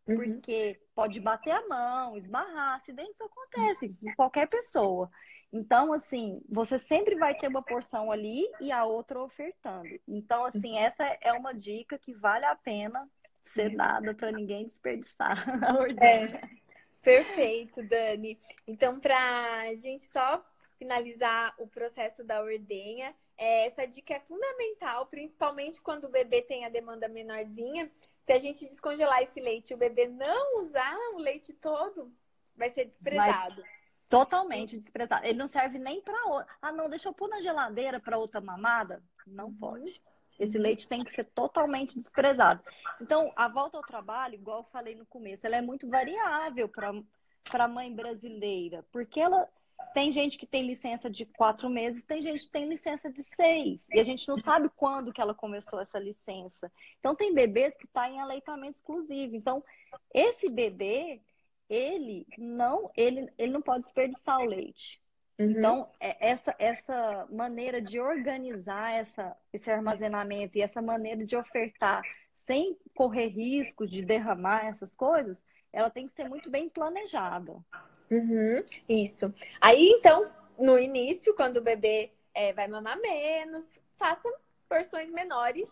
Uhum. 0.07 0.17
Porque 0.17 0.79
pode 0.93 1.19
bater 1.19 1.51
a 1.51 1.67
mão, 1.67 2.17
esbarrar, 2.17 2.75
acidentes 2.75 3.19
acontecem 3.19 3.93
com 3.93 4.13
qualquer 4.15 4.47
pessoa. 4.47 5.09
Então, 5.51 5.93
assim, 5.93 6.41
você 6.49 6.79
sempre 6.79 7.15
vai 7.15 7.35
ter 7.35 7.47
uma 7.47 7.61
porção 7.61 8.11
ali 8.11 8.43
e 8.59 8.71
a 8.71 8.85
outra 8.85 9.21
ofertando. 9.21 9.87
Então, 10.07 10.45
assim, 10.45 10.71
uhum. 10.71 10.79
essa 10.79 11.03
é 11.21 11.31
uma 11.31 11.53
dica 11.53 11.97
que 11.97 12.13
vale 12.13 12.45
a 12.45 12.55
pena 12.55 13.07
ser 13.43 13.69
uhum. 13.69 13.77
dada 13.77 14.13
para 14.15 14.31
ninguém 14.31 14.65
desperdiçar 14.65 15.37
a 15.63 15.73
ordenha. 15.75 16.37
É, 16.37 16.49
perfeito, 17.01 17.83
Dani. 17.83 18.39
Então, 18.67 18.99
para 18.99 19.61
a 19.61 19.75
gente 19.75 20.05
só 20.05 20.43
finalizar 20.79 21.53
o 21.59 21.67
processo 21.67 22.23
da 22.23 22.41
ordenha, 22.41 23.13
é, 23.37 23.67
essa 23.67 23.85
dica 23.85 24.15
é 24.15 24.19
fundamental, 24.21 25.05
principalmente 25.05 25.81
quando 25.81 26.05
o 26.05 26.11
bebê 26.11 26.41
tem 26.41 26.65
a 26.65 26.69
demanda 26.69 27.07
menorzinha, 27.07 27.91
se 28.25 28.31
a 28.31 28.39
gente 28.39 28.67
descongelar 28.67 29.21
esse 29.21 29.39
leite 29.39 29.71
e 29.71 29.73
o 29.73 29.77
bebê 29.77 30.07
não 30.07 30.62
usar 30.62 30.97
o 31.13 31.17
leite 31.17 31.53
todo, 31.53 32.12
vai 32.55 32.69
ser 32.69 32.86
desprezado. 32.86 33.62
Vai 33.62 33.69
totalmente 34.13 34.77
desprezado. 34.77 35.25
Ele 35.25 35.39
não 35.39 35.47
serve 35.47 35.79
nem 35.79 35.99
para 35.99 36.25
outra. 36.25 36.47
Ah, 36.62 36.71
não, 36.71 36.88
deixa 36.88 37.09
eu 37.09 37.13
pôr 37.13 37.27
na 37.27 37.41
geladeira 37.41 37.99
para 37.99 38.17
outra 38.17 38.39
mamada? 38.39 39.03
Não 39.25 39.45
uhum. 39.45 39.55
pode. 39.55 39.99
Esse 40.39 40.57
leite 40.57 40.88
tem 40.88 41.03
que 41.03 41.12
ser 41.12 41.25
totalmente 41.25 41.97
desprezado. 41.97 42.63
Então, 43.01 43.31
a 43.36 43.47
volta 43.47 43.77
ao 43.77 43.83
trabalho, 43.83 44.36
igual 44.36 44.59
eu 44.59 44.65
falei 44.65 44.93
no 44.93 45.05
começo, 45.05 45.47
ela 45.47 45.55
é 45.55 45.62
muito 45.62 45.89
variável 45.89 46.69
para 46.69 46.93
a 47.53 47.67
mãe 47.67 47.93
brasileira, 47.93 48.86
porque 48.91 49.19
ela 49.19 49.49
tem 49.93 50.12
gente 50.12 50.38
que 50.38 50.47
tem 50.47 50.65
licença 50.65 51.09
de 51.09 51.25
quatro 51.25 51.69
meses, 51.69 52.03
tem 52.03 52.21
gente 52.21 52.45
que 52.45 52.51
tem 52.51 52.67
licença 52.67 53.12
de 53.12 53.23
seis. 53.23 53.88
E 53.93 53.99
a 53.99 54.03
gente 54.03 54.27
não 54.27 54.38
sabe 54.38 54.69
quando 54.75 55.13
que 55.13 55.21
ela 55.21 55.33
começou 55.33 55.79
essa 55.79 55.99
licença. 55.99 56.71
Então, 56.99 57.15
tem 57.15 57.33
bebês 57.33 57.75
que 57.77 57.86
estão 57.86 58.03
tá 58.03 58.09
em 58.09 58.19
aleitamento 58.19 58.77
exclusivo. 58.77 59.36
Então, 59.36 59.63
esse 60.13 60.49
bebê, 60.49 61.21
ele 61.69 62.25
não, 62.38 62.91
ele, 62.97 63.31
ele 63.38 63.51
não 63.51 63.62
pode 63.62 63.83
desperdiçar 63.83 64.39
o 64.39 64.45
leite. 64.45 64.99
Uhum. 65.39 65.51
Então, 65.51 65.89
é, 65.99 66.29
essa, 66.29 66.55
essa 66.57 67.27
maneira 67.31 67.81
de 67.81 67.99
organizar 67.99 68.93
essa, 68.93 69.38
esse 69.51 69.69
armazenamento 69.69 70.57
e 70.57 70.62
essa 70.62 70.81
maneira 70.81 71.23
de 71.25 71.36
ofertar 71.36 72.01
sem 72.36 72.77
correr 72.95 73.27
riscos 73.27 73.91
de 73.91 74.03
derramar 74.03 74.65
essas 74.65 74.95
coisas, 74.95 75.43
ela 75.71 75.89
tem 75.89 76.07
que 76.07 76.13
ser 76.13 76.27
muito 76.27 76.49
bem 76.49 76.69
planejada. 76.69 77.63
Uhum, 78.13 78.63
isso. 78.88 79.34
Aí, 79.60 79.89
então, 79.89 80.32
no 80.60 80.78
início, 80.78 81.34
quando 81.36 81.58
o 81.58 81.62
bebê 81.62 82.12
é, 82.32 82.54
vai 82.54 82.67
mamar 82.67 82.99
menos, 82.99 83.65
faça 83.97 84.32
porções 84.69 85.10
menores 85.10 85.67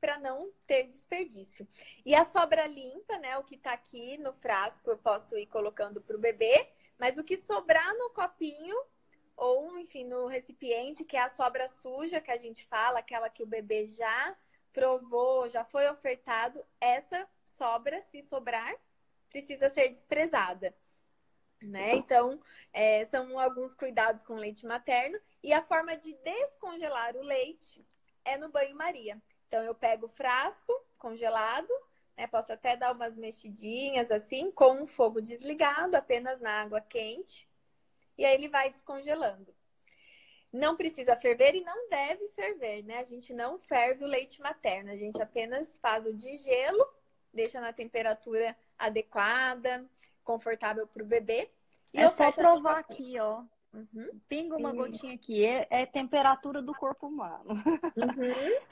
para 0.00 0.18
não 0.18 0.50
ter 0.66 0.86
desperdício. 0.88 1.68
E 2.04 2.14
a 2.14 2.24
sobra 2.24 2.66
limpa, 2.66 3.18
né? 3.18 3.36
O 3.36 3.44
que 3.44 3.56
está 3.56 3.72
aqui 3.72 4.16
no 4.16 4.32
frasco, 4.32 4.90
eu 4.90 4.96
posso 4.96 5.36
ir 5.36 5.46
colocando 5.46 6.00
para 6.00 6.16
o 6.16 6.20
bebê, 6.20 6.66
mas 6.98 7.18
o 7.18 7.24
que 7.24 7.36
sobrar 7.36 7.94
no 7.98 8.10
copinho 8.10 8.76
ou, 9.36 9.78
enfim, 9.78 10.04
no 10.04 10.26
recipiente, 10.26 11.04
que 11.04 11.16
é 11.16 11.20
a 11.20 11.28
sobra 11.28 11.68
suja 11.68 12.20
que 12.20 12.30
a 12.30 12.38
gente 12.38 12.66
fala, 12.68 13.00
aquela 13.00 13.28
que 13.28 13.42
o 13.42 13.46
bebê 13.46 13.86
já 13.86 14.34
provou, 14.72 15.48
já 15.48 15.64
foi 15.64 15.88
ofertado, 15.90 16.64
essa 16.80 17.28
sobra, 17.44 18.00
se 18.02 18.22
sobrar, 18.22 18.74
precisa 19.30 19.68
ser 19.68 19.88
desprezada. 19.90 20.74
Né? 21.62 21.94
Então, 21.94 22.40
é, 22.72 23.04
são 23.06 23.38
alguns 23.38 23.74
cuidados 23.74 24.22
com 24.24 24.34
leite 24.34 24.66
materno. 24.66 25.18
E 25.42 25.52
a 25.52 25.62
forma 25.62 25.96
de 25.96 26.14
descongelar 26.24 27.16
o 27.16 27.22
leite 27.22 27.84
é 28.24 28.36
no 28.36 28.50
banho-maria. 28.50 29.20
Então, 29.48 29.62
eu 29.62 29.74
pego 29.74 30.06
o 30.06 30.10
frasco 30.10 30.72
congelado, 30.98 31.68
né? 32.16 32.26
Posso 32.26 32.52
até 32.52 32.76
dar 32.76 32.94
umas 32.94 33.16
mexidinhas 33.16 34.10
assim, 34.10 34.50
com 34.50 34.82
o 34.82 34.86
fogo 34.86 35.20
desligado, 35.20 35.96
apenas 35.96 36.40
na 36.40 36.62
água 36.62 36.80
quente. 36.80 37.48
E 38.16 38.24
aí 38.24 38.34
ele 38.34 38.48
vai 38.48 38.70
descongelando. 38.70 39.54
Não 40.52 40.76
precisa 40.76 41.16
ferver 41.16 41.54
e 41.54 41.64
não 41.64 41.88
deve 41.88 42.28
ferver, 42.30 42.82
né? 42.84 42.98
A 42.98 43.04
gente 43.04 43.32
não 43.32 43.58
ferve 43.58 44.04
o 44.04 44.08
leite 44.08 44.40
materno, 44.42 44.90
a 44.90 44.96
gente 44.96 45.20
apenas 45.20 45.78
faz 45.78 46.04
o 46.04 46.12
de 46.12 46.36
gelo, 46.36 46.86
deixa 47.32 47.58
na 47.58 47.72
temperatura 47.72 48.54
adequada, 48.78 49.88
confortável 50.24 50.86
para 50.86 51.02
o 51.02 51.06
bebê. 51.06 51.50
E 51.92 51.98
é 51.98 52.08
só 52.08 52.32
provar 52.32 52.78
aqui, 52.78 53.18
ó. 53.18 53.44
Uhum. 53.72 54.20
Pinga 54.28 54.56
uma 54.56 54.68
Isso. 54.68 54.76
gotinha 54.76 55.14
aqui. 55.14 55.44
É, 55.44 55.66
é 55.70 55.86
temperatura 55.86 56.60
do 56.60 56.74
corpo 56.74 57.06
humano. 57.06 57.54
Uhum. 57.96 58.22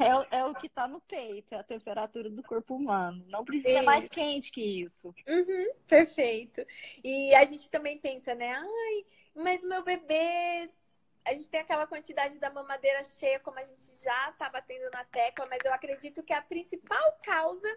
é, 0.30 0.38
é, 0.38 0.44
o 0.44 0.54
que 0.54 0.66
está 0.66 0.86
no 0.86 1.00
peito, 1.00 1.54
é 1.54 1.58
a 1.58 1.64
temperatura 1.64 2.28
do 2.28 2.42
corpo 2.42 2.76
humano. 2.76 3.24
Não 3.28 3.44
precisa 3.44 3.68
ser 3.68 3.82
mais 3.82 4.08
quente 4.08 4.52
que 4.52 4.82
isso. 4.82 5.14
Uhum. 5.26 5.72
Perfeito. 5.86 6.64
E 7.02 7.34
a 7.34 7.44
gente 7.44 7.70
também 7.70 7.98
pensa, 7.98 8.34
né? 8.34 8.52
Ai, 8.52 9.04
mas 9.34 9.62
meu 9.62 9.82
bebê. 9.82 10.70
A 11.22 11.34
gente 11.34 11.50
tem 11.50 11.60
aquela 11.60 11.86
quantidade 11.86 12.38
da 12.38 12.50
mamadeira 12.50 13.04
cheia, 13.04 13.38
como 13.40 13.58
a 13.58 13.64
gente 13.64 13.86
já 14.02 14.30
está 14.30 14.48
batendo 14.48 14.90
na 14.90 15.04
tecla, 15.04 15.46
mas 15.50 15.60
eu 15.64 15.72
acredito 15.72 16.22
que 16.22 16.32
a 16.32 16.40
principal 16.40 17.18
causa 17.22 17.68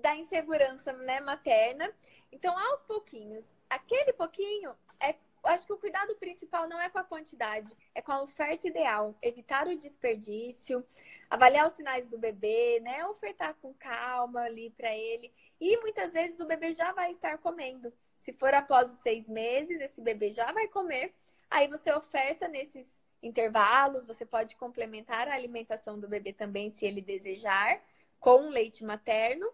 da 0.00 0.16
insegurança 0.16 0.92
né, 0.92 1.20
materna. 1.20 1.92
Então, 2.32 2.56
aos 2.58 2.82
pouquinhos, 2.82 3.44
aquele 3.68 4.12
pouquinho 4.12 4.74
é 5.00 5.14
acho 5.44 5.66
que 5.66 5.72
o 5.72 5.78
cuidado 5.78 6.14
principal 6.16 6.68
não 6.68 6.80
é 6.80 6.88
com 6.88 6.98
a 6.98 7.04
quantidade, 7.04 7.76
é 7.94 8.02
com 8.02 8.12
a 8.12 8.22
oferta 8.22 8.66
ideal. 8.66 9.14
Evitar 9.22 9.66
o 9.68 9.78
desperdício, 9.78 10.84
avaliar 11.30 11.66
os 11.66 11.74
sinais 11.74 12.08
do 12.08 12.18
bebê, 12.18 12.80
né? 12.80 13.06
Ofertar 13.06 13.54
com 13.62 13.72
calma 13.74 14.42
ali 14.42 14.70
para 14.70 14.94
ele. 14.94 15.32
E 15.60 15.76
muitas 15.78 16.12
vezes 16.12 16.40
o 16.40 16.46
bebê 16.46 16.72
já 16.72 16.92
vai 16.92 17.10
estar 17.10 17.38
comendo. 17.38 17.92
Se 18.18 18.32
for 18.32 18.52
após 18.54 18.92
os 18.92 18.98
seis 18.98 19.28
meses, 19.28 19.80
esse 19.80 20.00
bebê 20.00 20.32
já 20.32 20.50
vai 20.52 20.68
comer. 20.68 21.14
Aí 21.50 21.68
você 21.68 21.92
oferta 21.92 22.48
nesses 22.48 22.86
intervalos, 23.22 24.06
você 24.06 24.26
pode 24.26 24.56
complementar 24.56 25.28
a 25.28 25.34
alimentação 25.34 25.98
do 25.98 26.08
bebê 26.08 26.32
também, 26.32 26.70
se 26.70 26.84
ele 26.84 27.00
desejar, 27.00 27.80
com 28.18 28.48
leite 28.48 28.84
materno 28.84 29.52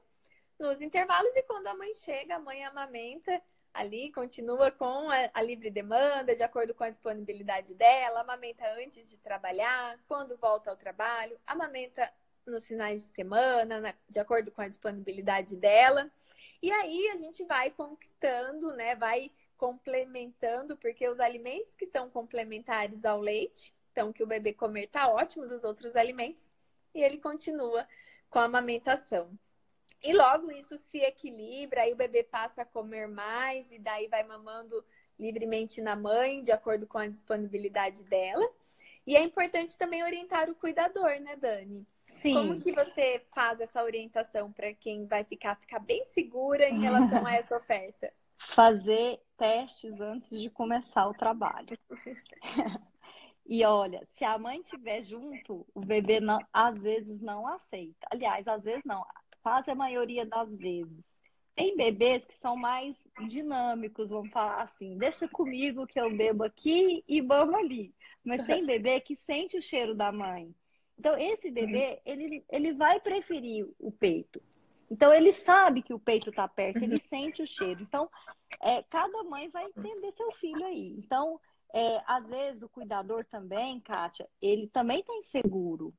nos 0.62 0.80
intervalos. 0.80 1.34
E 1.34 1.42
quando 1.42 1.66
a 1.66 1.74
mãe 1.74 1.94
chega, 1.94 2.36
a 2.36 2.38
mãe 2.38 2.64
amamenta 2.64 3.42
ali, 3.74 4.12
continua 4.12 4.70
com 4.70 5.10
a, 5.10 5.30
a, 5.34 5.42
livre 5.42 5.70
demanda, 5.70 6.36
de 6.36 6.42
acordo 6.42 6.72
com 6.72 6.84
a 6.84 6.90
disponibilidade 6.90 7.74
dela, 7.74 8.20
amamenta 8.20 8.64
antes 8.74 9.10
de 9.10 9.16
trabalhar, 9.16 9.98
quando 10.06 10.36
volta 10.36 10.70
ao 10.70 10.76
trabalho, 10.76 11.38
amamenta 11.46 12.10
nos 12.46 12.66
finais 12.66 13.02
de 13.02 13.08
semana, 13.08 13.80
né, 13.80 13.94
de 14.08 14.18
acordo 14.18 14.50
com 14.52 14.62
a 14.62 14.68
disponibilidade 14.68 15.56
dela. 15.56 16.10
E 16.62 16.70
aí 16.70 17.08
a 17.08 17.16
gente 17.16 17.44
vai 17.44 17.70
conquistando, 17.70 18.72
né? 18.74 18.94
Vai 18.94 19.32
complementando, 19.56 20.76
porque 20.76 21.08
os 21.08 21.18
alimentos 21.18 21.74
que 21.74 21.86
são 21.86 22.08
complementares 22.10 23.04
ao 23.04 23.20
leite, 23.20 23.72
então 23.90 24.12
que 24.12 24.22
o 24.22 24.26
bebê 24.26 24.52
comer 24.52 24.88
tá 24.88 25.08
ótimo 25.08 25.46
dos 25.46 25.64
outros 25.64 25.96
alimentos, 25.96 26.50
e 26.94 27.02
ele 27.02 27.18
continua 27.18 27.86
com 28.30 28.38
a 28.38 28.44
amamentação. 28.44 29.36
E 30.02 30.12
logo 30.12 30.50
isso 30.50 30.76
se 30.76 30.98
equilibra, 30.98 31.82
aí 31.82 31.92
o 31.92 31.96
bebê 31.96 32.24
passa 32.24 32.62
a 32.62 32.66
comer 32.66 33.06
mais 33.06 33.70
e 33.70 33.78
daí 33.78 34.08
vai 34.08 34.24
mamando 34.24 34.84
livremente 35.18 35.80
na 35.80 35.94
mãe, 35.94 36.42
de 36.42 36.50
acordo 36.50 36.86
com 36.86 36.98
a 36.98 37.06
disponibilidade 37.06 38.02
dela. 38.04 38.44
E 39.06 39.16
é 39.16 39.22
importante 39.22 39.78
também 39.78 40.02
orientar 40.02 40.50
o 40.50 40.54
cuidador, 40.54 41.20
né, 41.20 41.36
Dani? 41.36 41.86
Sim. 42.06 42.34
Como 42.34 42.60
que 42.60 42.72
você 42.72 43.24
faz 43.32 43.60
essa 43.60 43.82
orientação 43.82 44.52
para 44.52 44.72
quem 44.74 45.06
vai 45.06 45.24
ficar, 45.24 45.56
ficar 45.56 45.78
bem 45.78 46.04
segura 46.06 46.68
em 46.68 46.80
relação 46.80 47.24
a 47.24 47.34
essa 47.34 47.56
oferta? 47.56 48.12
Fazer 48.36 49.20
testes 49.38 50.00
antes 50.00 50.30
de 50.30 50.50
começar 50.50 51.08
o 51.08 51.14
trabalho. 51.14 51.78
E 53.44 53.64
olha, 53.64 54.00
se 54.06 54.24
a 54.24 54.38
mãe 54.38 54.60
estiver 54.60 55.02
junto, 55.02 55.66
o 55.74 55.80
bebê 55.80 56.20
não, 56.20 56.38
às 56.52 56.82
vezes 56.82 57.20
não 57.20 57.46
aceita. 57.46 58.06
Aliás, 58.10 58.46
às 58.46 58.62
vezes 58.62 58.84
não 58.84 59.04
quase 59.42 59.70
a 59.70 59.74
maioria 59.74 60.24
das 60.24 60.54
vezes. 60.54 61.04
Tem 61.54 61.76
bebês 61.76 62.24
que 62.24 62.34
são 62.34 62.56
mais 62.56 62.96
dinâmicos, 63.28 64.08
vamos 64.08 64.32
falar 64.32 64.62
assim, 64.62 64.96
deixa 64.96 65.28
comigo 65.28 65.86
que 65.86 66.00
eu 66.00 66.14
bebo 66.16 66.44
aqui 66.44 67.04
e 67.06 67.20
vamos 67.20 67.54
ali. 67.56 67.94
Mas 68.24 68.46
tem 68.46 68.64
bebê 68.66 69.00
que 69.00 69.14
sente 69.14 69.58
o 69.58 69.62
cheiro 69.62 69.94
da 69.94 70.10
mãe. 70.10 70.54
Então, 70.98 71.18
esse 71.18 71.50
bebê, 71.50 72.00
ele, 72.06 72.44
ele 72.48 72.72
vai 72.72 73.00
preferir 73.00 73.68
o 73.78 73.90
peito. 73.90 74.40
Então, 74.90 75.12
ele 75.12 75.32
sabe 75.32 75.82
que 75.82 75.92
o 75.92 75.98
peito 75.98 76.30
está 76.30 76.46
perto, 76.46 76.82
ele 76.82 76.94
uhum. 76.94 77.00
sente 77.00 77.42
o 77.42 77.46
cheiro. 77.46 77.82
Então, 77.82 78.08
é, 78.60 78.82
cada 78.84 79.22
mãe 79.24 79.48
vai 79.48 79.64
entender 79.64 80.12
seu 80.12 80.30
filho 80.32 80.64
aí. 80.64 80.94
Então, 80.98 81.40
é, 81.74 82.02
às 82.06 82.26
vezes, 82.26 82.62
o 82.62 82.68
cuidador 82.68 83.24
também, 83.24 83.80
Kátia, 83.80 84.28
ele 84.40 84.68
também 84.68 85.00
está 85.00 85.14
inseguro. 85.14 85.94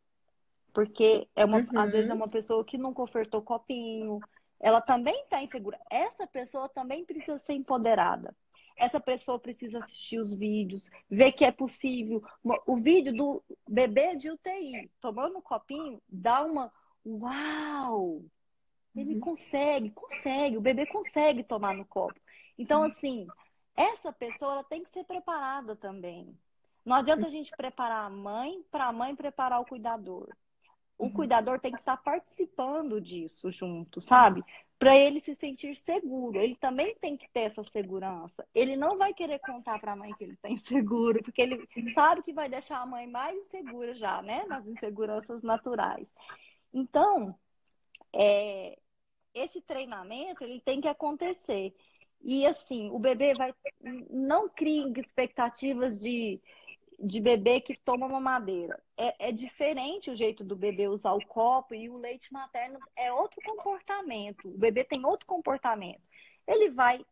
Porque 0.74 1.28
é 1.36 1.46
uma, 1.46 1.60
uhum. 1.60 1.80
às 1.80 1.92
vezes 1.92 2.10
é 2.10 2.14
uhum. 2.14 2.18
uma 2.18 2.28
pessoa 2.28 2.66
que 2.66 2.78
nunca 2.78 3.04
ofertou 3.04 3.42
copinho, 3.44 4.20
ela 4.60 4.82
também 4.82 5.22
está 5.22 5.42
insegura. 5.42 5.80
Essa 5.90 6.26
pessoa 6.26 6.68
também 6.68 7.06
precisa 7.06 7.38
ser 7.38 7.54
empoderada. 7.54 8.36
Essa 8.76 9.00
pessoa 9.00 9.38
precisa 9.38 9.78
assistir 9.78 10.20
os 10.20 10.34
vídeos, 10.34 10.90
ver 11.08 11.32
que 11.34 11.46
é 11.46 11.52
possível. 11.52 12.24
O 12.66 12.78
vídeo 12.78 13.16
do 13.16 13.44
bebê 13.70 14.16
de 14.16 14.32
UTI 14.32 14.90
tomando 15.00 15.38
um 15.38 15.42
copinho 15.42 16.02
dá 16.10 16.44
uma 16.44 16.72
uau! 17.06 18.24
Ele 18.96 19.16
uhum. 19.16 19.20
consegue, 19.20 19.92
consegue, 19.92 20.58
o 20.58 20.62
bebê 20.62 20.88
consegue 20.88 21.44
tomar 21.44 21.76
no 21.76 21.86
copo. 21.86 22.20
Então, 22.58 22.80
uhum. 22.80 22.88
assim, 22.88 23.28
essa 23.76 24.12
pessoa 24.12 24.54
ela 24.54 24.64
tem 24.64 24.84
que 24.84 24.90
ser 24.90 25.04
preparada 25.04 25.76
também. 25.76 26.36
Não 26.84 26.96
adianta 26.96 27.28
a 27.28 27.30
gente 27.30 27.52
preparar 27.56 28.06
a 28.06 28.10
mãe 28.10 28.64
para 28.72 28.86
a 28.86 28.94
mãe 28.94 29.16
preparar 29.16 29.60
o 29.62 29.66
cuidador 29.66 30.30
o 31.04 31.08
uhum. 31.08 31.14
cuidador 31.14 31.60
tem 31.60 31.72
que 31.72 31.80
estar 31.80 31.98
participando 31.98 33.02
disso 33.02 33.52
junto, 33.52 34.00
sabe? 34.00 34.44
Para 34.80 34.98
ele 34.98 35.20
se 35.20 35.36
sentir 35.36 35.76
seguro. 35.76 36.40
Ele 36.40 36.56
também 36.56 36.96
tem 36.96 37.18
que 37.18 37.30
ter 37.30 37.42
essa 37.42 37.64
segurança. 37.64 38.48
Ele 38.56 38.78
não 38.78 38.98
vai 38.98 39.14
querer 39.14 39.40
contar 39.40 39.80
para 39.80 39.92
a 39.92 39.96
mãe 39.96 40.14
que 40.14 40.24
ele 40.24 40.34
está 40.34 40.50
inseguro, 40.50 41.22
porque 41.22 41.42
ele 41.42 41.68
sabe 41.94 42.24
que 42.24 42.32
vai 42.32 42.48
deixar 42.48 42.80
a 42.80 42.86
mãe 42.86 43.06
mais 43.06 43.38
insegura 43.38 43.94
já, 43.94 44.22
né? 44.22 44.46
Nas 44.46 44.66
inseguranças 44.66 45.44
naturais. 45.44 46.12
Então, 46.74 47.36
é, 48.14 48.78
esse 49.34 49.62
treinamento 49.62 50.44
ele 50.44 50.62
tem 50.62 50.80
que 50.80 50.88
acontecer. 50.88 51.76
E 52.22 52.46
assim, 52.46 52.90
o 52.92 53.00
bebê 53.00 53.34
vai 53.34 53.54
não 54.10 54.48
crie 54.48 54.94
expectativas 54.98 56.00
de 56.00 56.42
de 57.00 57.20
bebê 57.20 57.62
que 57.62 57.76
toma 57.76 58.08
mamadeira. 58.08 58.82
É, 58.98 59.30
é 59.30 59.32
diferente 59.32 60.12
o 60.12 60.16
jeito 60.16 60.44
do 60.44 60.56
bebê 60.56 60.88
usar 60.88 61.14
o 61.14 61.26
copo 61.26 61.74
e 61.74 61.90
o 61.90 61.98
leite 61.98 62.32
materno 62.32 62.80
é 62.96 63.12
outro 63.12 63.40
comportamento. 63.44 64.48
O 64.48 64.58
bebê 64.58 64.84
tem 64.84 65.06
outro 65.06 65.26
comportamento. 65.26 66.02
Ele 66.48 66.70
vai 66.70 67.06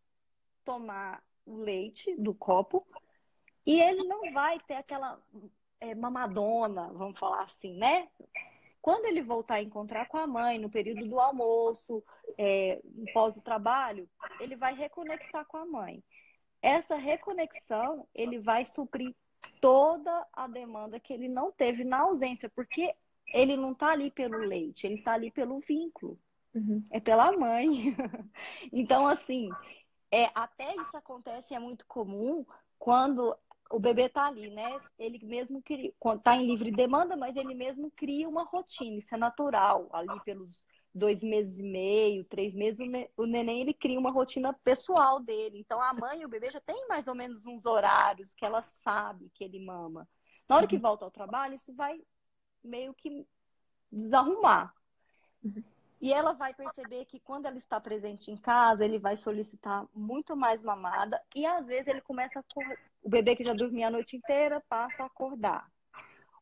tomar 0.63 1.24
o 1.46 1.58
leite 1.58 2.15
do 2.15 2.34
copo 2.34 2.86
e 3.65 3.80
ele 3.80 4.04
não 4.04 4.32
vai 4.34 4.60
ter 4.62 4.76
aquela 4.76 5.22
é, 5.80 5.96
mamadona, 5.96 6.91
vamos 6.94 7.20
falar 7.20 7.44
assim, 7.44 7.78
né? 7.78 8.08
Quando 8.82 9.06
ele 9.06 9.22
voltar 9.22 9.56
a 9.56 9.62
encontrar 9.62 10.08
com 10.08 10.17
a 10.17 10.26
mãe 10.26 10.58
no 10.58 10.70
período 10.70 11.08
do 11.08 11.20
almoço, 11.20 12.04
é, 12.38 12.82
pós 13.13 13.38
o 13.38 13.41
trabalho, 13.41 14.10
ele 14.39 14.56
vai 14.56 14.74
reconectar 14.74 15.46
com 15.46 15.58
a 15.58 15.65
mãe. 15.65 16.04
Essa 16.62 16.96
reconexão, 16.96 18.08
ele 18.13 18.39
vai 18.39 18.65
suprir 18.65 19.15
toda 19.60 20.28
a 20.34 20.48
demanda 20.48 21.00
que 21.00 21.14
ele 21.14 21.28
não 21.28 21.52
teve 21.52 21.84
na 21.84 22.00
ausência, 22.00 22.50
porque 22.50 22.94
ele 23.34 23.56
não 23.56 23.72
está 23.72 23.92
ali 23.92 24.12
pelo 24.12 24.38
leite, 24.38 24.86
ele 24.86 24.96
está 24.96 25.14
ali 25.14 25.32
pelo 25.32 25.60
vínculo. 25.60 26.20
Uhum. 26.54 26.84
É 26.92 27.00
pela 27.00 27.32
mãe. 27.32 27.96
então, 28.74 29.08
assim, 29.08 29.50
é, 30.12 30.30
até 30.36 30.76
isso 30.76 30.98
acontece, 30.98 31.54
é 31.54 31.60
muito 31.60 31.86
comum 31.86 32.46
quando 32.78 33.36
o 33.70 33.80
bebê 33.80 34.04
está 34.04 34.28
ali, 34.28 34.50
né? 34.50 34.80
Ele 35.00 35.24
mesmo 35.24 35.62
cria, 35.62 35.94
está 36.16 36.36
em 36.36 36.46
livre 36.46 36.72
demanda, 36.72 37.16
mas 37.16 37.36
ele 37.38 37.54
mesmo 37.54 37.90
cria 37.92 38.28
uma 38.28 38.44
rotina, 38.44 38.98
isso 38.98 39.16
é 39.16 39.18
natural, 39.18 39.88
ali 39.94 40.20
pelos 40.26 40.60
dois 40.94 41.24
meses 41.24 41.60
e 41.60 41.64
meio, 41.64 42.26
três 42.26 42.54
meses, 42.54 42.80
o 43.16 43.26
neném 43.26 43.62
ele 43.62 43.74
cria 43.74 44.00
uma 44.00 44.12
rotina 44.12 44.54
pessoal 44.64 45.20
dele. 45.20 45.60
Então 45.60 45.82
a 45.82 45.94
mãe 45.94 46.22
e 46.22 46.26
o 46.26 46.30
bebê 46.30 46.52
já 46.52 46.60
tem 46.60 46.88
mais 46.88 47.08
ou 47.08 47.16
menos 47.16 47.46
uns 47.46 47.66
horários 47.66 48.34
que 48.34 48.46
ela 48.46 48.62
sabe 48.62 49.30
que 49.34 49.44
ele 49.44 49.64
mama. 49.64 50.08
Na 50.48 50.58
hora 50.58 50.68
que 50.68 50.76
uhum. 50.76 50.82
volta 50.82 51.06
ao 51.06 51.12
trabalho, 51.12 51.56
isso 51.56 51.74
vai 51.74 52.02
meio 52.64 52.94
que 52.94 53.26
desarrumar. 53.92 54.74
E 56.02 56.12
ela 56.12 56.34
vai 56.34 56.54
perceber 56.54 57.06
que 57.06 57.20
quando 57.20 57.46
ela 57.46 57.58
está 57.58 57.80
presente 57.80 58.32
em 58.32 58.38
casa, 58.38 58.84
ele 58.84 58.98
vai 58.98 59.16
solicitar 59.16 59.88
muito 59.94 60.36
mais 60.36 60.62
mamada 60.62 61.22
e 61.36 61.46
às 61.46 61.66
vezes 61.68 61.88
ele 61.88 62.02
começa 62.02 62.40
a 62.40 62.44
cor... 62.44 62.66
o 63.04 63.10
bebê 63.10 63.36
que 63.36 63.44
já 63.44 63.54
dormia 63.54 63.88
a 63.88 63.92
noite 63.92 64.18
inteira 64.18 64.64
passa 64.68 65.04
a 65.04 65.06
acordar. 65.06 65.70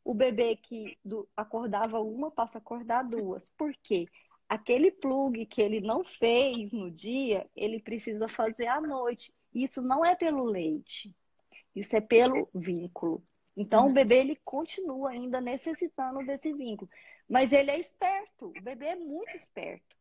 O 0.03 0.13
bebê 0.13 0.55
que 0.55 0.97
do... 1.03 1.27
acordava 1.35 1.99
uma 1.99 2.31
passa 2.31 2.57
a 2.57 2.61
acordar 2.61 3.03
duas. 3.03 3.49
Por 3.51 3.73
quê? 3.83 4.07
Aquele 4.49 4.89
plug 4.89 5.45
que 5.45 5.61
ele 5.61 5.79
não 5.79 6.03
fez 6.03 6.71
no 6.71 6.89
dia, 6.89 7.47
ele 7.55 7.79
precisa 7.79 8.27
fazer 8.27 8.65
à 8.65 8.81
noite. 8.81 9.31
Isso 9.53 9.79
não 9.79 10.03
é 10.03 10.15
pelo 10.15 10.43
leite. 10.43 11.15
Isso 11.75 11.95
é 11.95 12.01
pelo 12.01 12.49
vínculo. 12.53 13.23
Então, 13.55 13.87
o 13.87 13.93
bebê 13.93 14.19
ele 14.19 14.35
continua 14.43 15.11
ainda 15.11 15.39
necessitando 15.39 16.25
desse 16.25 16.51
vínculo. 16.51 16.89
Mas 17.27 17.51
ele 17.51 17.69
é 17.69 17.79
esperto, 17.79 18.47
o 18.57 18.61
bebê 18.61 18.87
é 18.87 18.95
muito 18.95 19.35
esperto. 19.37 19.98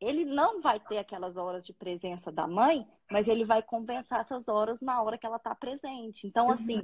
Ele 0.00 0.24
não 0.24 0.60
vai 0.62 0.80
ter 0.80 0.98
aquelas 0.98 1.36
horas 1.36 1.64
de 1.64 1.72
presença 1.72 2.32
da 2.32 2.46
mãe, 2.46 2.86
mas 3.10 3.28
ele 3.28 3.44
vai 3.44 3.62
compensar 3.62 4.20
essas 4.20 4.48
horas 4.48 4.80
na 4.80 5.02
hora 5.02 5.18
que 5.18 5.26
ela 5.26 5.36
está 5.36 5.54
presente. 5.54 6.26
Então, 6.26 6.46
uhum. 6.46 6.52
assim, 6.52 6.82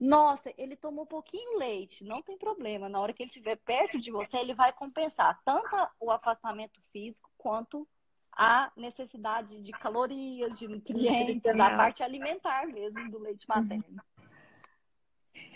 nossa, 0.00 0.52
ele 0.58 0.74
tomou 0.74 1.04
um 1.04 1.08
pouquinho 1.08 1.58
leite, 1.58 2.04
não 2.04 2.22
tem 2.22 2.36
problema. 2.36 2.88
Na 2.88 3.00
hora 3.00 3.12
que 3.12 3.22
ele 3.22 3.30
estiver 3.30 3.56
perto 3.56 3.98
de 3.98 4.10
você, 4.10 4.38
ele 4.38 4.54
vai 4.54 4.72
compensar 4.72 5.40
tanto 5.44 5.76
o 6.00 6.10
afastamento 6.10 6.80
físico 6.92 7.30
quanto 7.38 7.86
a 8.32 8.70
necessidade 8.76 9.62
de 9.62 9.72
calorias, 9.72 10.58
de 10.58 10.68
nutrientes, 10.68 11.40
da 11.40 11.76
parte 11.76 12.02
alimentar 12.02 12.66
mesmo 12.66 13.10
do 13.10 13.18
leite 13.18 13.48
materno. 13.48 13.84
Uhum. 13.88 14.26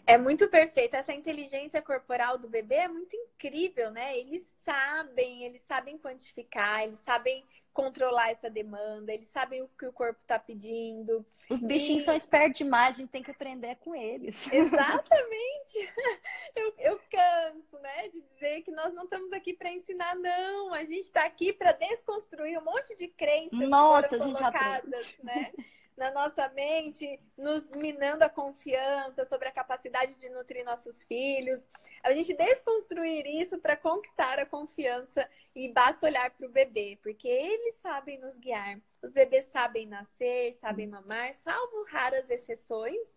É 0.07 0.19
muito 0.19 0.49
perfeito. 0.49 0.95
Essa 0.95 1.13
inteligência 1.13 1.81
corporal 1.83 2.39
do 2.39 2.49
bebê 2.49 2.77
é 2.77 2.89
muito 2.89 3.15
incrível, 3.15 3.91
né? 3.91 4.19
Eles 4.19 4.45
sabem, 4.65 5.45
eles 5.45 5.63
sabem 5.63 5.99
quantificar, 5.99 6.85
eles 6.85 6.99
sabem 7.01 7.45
controlar 7.73 8.31
essa 8.31 8.51
demanda, 8.51 9.13
eles 9.13 9.29
sabem 9.29 9.63
o 9.63 9.69
que 9.69 9.87
o 9.87 9.93
corpo 9.93 10.21
está 10.21 10.39
pedindo. 10.39 11.25
Os 11.49 11.63
bichinhos 11.63 12.03
e... 12.03 12.07
são 12.07 12.15
espertos 12.15 12.59
demais, 12.59 12.97
a 12.97 12.99
gente 13.01 13.11
tem 13.11 13.23
que 13.23 13.31
aprender 13.31 13.77
com 13.77 13.95
eles. 13.95 14.47
Exatamente. 14.53 15.77
Eu, 16.57 16.75
eu 16.79 17.01
canso, 17.09 17.79
né, 17.79 18.09
de 18.09 18.21
dizer 18.23 18.63
que 18.63 18.73
nós 18.73 18.93
não 18.93 19.05
estamos 19.05 19.33
aqui 19.33 19.55
para 19.55 19.71
ensinar, 19.71 20.17
não. 20.17 20.75
A 20.75 20.81
gente 20.81 21.03
está 21.03 21.25
aqui 21.25 21.53
para 21.53 21.71
desconstruir 21.71 22.59
um 22.59 22.65
monte 22.65 22.97
de 22.97 23.07
crenças 23.07 23.69
Nossa, 23.69 24.09
que 24.09 24.19
foram 24.19 24.35
colocadas, 24.35 25.15
né? 25.23 25.53
na 26.01 26.11
nossa 26.11 26.49
mente, 26.49 27.21
nos 27.37 27.69
minando 27.69 28.25
a 28.25 28.29
confiança 28.31 29.27
sobre 29.27 29.49
a 29.49 29.53
capacidade 29.53 30.15
de 30.15 30.31
nutrir 30.31 30.65
nossos 30.65 31.05
filhos. 31.05 31.63
A 32.03 32.11
gente 32.15 32.33
desconstruir 32.33 33.27
isso 33.27 33.59
para 33.59 33.77
conquistar 33.77 34.39
a 34.39 34.47
confiança 34.47 35.29
e 35.55 35.69
basta 35.69 36.07
olhar 36.07 36.31
para 36.31 36.47
o 36.47 36.51
bebê, 36.51 36.99
porque 37.03 37.29
eles 37.29 37.77
sabem 37.83 38.19
nos 38.19 38.35
guiar. 38.39 38.81
Os 39.03 39.13
bebês 39.13 39.45
sabem 39.53 39.87
nascer, 39.87 40.55
sabem 40.55 40.87
mamar, 40.87 41.35
salvo 41.35 41.85
raras 41.85 42.31
exceções, 42.31 43.15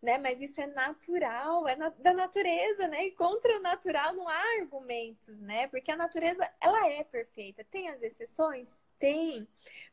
né? 0.00 0.16
Mas 0.16 0.40
isso 0.40 0.58
é 0.58 0.66
natural, 0.68 1.68
é 1.68 1.76
na, 1.76 1.90
da 1.90 2.14
natureza, 2.14 2.88
né? 2.88 3.08
E 3.08 3.10
contra 3.10 3.58
o 3.58 3.60
natural 3.60 4.14
não 4.14 4.26
há 4.26 4.42
argumentos, 4.58 5.38
né? 5.42 5.68
Porque 5.68 5.90
a 5.90 5.96
natureza, 5.96 6.50
ela 6.58 6.88
é 6.88 7.04
perfeita. 7.04 7.62
Tem 7.70 7.90
as 7.90 8.02
exceções? 8.02 8.80
Tem. 8.98 9.46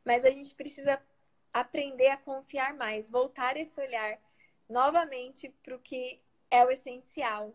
Mas 0.05 0.23
a 0.23 0.29
gente 0.29 0.55
precisa 0.55 1.01
aprender 1.53 2.07
a 2.07 2.17
confiar 2.17 2.73
mais, 2.75 3.09
voltar 3.09 3.57
esse 3.57 3.79
olhar 3.79 4.19
novamente 4.69 5.49
para 5.63 5.75
o 5.75 5.79
que 5.79 6.21
é 6.49 6.63
o 6.63 6.71
essencial, 6.71 7.53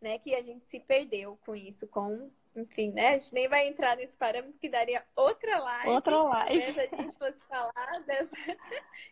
né? 0.00 0.18
Que 0.18 0.34
a 0.34 0.42
gente 0.42 0.66
se 0.66 0.80
perdeu 0.80 1.38
com 1.44 1.54
isso, 1.54 1.86
com 1.86 2.30
enfim, 2.56 2.92
né? 2.92 3.08
A 3.08 3.18
gente 3.18 3.34
nem 3.34 3.48
vai 3.48 3.66
entrar 3.66 3.96
nesse 3.96 4.16
parâmetro 4.16 4.58
que 4.60 4.68
daria 4.68 5.04
outra 5.16 5.58
live. 5.58 5.90
Outra 5.90 6.22
live. 6.22 6.72
Né? 6.72 6.72
Se 6.72 6.94
a 6.94 7.02
gente 7.02 7.18
fosse 7.18 7.42
falar 7.48 8.00
dessa 8.06 8.36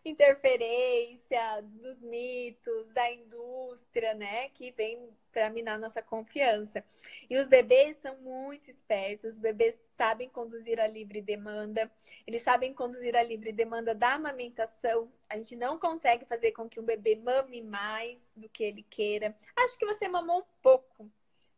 interferência, 0.05 1.61
dos 1.63 2.01
mitos, 2.03 2.91
da 2.93 3.11
indústria, 3.11 4.15
né? 4.15 4.49
Que 4.51 4.71
vem 4.71 5.09
para 5.33 5.51
minar 5.51 5.79
nossa 5.79 6.01
confiança. 6.01 6.85
E 7.29 7.37
os 7.37 7.47
bebês 7.49 7.97
são 7.97 8.17
muito 8.19 8.71
espertos, 8.71 9.33
os 9.33 9.39
bebês 9.39 9.81
sabem 9.97 10.29
conduzir 10.29 10.79
a 10.79 10.87
livre 10.87 11.21
demanda, 11.21 11.91
eles 12.27 12.43
sabem 12.43 12.73
conduzir 12.73 13.17
a 13.17 13.23
livre 13.23 13.51
demanda 13.51 13.93
da 13.93 14.15
amamentação. 14.15 15.11
A 15.29 15.37
gente 15.37 15.57
não 15.57 15.79
consegue 15.79 16.25
fazer 16.27 16.53
com 16.53 16.69
que 16.69 16.79
um 16.79 16.85
bebê 16.85 17.17
mame 17.17 17.61
mais 17.61 18.31
do 18.37 18.49
que 18.49 18.63
ele 18.63 18.85
queira. 18.85 19.35
Acho 19.57 19.77
que 19.77 19.87
você 19.87 20.07
mamou 20.07 20.41
um 20.41 20.63
pouco. 20.63 21.11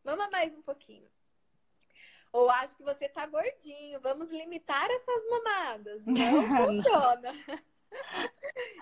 Mama 0.02 0.30
mais 0.30 0.54
um 0.54 0.62
pouquinho. 0.62 1.13
Ou 2.34 2.50
acho 2.50 2.76
que 2.76 2.82
você 2.82 3.08
tá 3.08 3.26
gordinho, 3.26 4.00
vamos 4.00 4.28
limitar 4.32 4.90
essas 4.90 5.30
mamadas. 5.30 6.04
Não 6.06 6.42
funciona. 6.48 7.32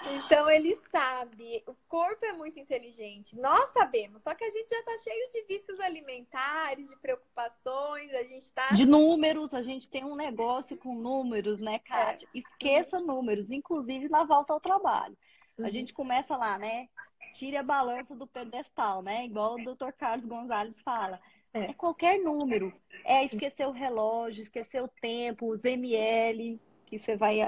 Então 0.06 0.48
ele 0.48 0.74
sabe, 0.90 1.62
o 1.66 1.74
corpo 1.86 2.24
é 2.24 2.32
muito 2.32 2.58
inteligente, 2.58 3.38
nós 3.38 3.68
sabemos, 3.68 4.22
só 4.22 4.34
que 4.34 4.42
a 4.42 4.48
gente 4.48 4.70
já 4.70 4.82
tá 4.82 4.98
cheio 4.98 5.30
de 5.30 5.44
vícios 5.44 5.78
alimentares, 5.78 6.88
de 6.88 6.96
preocupações, 6.96 8.10
a 8.14 8.22
gente 8.22 8.50
tá. 8.52 8.70
De 8.70 8.86
números, 8.86 9.52
a 9.52 9.60
gente 9.60 9.86
tem 9.86 10.02
um 10.02 10.16
negócio 10.16 10.78
com 10.78 10.94
números, 10.94 11.60
né, 11.60 11.78
Kátia? 11.80 12.26
É. 12.34 12.38
Esqueça 12.38 13.00
números, 13.00 13.50
inclusive 13.50 14.08
na 14.08 14.24
volta 14.24 14.54
ao 14.54 14.60
trabalho. 14.60 15.16
Uhum. 15.58 15.66
A 15.66 15.70
gente 15.70 15.92
começa 15.92 16.34
lá, 16.34 16.56
né? 16.58 16.88
Tire 17.34 17.58
a 17.58 17.62
balança 17.62 18.16
do 18.16 18.26
pedestal, 18.26 19.02
né? 19.02 19.26
Igual 19.26 19.56
o 19.56 19.74
Dr. 19.74 19.92
Carlos 19.92 20.24
Gonzalez 20.24 20.80
fala. 20.80 21.20
É. 21.54 21.64
é 21.66 21.74
qualquer 21.74 22.18
número. 22.18 22.72
É 23.04 23.24
esquecer 23.24 23.66
o 23.66 23.72
relógio, 23.72 24.42
esquecer 24.42 24.82
o 24.82 24.88
tempo, 24.88 25.50
os 25.50 25.64
ml 25.64 26.60
que 26.86 26.98
você 26.98 27.16
vai. 27.16 27.40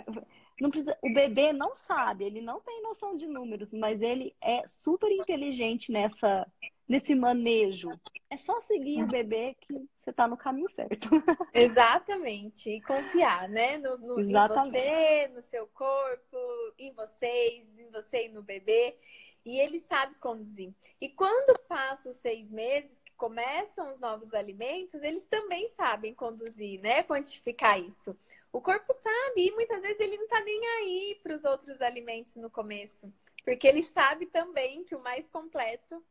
Não 0.61 0.71
precisa... 0.71 0.97
O 1.03 1.13
bebê 1.13 1.53
não 1.53 1.75
sabe, 1.75 2.25
ele 2.25 2.41
não 2.41 2.61
tem 2.61 2.83
noção 2.83 3.17
de 3.17 3.27
números, 3.27 3.73
mas 3.73 4.01
ele 4.01 4.35
é 4.41 4.67
super 4.67 5.11
inteligente 5.11 5.91
nessa, 5.91 6.47
nesse 6.89 7.15
manejo. 7.15 7.89
É 8.31 8.37
só 8.37 8.61
seguir 8.61 9.03
o 9.03 9.07
bebê 9.07 9.57
que 9.61 9.73
você 9.97 10.11
está 10.11 10.27
no 10.27 10.37
caminho 10.37 10.69
certo. 10.69 11.09
Exatamente. 11.53 12.71
E 12.71 12.81
confiar, 12.81 13.49
né? 13.49 13.79
No, 13.79 13.97
no, 13.99 14.21
em 14.21 14.33
você, 14.33 15.29
no 15.29 15.43
seu 15.43 15.67
corpo, 15.69 16.37
em 16.79 16.93
vocês, 16.93 17.67
em 17.79 17.91
você 17.91 18.27
e 18.27 18.29
no 18.29 18.43
bebê. 18.43 18.97
E 19.45 19.61
ele 19.61 19.79
sabe 19.81 20.15
conduzir. 20.17 20.73
E 21.01 21.09
quando 21.09 21.59
passa 21.69 22.09
os 22.09 22.17
seis 22.17 22.51
meses, 22.51 22.99
começam 23.17 23.93
os 23.93 24.01
novos 24.01 24.33
alimentos, 24.35 25.03
eles 25.03 25.25
também 25.27 25.69
sabem 25.71 26.15
conduzir, 26.15 26.81
né? 26.81 27.03
Quantificar 27.03 27.81
isso. 27.81 28.17
O 28.53 28.61
corpo 28.61 28.93
sabe 28.95 29.49
e 29.49 29.53
muitas 29.53 29.83
vezes 29.83 29.99
ele 29.99 30.17
não 30.17 30.29
tá 30.29 30.41
nem 30.41 30.67
aí 30.67 31.21
para 31.23 31.35
os 31.35 31.45
outros 31.45 31.81
alimentos 31.83 32.37
no 32.37 32.49
começo, 32.51 33.13
porque 33.45 33.67
ele 33.67 33.83
sabe 33.83 34.27
também 34.27 34.85
que 34.85 34.95
o 34.95 35.03
mais 35.03 35.29
completo 35.29 36.05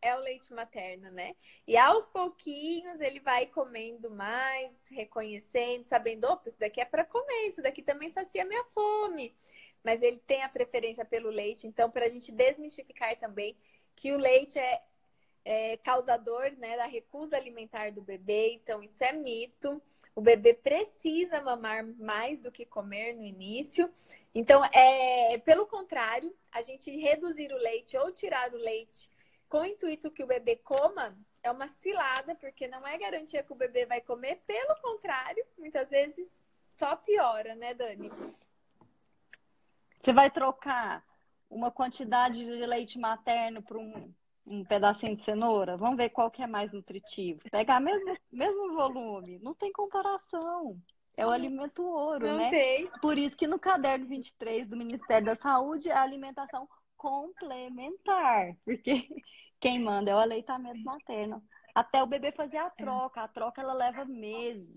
é 0.00 0.14
o 0.14 0.20
leite 0.20 0.52
materno, 0.52 1.10
né? 1.10 1.34
E 1.66 1.76
aos 1.76 2.06
pouquinhos 2.06 3.00
ele 3.00 3.20
vai 3.20 3.46
comendo 3.46 4.10
mais, 4.10 4.72
reconhecendo, 4.90 5.84
sabendo, 5.86 6.26
opa, 6.26 6.48
isso 6.48 6.60
daqui 6.60 6.80
é 6.80 6.84
para 6.84 7.04
comer, 7.04 7.48
isso 7.48 7.62
daqui 7.62 7.82
também 7.82 8.10
sacia 8.10 8.44
minha 8.44 8.64
fome. 8.66 9.34
Mas 9.82 10.02
ele 10.02 10.18
tem 10.18 10.42
a 10.42 10.48
preferência 10.48 11.04
pelo 11.04 11.30
leite, 11.30 11.66
então 11.66 11.90
para 11.90 12.06
a 12.06 12.08
gente 12.08 12.30
desmistificar 12.30 13.18
também 13.18 13.56
que 13.96 14.12
o 14.12 14.16
leite 14.16 14.58
é 14.58 14.82
é, 15.44 15.76
causador 15.78 16.52
né, 16.58 16.76
da 16.76 16.86
recusa 16.86 17.36
alimentar 17.36 17.90
do 17.90 18.02
bebê, 18.02 18.52
então 18.54 18.82
isso 18.82 19.02
é 19.02 19.12
mito. 19.12 19.80
O 20.14 20.20
bebê 20.20 20.52
precisa 20.52 21.40
mamar 21.40 21.86
mais 21.96 22.40
do 22.40 22.50
que 22.50 22.66
comer 22.66 23.14
no 23.14 23.22
início. 23.22 23.88
Então, 24.34 24.64
é 24.64 25.38
pelo 25.38 25.66
contrário, 25.66 26.34
a 26.50 26.60
gente 26.62 26.90
reduzir 26.90 27.52
o 27.52 27.56
leite 27.56 27.96
ou 27.96 28.10
tirar 28.10 28.52
o 28.52 28.56
leite 28.56 29.10
com 29.48 29.60
o 29.60 29.64
intuito 29.64 30.10
que 30.10 30.22
o 30.22 30.26
bebê 30.26 30.56
coma 30.56 31.16
é 31.42 31.50
uma 31.50 31.68
cilada, 31.68 32.34
porque 32.34 32.68
não 32.68 32.86
é 32.86 32.98
garantia 32.98 33.42
que 33.42 33.52
o 33.52 33.56
bebê 33.56 33.86
vai 33.86 34.00
comer, 34.00 34.42
pelo 34.46 34.74
contrário, 34.82 35.44
muitas 35.56 35.88
vezes 35.88 36.30
só 36.78 36.96
piora, 36.96 37.54
né, 37.54 37.74
Dani? 37.74 38.10
Você 40.00 40.12
vai 40.12 40.30
trocar 40.30 41.04
uma 41.50 41.70
quantidade 41.70 42.44
de 42.44 42.66
leite 42.66 42.98
materno 42.98 43.62
por 43.62 43.76
um, 43.76 44.12
um 44.48 44.64
pedacinho 44.64 45.14
de 45.14 45.20
cenoura? 45.20 45.76
Vamos 45.76 45.96
ver 45.96 46.10
qual 46.10 46.30
que 46.30 46.42
é 46.42 46.46
mais 46.46 46.72
nutritivo. 46.72 47.40
Pegar 47.50 47.80
mesmo 47.80 48.16
mesmo 48.30 48.74
volume, 48.74 49.38
não 49.40 49.54
tem 49.54 49.72
comparação. 49.72 50.80
É 51.16 51.26
o 51.26 51.30
alimento 51.30 51.82
ouro, 51.82 52.26
não 52.26 52.36
né? 52.36 52.50
Tem. 52.50 52.90
Por 53.00 53.18
isso 53.18 53.36
que 53.36 53.46
no 53.46 53.58
caderno 53.58 54.06
23 54.06 54.68
do 54.68 54.76
Ministério 54.76 55.26
da 55.26 55.34
Saúde 55.34 55.88
é 55.88 55.92
a 55.92 56.02
alimentação 56.02 56.68
complementar, 56.96 58.56
porque 58.64 59.08
quem 59.58 59.80
manda 59.80 60.10
é 60.10 60.14
o 60.14 60.18
aleitamento 60.18 60.82
materno. 60.84 61.42
Até 61.74 62.02
o 62.02 62.06
bebê 62.06 62.32
fazer 62.32 62.58
a 62.58 62.70
troca. 62.70 63.22
A 63.22 63.28
troca 63.28 63.60
ela 63.60 63.74
leva 63.74 64.04
meses. 64.04 64.74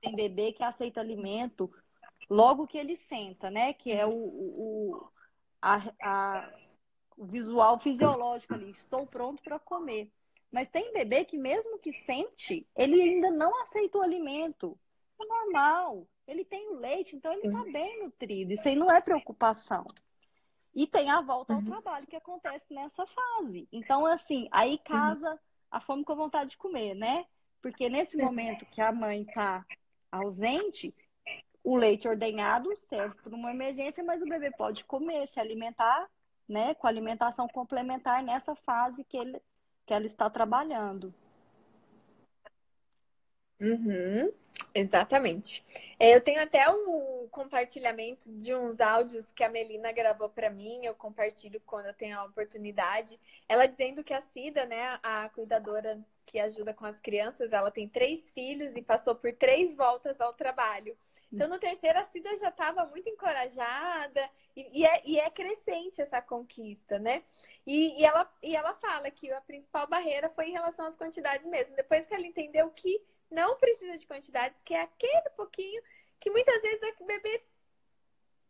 Tem 0.00 0.14
bebê 0.14 0.52
que 0.52 0.62
aceita 0.62 1.00
alimento 1.00 1.70
logo 2.28 2.66
que 2.66 2.78
ele 2.78 2.96
senta, 2.96 3.50
né? 3.50 3.72
Que 3.72 3.92
é 3.92 4.06
o, 4.06 4.12
o, 4.12 5.08
a, 5.60 5.82
a, 6.02 6.50
o 7.16 7.24
visual 7.24 7.78
fisiológico 7.78 8.54
ali. 8.54 8.70
Estou 8.70 9.06
pronto 9.06 9.42
para 9.42 9.58
comer. 9.58 10.10
Mas 10.50 10.68
tem 10.68 10.92
bebê 10.92 11.24
que, 11.24 11.38
mesmo 11.38 11.78
que 11.78 11.92
sente, 11.92 12.66
ele 12.76 13.00
ainda 13.00 13.30
não 13.30 13.62
aceita 13.62 13.98
o 13.98 14.02
alimento. 14.02 14.78
É 15.20 15.24
normal. 15.24 16.06
Ele 16.26 16.44
tem 16.44 16.68
o 16.68 16.78
leite, 16.78 17.16
então 17.16 17.32
ele 17.32 17.46
está 17.46 17.64
bem 17.64 18.02
nutrido. 18.02 18.52
Isso 18.52 18.68
aí 18.68 18.76
não 18.76 18.90
é 18.90 19.00
preocupação. 19.00 19.86
E 20.74 20.86
tem 20.86 21.10
a 21.10 21.20
volta 21.20 21.52
ao 21.52 21.58
uhum. 21.58 21.66
trabalho 21.66 22.06
que 22.06 22.16
acontece 22.16 22.72
nessa 22.72 23.06
fase. 23.06 23.68
Então, 23.72 24.06
assim, 24.06 24.48
aí 24.50 24.78
casa 24.78 25.30
uhum. 25.30 25.38
a 25.70 25.80
fome 25.80 26.04
com 26.04 26.12
a 26.12 26.16
vontade 26.16 26.50
de 26.50 26.56
comer, 26.56 26.94
né? 26.94 27.26
Porque 27.60 27.88
nesse 27.88 28.16
momento 28.16 28.66
que 28.66 28.80
a 28.80 28.92
mãe 28.92 29.22
está 29.22 29.64
ausente, 30.10 30.94
o 31.62 31.76
leite 31.76 32.08
ordenhado 32.08 32.74
serve 32.88 33.14
para 33.22 33.34
uma 33.34 33.50
emergência, 33.50 34.02
mas 34.02 34.20
o 34.20 34.26
bebê 34.26 34.50
pode 34.50 34.84
comer, 34.84 35.28
se 35.28 35.38
alimentar, 35.38 36.10
né, 36.48 36.74
com 36.74 36.86
alimentação 36.86 37.48
complementar 37.48 38.22
nessa 38.22 38.54
fase 38.54 39.04
que, 39.04 39.16
ele, 39.16 39.40
que 39.86 39.94
ela 39.94 40.06
está 40.06 40.28
trabalhando. 40.28 41.14
Uhum, 43.60 44.32
exatamente. 44.74 45.64
É, 45.98 46.16
eu 46.16 46.20
tenho 46.20 46.42
até 46.42 46.68
um 46.68 47.28
compartilhamento 47.30 48.28
de 48.28 48.52
uns 48.54 48.80
áudios 48.80 49.30
que 49.32 49.44
a 49.44 49.48
Melina 49.48 49.92
gravou 49.92 50.28
para 50.28 50.50
mim, 50.50 50.80
eu 50.84 50.94
compartilho 50.94 51.60
quando 51.64 51.86
eu 51.86 51.94
tenho 51.94 52.18
a 52.18 52.24
oportunidade. 52.24 53.18
Ela 53.48 53.66
dizendo 53.66 54.02
que 54.02 54.12
a 54.12 54.20
Cida, 54.20 54.66
né, 54.66 54.98
a 55.02 55.28
cuidadora 55.28 56.04
que 56.26 56.40
ajuda 56.40 56.74
com 56.74 56.86
as 56.86 56.98
crianças, 56.98 57.52
ela 57.52 57.70
tem 57.70 57.88
três 57.88 58.30
filhos 58.30 58.74
e 58.74 58.82
passou 58.82 59.14
por 59.14 59.32
três 59.32 59.74
voltas 59.76 60.20
ao 60.20 60.32
trabalho. 60.32 60.96
Então, 61.32 61.48
no 61.48 61.58
terceiro, 61.58 61.98
a 61.98 62.04
Cida 62.04 62.36
já 62.38 62.50
estava 62.50 62.84
muito 62.86 63.08
encorajada 63.08 64.30
e, 64.54 64.80
e, 64.80 64.86
é, 64.86 65.02
e, 65.04 65.18
é, 65.18 65.30
crescente 65.30 66.02
essa 66.02 66.20
conquista, 66.20 66.98
né? 66.98 67.24
E, 67.66 67.98
e, 68.00 68.04
ela, 68.04 68.30
e 68.42 68.54
ela 68.54 68.74
fala 68.74 69.10
que 69.10 69.30
a 69.32 69.40
principal 69.40 69.86
barreira 69.86 70.28
foi 70.30 70.48
em 70.48 70.52
relação 70.52 70.84
às 70.84 70.96
quantidades 70.96 71.46
mesmo. 71.46 71.74
Depois 71.74 72.06
que 72.06 72.14
ela 72.14 72.26
entendeu 72.26 72.70
que 72.70 73.02
não 73.30 73.56
precisa 73.56 73.96
de 73.96 74.06
quantidades, 74.06 74.60
que 74.62 74.74
é 74.74 74.82
aquele 74.82 75.30
pouquinho 75.30 75.82
que 76.20 76.30
muitas 76.30 76.60
vezes 76.60 76.80
o 77.00 77.04
bebê 77.04 77.42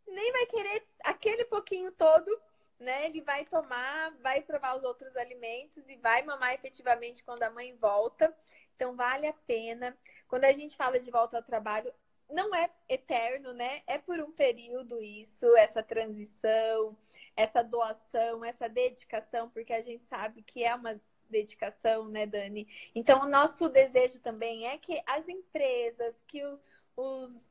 nem 0.07 0.31
vai 0.33 0.45
querer 0.47 0.85
aquele 1.05 1.45
pouquinho 1.45 1.91
todo, 1.93 2.41
né? 2.79 3.05
Ele 3.05 3.21
vai 3.21 3.45
tomar, 3.45 4.11
vai 4.17 4.41
provar 4.41 4.75
os 4.75 4.83
outros 4.83 5.15
alimentos 5.15 5.87
e 5.87 5.95
vai 5.95 6.21
mamar 6.21 6.53
efetivamente 6.53 7.23
quando 7.23 7.43
a 7.43 7.49
mãe 7.49 7.75
volta. 7.77 8.35
Então 8.75 8.95
vale 8.95 9.25
a 9.25 9.33
pena. 9.33 9.97
Quando 10.27 10.43
a 10.43 10.51
gente 10.51 10.75
fala 10.75 10.99
de 10.99 11.09
volta 11.09 11.37
ao 11.37 11.43
trabalho, 11.43 11.93
não 12.33 12.53
é 12.53 12.69
eterno, 12.89 13.53
né? 13.53 13.81
É 13.87 13.97
por 13.97 14.19
um 14.19 14.31
período 14.31 15.01
isso, 15.01 15.45
essa 15.55 15.83
transição, 15.83 16.97
essa 17.35 17.63
doação, 17.63 18.43
essa 18.43 18.67
dedicação, 18.67 19.49
porque 19.49 19.73
a 19.73 19.81
gente 19.81 20.03
sabe 20.05 20.41
que 20.41 20.63
é 20.63 20.73
uma 20.75 20.99
dedicação, 21.29 22.07
né, 22.07 22.25
Dani? 22.25 22.67
Então, 22.93 23.23
o 23.23 23.29
nosso 23.29 23.69
desejo 23.69 24.19
também 24.19 24.67
é 24.67 24.77
que 24.77 25.01
as 25.05 25.27
empresas, 25.27 26.15
que 26.27 26.41
os, 26.95 27.49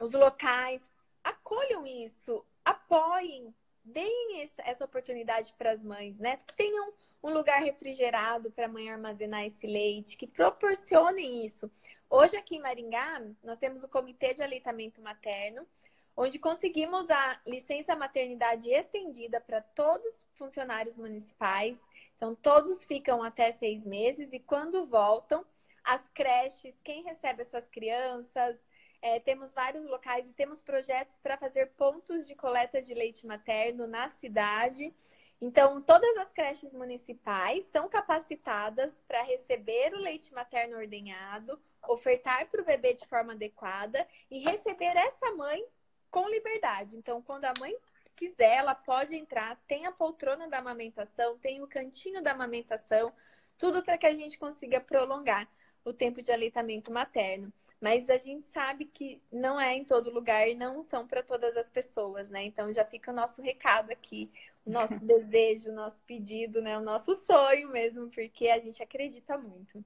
os 0.00 0.12
locais 0.12 0.90
acolham 1.22 1.86
isso, 1.86 2.44
apoiem, 2.64 3.54
deem 3.84 4.48
essa 4.58 4.84
oportunidade 4.84 5.52
para 5.58 5.72
as 5.72 5.82
mães, 5.82 6.18
né? 6.18 6.38
Que 6.46 6.54
tenham 6.54 6.92
um 7.22 7.32
lugar 7.32 7.62
refrigerado 7.62 8.50
para 8.50 8.66
a 8.66 8.68
mãe 8.68 8.90
armazenar 8.90 9.44
esse 9.44 9.66
leite, 9.66 10.16
que 10.16 10.26
proporcionem 10.26 11.44
isso. 11.44 11.70
Hoje 12.14 12.36
aqui 12.36 12.56
em 12.56 12.60
Maringá, 12.60 13.22
nós 13.42 13.56
temos 13.56 13.82
o 13.82 13.88
Comitê 13.88 14.34
de 14.34 14.42
Aleitamento 14.42 15.00
Materno, 15.00 15.66
onde 16.14 16.38
conseguimos 16.38 17.08
a 17.08 17.40
licença 17.46 17.96
maternidade 17.96 18.68
estendida 18.68 19.40
para 19.40 19.62
todos 19.62 20.06
os 20.06 20.36
funcionários 20.36 20.94
municipais. 20.94 21.80
Então, 22.14 22.34
todos 22.34 22.84
ficam 22.84 23.22
até 23.22 23.50
seis 23.52 23.86
meses 23.86 24.30
e 24.34 24.38
quando 24.38 24.84
voltam, 24.84 25.42
as 25.82 26.06
creches, 26.08 26.78
quem 26.84 27.02
recebe 27.02 27.40
essas 27.40 27.66
crianças, 27.70 28.62
é, 29.00 29.18
temos 29.18 29.50
vários 29.54 29.86
locais 29.86 30.28
e 30.28 30.34
temos 30.34 30.60
projetos 30.60 31.16
para 31.22 31.38
fazer 31.38 31.68
pontos 31.78 32.28
de 32.28 32.34
coleta 32.34 32.82
de 32.82 32.92
leite 32.92 33.26
materno 33.26 33.86
na 33.86 34.10
cidade. 34.10 34.94
Então, 35.40 35.80
todas 35.80 36.14
as 36.18 36.30
creches 36.30 36.74
municipais 36.74 37.64
são 37.72 37.88
capacitadas 37.88 38.92
para 39.08 39.22
receber 39.22 39.94
o 39.94 39.98
leite 39.98 40.30
materno 40.34 40.76
ordenhado, 40.76 41.58
ofertar 41.88 42.48
para 42.48 42.62
o 42.62 42.64
bebê 42.64 42.94
de 42.94 43.06
forma 43.06 43.32
adequada 43.32 44.06
e 44.30 44.38
receber 44.38 44.96
essa 44.96 45.32
mãe 45.32 45.64
com 46.10 46.28
liberdade. 46.28 46.96
Então, 46.96 47.22
quando 47.22 47.44
a 47.46 47.54
mãe 47.58 47.74
quiser, 48.14 48.58
ela 48.58 48.74
pode 48.74 49.14
entrar, 49.14 49.56
tem 49.66 49.86
a 49.86 49.92
poltrona 49.92 50.48
da 50.48 50.58
amamentação, 50.58 51.38
tem 51.38 51.62
o 51.62 51.66
cantinho 51.66 52.22
da 52.22 52.32
amamentação, 52.32 53.12
tudo 53.56 53.82
para 53.82 53.98
que 53.98 54.06
a 54.06 54.14
gente 54.14 54.38
consiga 54.38 54.80
prolongar 54.80 55.48
o 55.84 55.92
tempo 55.92 56.22
de 56.22 56.30
aleitamento 56.30 56.92
materno. 56.92 57.52
Mas 57.80 58.08
a 58.08 58.16
gente 58.16 58.46
sabe 58.46 58.84
que 58.84 59.20
não 59.32 59.60
é 59.60 59.74
em 59.74 59.84
todo 59.84 60.12
lugar 60.12 60.48
e 60.48 60.54
não 60.54 60.84
são 60.84 61.06
para 61.06 61.20
todas 61.20 61.56
as 61.56 61.68
pessoas, 61.68 62.30
né? 62.30 62.44
Então 62.44 62.72
já 62.72 62.84
fica 62.84 63.10
o 63.10 63.14
nosso 63.14 63.42
recado 63.42 63.90
aqui, 63.90 64.30
o 64.64 64.70
nosso 64.70 64.94
desejo, 65.04 65.70
o 65.70 65.74
nosso 65.74 66.00
pedido, 66.02 66.62
né? 66.62 66.78
O 66.78 66.82
nosso 66.82 67.16
sonho 67.16 67.68
mesmo, 67.70 68.08
porque 68.10 68.48
a 68.48 68.60
gente 68.60 68.80
acredita 68.80 69.36
muito. 69.36 69.84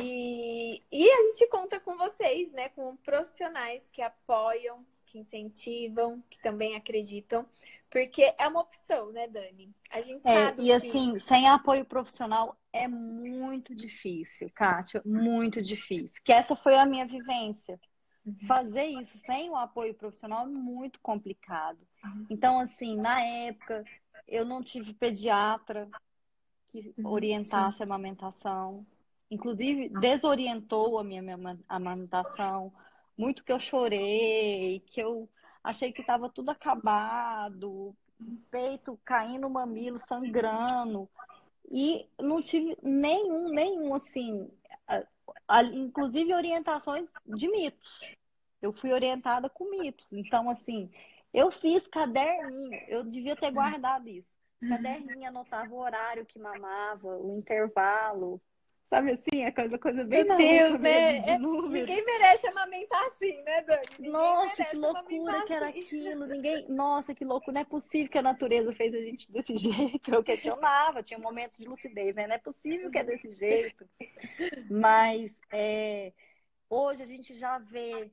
E, 0.00 0.82
e 0.90 1.10
a 1.10 1.22
gente 1.30 1.46
conta 1.48 1.80
com 1.80 1.96
vocês, 1.96 2.52
né? 2.52 2.68
Com 2.70 2.96
profissionais 2.96 3.88
que 3.92 4.02
apoiam, 4.02 4.84
que 5.06 5.18
incentivam, 5.18 6.22
que 6.28 6.40
também 6.42 6.76
acreditam, 6.76 7.46
porque 7.90 8.34
é 8.38 8.46
uma 8.46 8.60
opção, 8.60 9.10
né, 9.12 9.26
Dani? 9.26 9.74
A 9.90 10.00
gente 10.00 10.26
é, 10.26 10.46
sabe. 10.46 10.62
E 10.62 10.64
que... 10.66 10.72
assim, 10.72 11.18
sem 11.20 11.48
apoio 11.48 11.84
profissional 11.84 12.56
é 12.72 12.86
muito 12.86 13.74
difícil, 13.74 14.50
Kátia, 14.54 15.02
muito 15.04 15.62
difícil. 15.62 16.20
Que 16.22 16.32
essa 16.32 16.54
foi 16.54 16.76
a 16.76 16.86
minha 16.86 17.06
vivência. 17.06 17.80
Uhum. 18.24 18.36
Fazer 18.46 18.84
isso 18.84 19.18
sem 19.18 19.48
o 19.48 19.56
apoio 19.56 19.94
profissional 19.94 20.44
é 20.44 20.48
muito 20.48 21.00
complicado. 21.00 21.78
Uhum. 22.04 22.26
Então, 22.28 22.58
assim, 22.58 22.96
na 22.96 23.22
época, 23.22 23.84
eu 24.26 24.44
não 24.44 24.62
tive 24.62 24.92
pediatra 24.92 25.88
que 26.68 26.92
uhum, 26.98 27.08
orientasse 27.10 27.82
a 27.82 27.86
amamentação 27.86 28.86
inclusive 29.30 29.88
desorientou 29.88 30.98
a 30.98 31.04
minha, 31.04 31.22
amamentação. 31.68 32.72
Muito 33.16 33.44
que 33.44 33.52
eu 33.52 33.58
chorei, 33.58 34.80
que 34.86 35.00
eu 35.00 35.28
achei 35.62 35.92
que 35.92 36.00
estava 36.00 36.28
tudo 36.28 36.50
acabado, 36.50 37.94
peito 38.50 38.98
caindo, 39.04 39.50
mamilo 39.50 39.98
sangrando. 39.98 41.08
E 41.70 42.08
não 42.18 42.42
tive 42.42 42.78
nenhum, 42.82 43.50
nenhum, 43.50 43.94
assim, 43.94 44.50
inclusive 45.74 46.32
orientações 46.32 47.10
de 47.26 47.48
mitos. 47.48 48.00
Eu 48.62 48.72
fui 48.72 48.92
orientada 48.92 49.48
com 49.48 49.70
mitos. 49.70 50.12
Então, 50.12 50.48
assim, 50.48 50.90
eu 51.32 51.50
fiz 51.50 51.86
caderninho, 51.86 52.80
eu 52.88 53.04
devia 53.04 53.36
ter 53.36 53.50
guardado 53.50 54.08
isso. 54.08 54.38
Caderninho 54.66 55.28
anotava 55.28 55.72
o 55.72 55.78
horário 55.78 56.26
que 56.26 56.38
mamava, 56.38 57.16
o 57.16 57.36
intervalo, 57.36 58.40
Sabe 58.88 59.12
assim, 59.12 59.44
a 59.44 59.52
coisa, 59.52 59.78
coisa 59.78 60.02
bem 60.02 60.24
Meu 60.24 60.36
Deus, 60.38 60.80
né? 60.80 61.18
É, 61.18 61.38
ninguém 61.38 62.04
merece 62.06 62.46
amamentar 62.46 63.04
assim, 63.04 63.36
né, 63.42 63.62
Dani? 63.62 63.82
Ninguém 63.98 64.12
nossa, 64.12 64.64
que 64.64 64.76
loucura 64.76 65.44
que 65.44 65.52
era 65.52 65.68
assim. 65.68 65.80
aquilo. 65.80 66.26
Ninguém... 66.26 66.68
Nossa, 66.70 67.14
que 67.14 67.24
louco. 67.24 67.52
Não 67.52 67.60
é 67.60 67.64
possível 67.64 68.10
que 68.10 68.16
a 68.16 68.22
natureza 68.22 68.72
fez 68.72 68.94
a 68.94 69.00
gente 69.02 69.30
desse 69.30 69.54
jeito. 69.58 70.14
Eu 70.14 70.24
questionava, 70.24 71.02
tinha 71.02 71.20
momentos 71.20 71.58
de 71.58 71.68
lucidez, 71.68 72.14
né? 72.14 72.26
Não 72.26 72.36
é 72.36 72.38
possível 72.38 72.90
que 72.90 72.98
é 72.98 73.04
desse 73.04 73.30
jeito. 73.30 73.86
Mas 74.70 75.36
é... 75.52 76.14
hoje 76.70 77.02
a 77.02 77.06
gente 77.06 77.34
já 77.34 77.58
vê. 77.58 78.10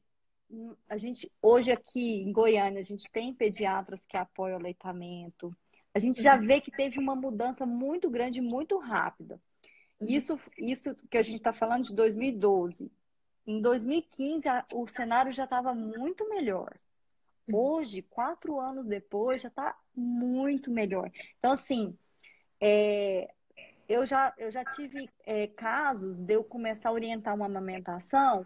A 0.89 0.97
gente, 0.97 1.31
hoje 1.41 1.71
aqui 1.71 2.21
em 2.21 2.33
Goiânia, 2.33 2.81
a 2.81 2.83
gente 2.83 3.09
tem 3.11 3.33
pediatras 3.33 4.05
que 4.05 4.17
apoiam 4.17 4.57
o 4.57 4.59
aleitamento. 4.59 5.55
A 5.93 5.99
gente 5.99 6.21
já 6.21 6.35
vê 6.35 6.59
que 6.59 6.69
teve 6.69 6.99
uma 6.99 7.15
mudança 7.15 7.65
muito 7.65 8.09
grande, 8.09 8.41
muito 8.41 8.77
rápida. 8.77 9.39
Isso, 10.01 10.39
isso 10.57 10.95
que 11.09 11.17
a 11.17 11.21
gente 11.21 11.37
está 11.37 11.53
falando 11.53 11.83
de 11.83 11.95
2012. 11.95 12.91
Em 13.47 13.61
2015, 13.61 14.47
a, 14.47 14.65
o 14.73 14.87
cenário 14.87 15.31
já 15.31 15.43
estava 15.43 15.73
muito 15.73 16.27
melhor. 16.29 16.75
Uhum. 17.47 17.57
Hoje, 17.57 18.01
quatro 18.01 18.59
anos 18.59 18.87
depois, 18.87 19.41
já 19.41 19.49
está 19.49 19.77
muito 19.95 20.71
melhor. 20.71 21.11
Então, 21.37 21.51
assim, 21.51 21.97
é, 22.59 23.31
eu, 23.87 24.05
já, 24.05 24.33
eu 24.37 24.51
já 24.51 24.65
tive 24.65 25.09
é, 25.25 25.47
casos 25.47 26.19
de 26.19 26.33
eu 26.33 26.43
começar 26.43 26.89
a 26.89 26.93
orientar 26.93 27.35
uma 27.35 27.45
amamentação 27.45 28.45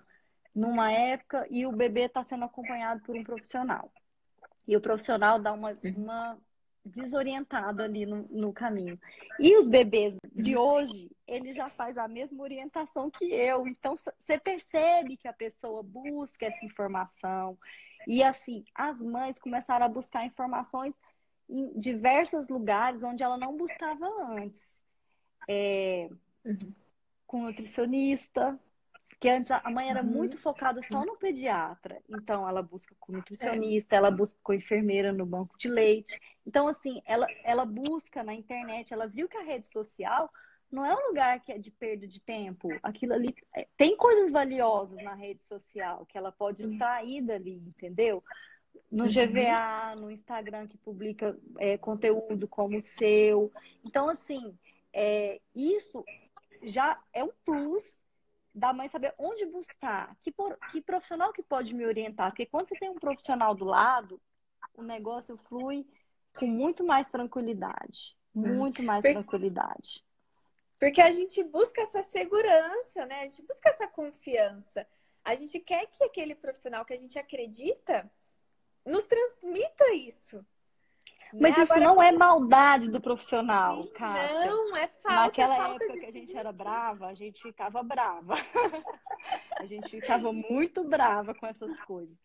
numa 0.53 0.91
época 0.91 1.47
e 1.49 1.65
o 1.65 1.71
bebê 1.71 2.01
está 2.01 2.23
sendo 2.23 2.45
acompanhado 2.45 3.01
por 3.03 3.15
um 3.15 3.23
profissional. 3.23 3.91
E 4.67 4.75
o 4.75 4.81
profissional 4.81 5.39
dá 5.39 5.53
uma, 5.53 5.71
uhum. 5.71 5.93
uma 5.95 6.37
desorientada 6.83 7.83
ali 7.83 8.05
no, 8.05 8.27
no 8.29 8.53
caminho. 8.53 8.99
E 9.39 9.57
os 9.57 9.69
bebês 9.69 10.15
de 10.33 10.57
hoje, 10.57 11.09
ele 11.30 11.53
já 11.53 11.69
faz 11.69 11.97
a 11.97 12.07
mesma 12.07 12.43
orientação 12.43 13.09
que 13.09 13.25
eu. 13.25 13.67
Então, 13.67 13.95
você 14.17 14.39
percebe 14.39 15.15
que 15.15 15.27
a 15.27 15.34
pessoa 15.34 15.84
busca 15.84 16.47
essa 16.47 16.65
informação. 16.65 17.57
E 18.07 18.23
assim, 18.23 18.65
as 18.73 18.99
mães 19.01 19.38
começaram 19.38 19.86
a 19.86 19.89
buscar 19.89 20.25
informações 20.25 20.93
em 21.47 21.80
diversos 21.80 22.49
lugares 22.49 23.03
onde 23.03 23.23
ela 23.23 23.38
não 23.38 23.55
buscava 23.55 24.05
antes. 24.32 24.84
É, 25.47 26.09
uhum. 26.45 26.73
Com 27.25 27.43
nutricionista, 27.43 28.59
porque 29.07 29.27
antes 29.30 29.51
a 29.51 29.69
mãe 29.69 29.89
era 29.89 30.01
uhum. 30.01 30.09
muito 30.09 30.38
focada 30.38 30.82
só 30.84 31.05
no 31.05 31.17
pediatra. 31.17 32.01
Então, 32.09 32.47
ela 32.47 32.63
busca 32.63 32.95
com 32.99 33.11
nutricionista, 33.11 33.95
é. 33.95 33.97
ela 33.97 34.09
busca 34.09 34.39
com 34.41 34.53
enfermeira 34.53 35.11
no 35.11 35.25
banco 35.25 35.57
de 35.57 35.67
leite. 35.67 36.19
Então, 36.47 36.67
assim, 36.67 37.01
ela, 37.05 37.27
ela 37.43 37.65
busca 37.65 38.23
na 38.23 38.34
internet, 38.34 38.93
ela 38.93 39.07
viu 39.07 39.27
que 39.27 39.38
a 39.38 39.43
rede 39.43 39.67
social 39.67 40.32
não 40.72 40.86
é 40.86 40.93
um 40.93 41.07
lugar 41.07 41.39
que 41.41 41.51
é 41.51 41.57
de 41.57 41.72
perda 41.72 42.07
de 42.07 42.22
tempo. 42.22 42.70
Aquilo 42.84 43.13
ali 43.13 43.36
é, 43.55 43.67
tem 43.76 43.97
coisas 43.97 44.32
valiosas 44.32 45.01
na 45.03 45.15
rede 45.15 45.41
social 45.43 46.05
que 46.05 46.17
ela 46.17 46.32
pode 46.32 46.63
extrair 46.63 47.22
dali, 47.22 47.63
entendeu? 47.67 48.24
No 48.91 49.05
uhum. 49.05 49.09
GVA, 49.09 49.95
no 49.95 50.11
Instagram 50.11 50.67
que 50.67 50.78
publica 50.78 51.38
é, 51.57 51.78
conteúdo 51.78 52.47
como 52.47 52.78
o 52.78 52.84
seu. 52.84 53.51
Então, 53.84 54.09
assim, 54.09 54.57
é, 54.93 55.41
isso 55.55 56.05
já 56.63 57.01
é 57.13 57.24
um 57.24 57.32
plus 57.43 57.99
da 58.53 58.74
mãe 58.74 58.88
saber 58.88 59.13
onde 59.17 59.45
buscar, 59.45 60.15
que, 60.22 60.34
que 60.72 60.82
profissional 60.82 61.32
que 61.32 61.41
pode 61.41 61.74
me 61.74 61.86
orientar. 61.86 62.32
Porque 62.32 62.45
quando 62.45 62.67
você 62.67 62.76
tem 62.76 62.89
um 62.89 62.95
profissional 62.95 63.55
do 63.55 63.65
lado, 63.65 64.22
o 64.76 64.84
negócio 64.84 65.38
flui 65.38 65.86
com 66.38 66.45
muito 66.45 66.84
mais 66.84 67.07
tranquilidade. 67.07 68.15
Hum. 68.36 68.55
Muito 68.55 68.84
mais 68.84 69.01
tranquilidade. 69.03 70.03
Porque 70.80 71.01
a 71.01 71.11
gente 71.11 71.43
busca 71.43 71.82
essa 71.82 72.01
segurança, 72.03 73.05
né? 73.05 73.21
A 73.21 73.23
gente 73.23 73.41
busca 73.41 73.69
essa 73.69 73.88
confiança. 73.88 74.88
A 75.23 75.36
gente 75.36 75.59
quer 75.59 75.86
que 75.88 76.03
aquele 76.03 76.34
profissional 76.34 76.86
que 76.86 76.93
a 76.93 76.97
gente 76.97 77.19
acredita 77.19 78.09
nos 78.86 79.05
transmita 79.05 79.91
isso. 79.93 80.45
Mas 81.34 81.55
né? 81.57 81.63
isso 81.63 81.73
Agora, 81.73 81.86
não 81.86 82.01
é 82.01 82.11
maldade 82.11 82.89
do 82.89 82.99
profissional, 82.99 83.84
sim. 83.84 83.91
Não, 84.47 84.75
é 84.75 84.88
falta. 84.88 85.25
Naquela 85.25 85.55
falta 85.55 85.84
época 85.84 85.99
que 85.99 86.05
a 86.05 86.11
gente 86.11 86.36
era 86.36 86.51
brava, 86.51 87.07
a 87.07 87.13
gente 87.13 87.41
ficava 87.41 87.84
brava. 87.84 88.34
a 89.59 89.65
gente 89.65 89.89
ficava 89.89 90.34
muito 90.34 90.84
brava 90.84 91.36
com 91.36 91.45
essas 91.45 91.77
coisas. 91.82 92.17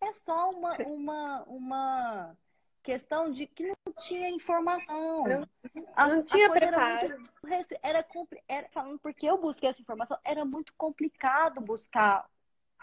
É 0.00 0.12
só 0.12 0.50
uma, 0.50 0.76
uma, 0.76 1.42
uma 1.44 2.38
questão 2.86 3.32
de 3.32 3.46
que 3.46 3.66
não 3.66 3.92
tinha 3.98 4.28
informação. 4.28 5.24
Não, 5.24 5.48
a, 5.96 6.06
não 6.06 6.22
tinha 6.22 6.48
preparo. 6.50 7.06
Era, 7.06 7.18
muito, 7.18 7.74
era, 7.82 8.06
era, 8.46 8.68
falando 8.68 8.98
porque 9.00 9.26
eu 9.26 9.36
busquei 9.36 9.68
essa 9.68 9.82
informação, 9.82 10.16
era 10.24 10.44
muito 10.44 10.72
complicado 10.76 11.60
buscar 11.60 12.24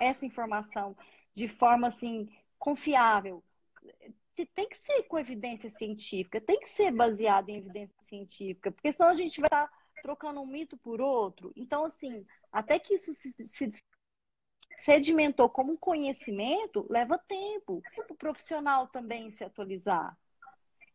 essa 0.01 0.26
informação 0.26 0.95
de 1.34 1.47
forma 1.47 1.88
assim 1.88 2.30
confiável 2.60 3.41
tem 4.56 4.68
que 4.68 4.76
ser 4.76 5.04
com 5.04 5.20
evidência 5.20 5.70
científica, 5.70 6.41
tem 6.41 6.60
que 6.60 6.70
ser 6.70 6.91
baseado 6.91 7.49
em 7.49 7.58
evidência 7.58 7.95
científica, 8.01 8.72
porque 8.72 8.91
senão 8.91 9.12
a 9.12 9.14
gente 9.14 9.39
vai 9.39 9.47
estar 9.47 9.70
trocando 10.01 10.41
um 10.41 10.45
mito 10.47 10.76
por 10.76 10.99
outro. 10.99 11.54
Então, 11.56 11.86
assim, 11.86 12.26
até 12.51 12.80
que 12.80 12.95
isso 12.95 13.14
se, 13.14 13.32
se 13.32 13.72
sedimentou 14.78 15.49
como 15.49 15.78
conhecimento, 15.78 16.86
leva 16.89 17.17
tempo. 17.17 17.82
O 18.09 18.15
profissional 18.15 18.88
também 18.88 19.30
se 19.30 19.43
atualizar. 19.43 20.17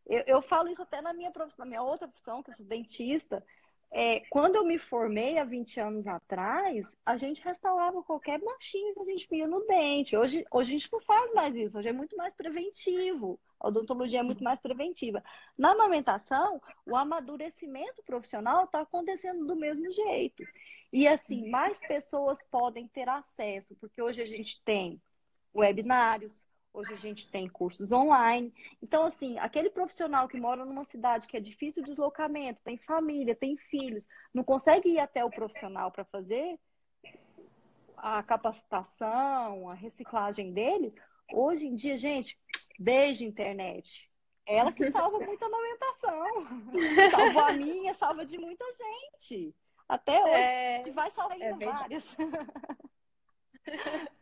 Eu, 0.05 0.23
eu 0.25 0.41
falo 0.41 0.69
isso 0.69 0.81
até 0.81 1.01
na 1.01 1.13
minha, 1.13 1.31
na 1.57 1.65
minha 1.65 1.81
outra 1.81 2.07
profissão, 2.07 2.41
que 2.41 2.51
eu 2.51 2.55
sou 2.55 2.65
dentista. 2.65 3.45
É, 3.91 4.21
quando 4.29 4.55
eu 4.55 4.65
me 4.65 4.77
formei 4.77 5.39
há 5.39 5.43
20 5.43 5.79
anos 5.79 6.05
atrás, 6.05 6.87
a 7.03 7.17
gente 7.17 7.41
restaurava 7.41 8.03
qualquer 8.03 8.39
machinho 8.39 8.93
que 8.93 9.01
a 9.01 9.05
gente 9.05 9.27
via 9.29 9.47
no 9.47 9.65
dente. 9.65 10.15
Hoje, 10.15 10.45
hoje 10.51 10.69
a 10.69 10.77
gente 10.77 10.91
não 10.91 10.99
faz 10.99 11.33
mais 11.33 11.55
isso, 11.55 11.77
hoje 11.79 11.89
é 11.89 11.93
muito 11.93 12.15
mais 12.15 12.33
preventivo. 12.33 13.39
A 13.59 13.67
odontologia 13.67 14.19
é 14.19 14.23
muito 14.23 14.43
mais 14.43 14.59
preventiva. 14.59 15.23
Na 15.57 15.71
amamentação, 15.71 16.61
o 16.85 16.95
amadurecimento 16.95 18.03
profissional 18.03 18.65
está 18.65 18.81
acontecendo 18.81 19.45
do 19.45 19.55
mesmo 19.55 19.91
jeito. 19.91 20.43
E 20.93 21.07
assim, 21.07 21.49
mais 21.49 21.79
pessoas 21.79 22.39
podem 22.51 22.87
ter 22.87 23.09
acesso, 23.09 23.75
porque 23.75 24.01
hoje 24.01 24.21
a 24.21 24.25
gente 24.25 24.61
tem 24.63 25.01
webinários, 25.53 26.45
Hoje 26.71 26.93
a 26.93 26.97
gente 26.97 27.29
tem 27.29 27.47
cursos 27.47 27.91
online. 27.91 28.53
Então, 28.81 29.03
assim, 29.03 29.37
aquele 29.39 29.69
profissional 29.69 30.27
que 30.27 30.39
mora 30.39 30.63
numa 30.63 30.85
cidade 30.85 31.27
que 31.27 31.35
é 31.35 31.39
difícil 31.39 31.83
de 31.83 31.89
deslocamento, 31.89 32.61
tem 32.63 32.77
família, 32.77 33.35
tem 33.35 33.57
filhos, 33.57 34.07
não 34.33 34.43
consegue 34.43 34.89
ir 34.89 34.99
até 34.99 35.25
o 35.25 35.29
profissional 35.29 35.91
para 35.91 36.05
fazer 36.05 36.57
a 37.97 38.23
capacitação, 38.23 39.69
a 39.69 39.73
reciclagem 39.73 40.53
dele. 40.53 40.93
Hoje 41.33 41.67
em 41.67 41.75
dia, 41.75 41.97
gente, 41.97 42.39
desde 42.77 43.25
a 43.25 43.27
internet. 43.27 44.09
Ela 44.45 44.71
que 44.71 44.89
salva 44.91 45.19
muita 45.19 45.45
amamentação. 45.45 46.25
Salvou 47.11 47.43
a 47.43 47.53
minha, 47.53 47.93
salva 47.93 48.25
de 48.25 48.37
muita 48.37 48.65
gente. 48.73 49.55
Até 49.87 50.23
hoje. 50.23 50.33
É... 50.33 50.91
Vai 50.91 51.11
salvar 51.11 51.39
ainda 51.39 51.65
é 51.65 51.67
várias. 51.67 52.17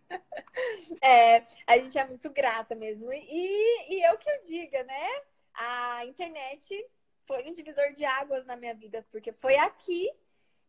É, 1.01 1.45
a 1.65 1.77
gente 1.77 1.97
é 1.97 2.05
muito 2.05 2.29
grata 2.29 2.75
mesmo. 2.75 3.11
E, 3.11 3.95
e 3.95 4.05
eu 4.09 4.17
que 4.17 4.29
eu 4.29 4.43
diga, 4.43 4.83
né? 4.83 5.07
A 5.53 6.05
internet 6.05 6.85
foi 7.25 7.43
um 7.49 7.53
divisor 7.53 7.93
de 7.93 8.05
águas 8.05 8.45
na 8.45 8.55
minha 8.55 8.73
vida, 8.73 9.05
porque 9.11 9.31
foi 9.33 9.57
aqui 9.57 10.11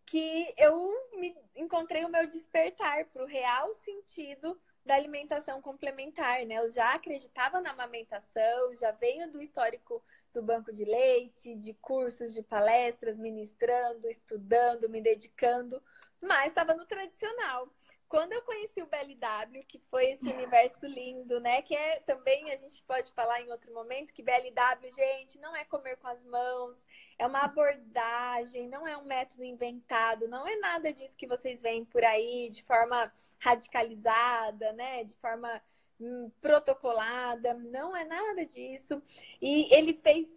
que 0.07 0.55
eu 0.57 0.93
me 1.15 1.37
encontrei 1.55 2.05
o 2.05 2.09
meu 2.09 2.27
despertar 2.27 3.05
para 3.07 3.23
o 3.23 3.27
real 3.27 3.75
sentido 3.75 4.59
da 4.85 4.95
alimentação 4.95 5.61
complementar, 5.61 6.47
né? 6.47 6.57
Eu 6.59 6.71
já 6.71 6.95
acreditava 6.95 7.61
na 7.61 7.71
amamentação, 7.71 8.75
já 8.77 8.91
venho 8.91 9.31
do 9.31 9.41
histórico 9.43 10.03
do 10.33 10.43
banco 10.43 10.73
de 10.73 10.85
leite, 10.85 11.55
de 11.57 11.75
cursos, 11.75 12.33
de 12.33 12.43
palestras, 12.43 13.19
ministrando, 13.19 14.09
estudando, 14.09 14.89
me 14.89 15.01
dedicando, 15.03 15.83
mas 16.23 16.49
estava 16.49 16.75
no 16.75 16.87
tradicional. 16.87 17.69
Quando 18.09 18.33
eu 18.33 18.41
conheci 18.43 18.81
o 18.81 18.87
BLW, 18.87 19.65
que 19.69 19.79
foi 19.91 20.13
esse 20.13 20.27
universo 20.27 20.87
lindo, 20.87 21.39
né? 21.41 21.61
Que 21.61 21.75
é 21.75 22.01
também, 22.01 22.51
a 22.51 22.57
gente 22.57 22.83
pode 22.85 23.13
falar 23.13 23.43
em 23.43 23.51
outro 23.51 23.73
momento, 23.73 24.15
que 24.15 24.23
BLW, 24.23 24.91
gente, 24.91 25.39
não 25.39 25.55
é 25.55 25.65
comer 25.65 25.97
com 25.97 26.09
as 26.09 26.25
mãos, 26.25 26.83
é 27.19 27.27
uma 27.27 27.43
abordagem, 27.43 28.67
não 28.67 28.89
é 28.89 28.97
um 28.97 29.05
método 29.05 29.45
inventado, 29.45 30.27
não 30.27 30.47
é 30.47 30.57
nada 30.57 30.91
disso 30.91 31.17
que 31.17 31.27
vocês 31.27 31.61
veem 31.61 31.85
por 31.85 32.03
aí 32.03 32.49
de 32.49 32.63
forma 32.65 33.13
radicalizada, 33.39 34.73
né? 34.73 35.05
De 35.05 35.15
forma 35.17 35.63
hum, 36.01 36.31
protocolada, 36.41 37.53
não 37.53 37.95
é 37.95 38.05
nada 38.07 38.47
disso. 38.47 39.03
E 39.41 39.73
ele 39.75 39.93
fez 40.03 40.35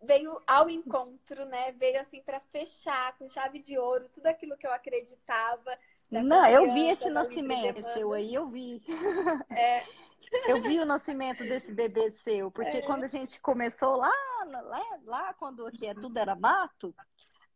veio 0.00 0.40
ao 0.46 0.70
encontro, 0.70 1.44
né? 1.46 1.72
Veio 1.72 2.00
assim 2.00 2.22
para 2.22 2.40
fechar 2.52 3.16
com 3.16 3.28
chave 3.28 3.58
de 3.58 3.78
ouro 3.78 4.08
tudo 4.08 4.26
aquilo 4.26 4.56
que 4.56 4.66
eu 4.66 4.72
acreditava 4.72 5.78
não, 6.10 6.46
eu 6.46 6.72
vi 6.72 6.88
esse 6.88 7.10
nascimento 7.10 7.82
seu 7.92 8.12
aí, 8.12 8.34
eu 8.34 8.48
vi. 8.48 8.82
É. 9.50 9.84
Eu 10.46 10.62
vi 10.62 10.78
o 10.78 10.84
nascimento 10.84 11.42
desse 11.44 11.72
bebê 11.72 12.10
seu, 12.10 12.50
porque 12.50 12.78
é. 12.78 12.82
quando 12.82 13.04
a 13.04 13.08
gente 13.08 13.40
começou 13.40 13.96
lá, 13.96 14.12
lá, 14.46 14.82
lá 15.04 15.34
quando 15.34 15.66
aqui 15.66 15.86
é, 15.86 15.94
tudo 15.94 16.18
era 16.18 16.34
mato, 16.34 16.94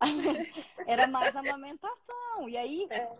era 0.87 1.07
mais 1.07 1.37
amamentação. 1.37 2.49
E 2.49 2.57
aí, 2.57 2.87
é. 2.91 3.11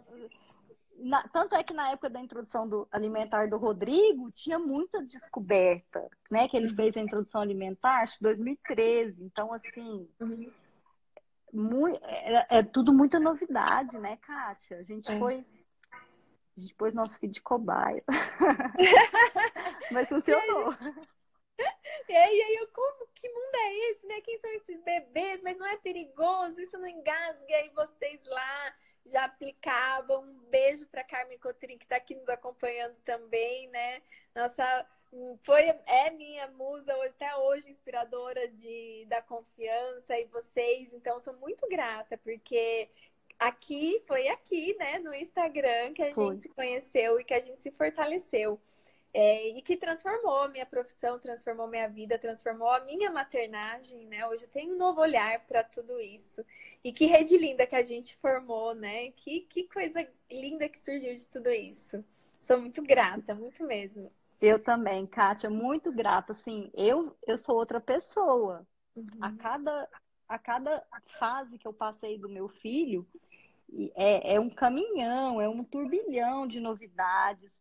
na, 0.97 1.29
tanto 1.29 1.55
é 1.55 1.63
que 1.63 1.75
na 1.75 1.91
época 1.91 2.09
da 2.09 2.21
introdução 2.21 2.67
do 2.67 2.89
alimentar 2.91 3.49
do 3.49 3.59
Rodrigo, 3.59 4.31
tinha 4.33 4.59
muita 4.59 5.05
descoberta, 5.05 6.09
né? 6.31 6.49
Que 6.49 6.57
ele 6.57 6.75
fez 6.75 6.97
a 6.97 7.01
introdução 7.01 7.43
alimentar, 7.43 8.03
acho 8.03 8.23
2013. 8.23 9.25
Então, 9.25 9.53
assim, 9.53 10.09
uhum 10.19 10.51
muito, 11.53 12.01
é, 12.05 12.47
é, 12.49 12.63
tudo 12.63 12.93
muita 12.93 13.21
novidade, 13.21 13.99
né, 13.99 14.17
Kátia? 14.17 14.79
A 14.79 14.83
gente 14.83 15.11
é. 15.11 15.19
foi. 15.19 15.45
A 16.57 16.61
gente 16.61 16.75
pôs 16.75 16.95
nosso 16.95 17.19
filho 17.19 17.33
de 17.33 17.43
cobaia. 17.43 18.03
Mas 19.91 20.09
funcionou. 20.09 20.73
E 20.73 21.13
E 22.09 22.15
aí, 22.15 22.43
aí 22.43 22.55
eu, 22.57 22.69
como, 22.69 23.07
que 23.15 23.29
mundo 23.29 23.55
é 23.55 23.91
esse, 23.91 24.07
né? 24.07 24.21
Quem 24.21 24.39
são 24.39 24.51
esses 24.51 24.83
bebês? 24.83 25.41
Mas 25.43 25.57
não 25.57 25.67
é 25.67 25.77
perigoso, 25.77 26.61
isso 26.61 26.79
não 26.79 26.87
engasga. 26.87 27.45
E 27.49 27.55
aí 27.55 27.71
vocês 27.71 28.23
lá 28.27 28.75
já 29.07 29.25
aplicavam. 29.25 30.23
Um 30.23 30.39
beijo 30.51 30.87
para 30.87 31.05
Carmen 31.05 31.39
Cotrim, 31.39 31.79
que 31.79 31.85
está 31.85 31.97
aqui 31.97 32.15
nos 32.15 32.29
acompanhando 32.29 32.97
também, 33.05 33.69
né? 33.69 34.03
Nossa, 34.35 34.87
foi, 35.45 35.63
é 35.87 36.11
minha 36.11 36.49
musa 36.49 36.93
até 37.07 37.37
hoje, 37.37 37.71
inspiradora 37.71 38.49
de, 38.49 39.05
da 39.09 39.21
confiança 39.21 40.19
e 40.19 40.25
vocês. 40.27 40.93
Então, 40.93 41.21
sou 41.21 41.35
muito 41.35 41.69
grata, 41.69 42.17
porque 42.19 42.89
aqui, 43.39 44.03
foi 44.07 44.29
aqui, 44.29 44.75
né, 44.79 44.99
no 44.99 45.15
Instagram 45.15 45.93
que 45.95 46.03
a 46.03 46.15
foi. 46.15 46.35
gente 46.35 46.43
se 46.43 46.49
conheceu 46.49 47.21
e 47.21 47.25
que 47.25 47.35
a 47.35 47.41
gente 47.41 47.61
se 47.61 47.71
fortaleceu. 47.71 48.61
É, 49.15 49.49
e 49.49 49.61
que 49.61 49.77
transformou 49.77 50.49
minha 50.49 50.65
profissão, 50.65 51.19
transformou 51.19 51.67
minha 51.69 51.87
vida, 51.87 52.19
transformou 52.19 52.71
a 52.71 52.81
minha 52.81 53.11
maternagem, 53.11 54.07
né? 54.07 54.27
Hoje 54.27 54.45
eu 54.45 54.49
tenho 54.49 54.75
um 54.75 54.79
novo 54.79 55.03
olhar 55.03 55.39
para 55.47 55.63
tudo 55.63 56.01
isso. 56.01 56.43
E 56.83 56.93
que 56.93 57.05
rede 57.05 57.37
linda 57.37 57.67
que 57.67 57.77
a 57.77 57.83
gente 57.83 58.17
formou, 58.17 58.75
né? 58.75 59.11
Que, 59.13 59.41
que 59.43 59.65
coisa 59.65 60.09
linda 60.31 60.67
que 60.67 60.79
surgiu 60.81 61.15
de 61.15 61.29
tudo 61.29 61.51
isso. 61.51 62.03
Sou 62.41 62.59
muito 62.59 62.83
grata, 62.83 63.35
muito 63.35 63.63
mesmo. 63.65 64.11
Eu 64.43 64.61
também, 64.61 65.07
Kátia, 65.07 65.49
muito 65.49 65.93
grata. 65.93 66.33
Assim, 66.33 66.69
eu, 66.75 67.17
eu 67.25 67.39
sou 67.39 67.55
outra 67.55 67.81
pessoa. 67.81 68.67
Uhum. 68.97 69.07
A, 69.21 69.33
cada, 69.37 69.89
a 70.29 70.37
cada 70.37 70.85
fase 71.17 71.57
que 71.57 71.67
eu 71.67 71.73
passei 71.73 72.19
do 72.19 72.29
meu 72.29 72.49
filho, 72.49 73.07
é, 73.95 74.35
é 74.35 74.41
um 74.41 74.51
caminhão, 74.51 75.41
é 75.41 75.49
um 75.49 75.63
turbilhão 75.63 76.45
de 76.49 76.59
novidades 76.59 77.53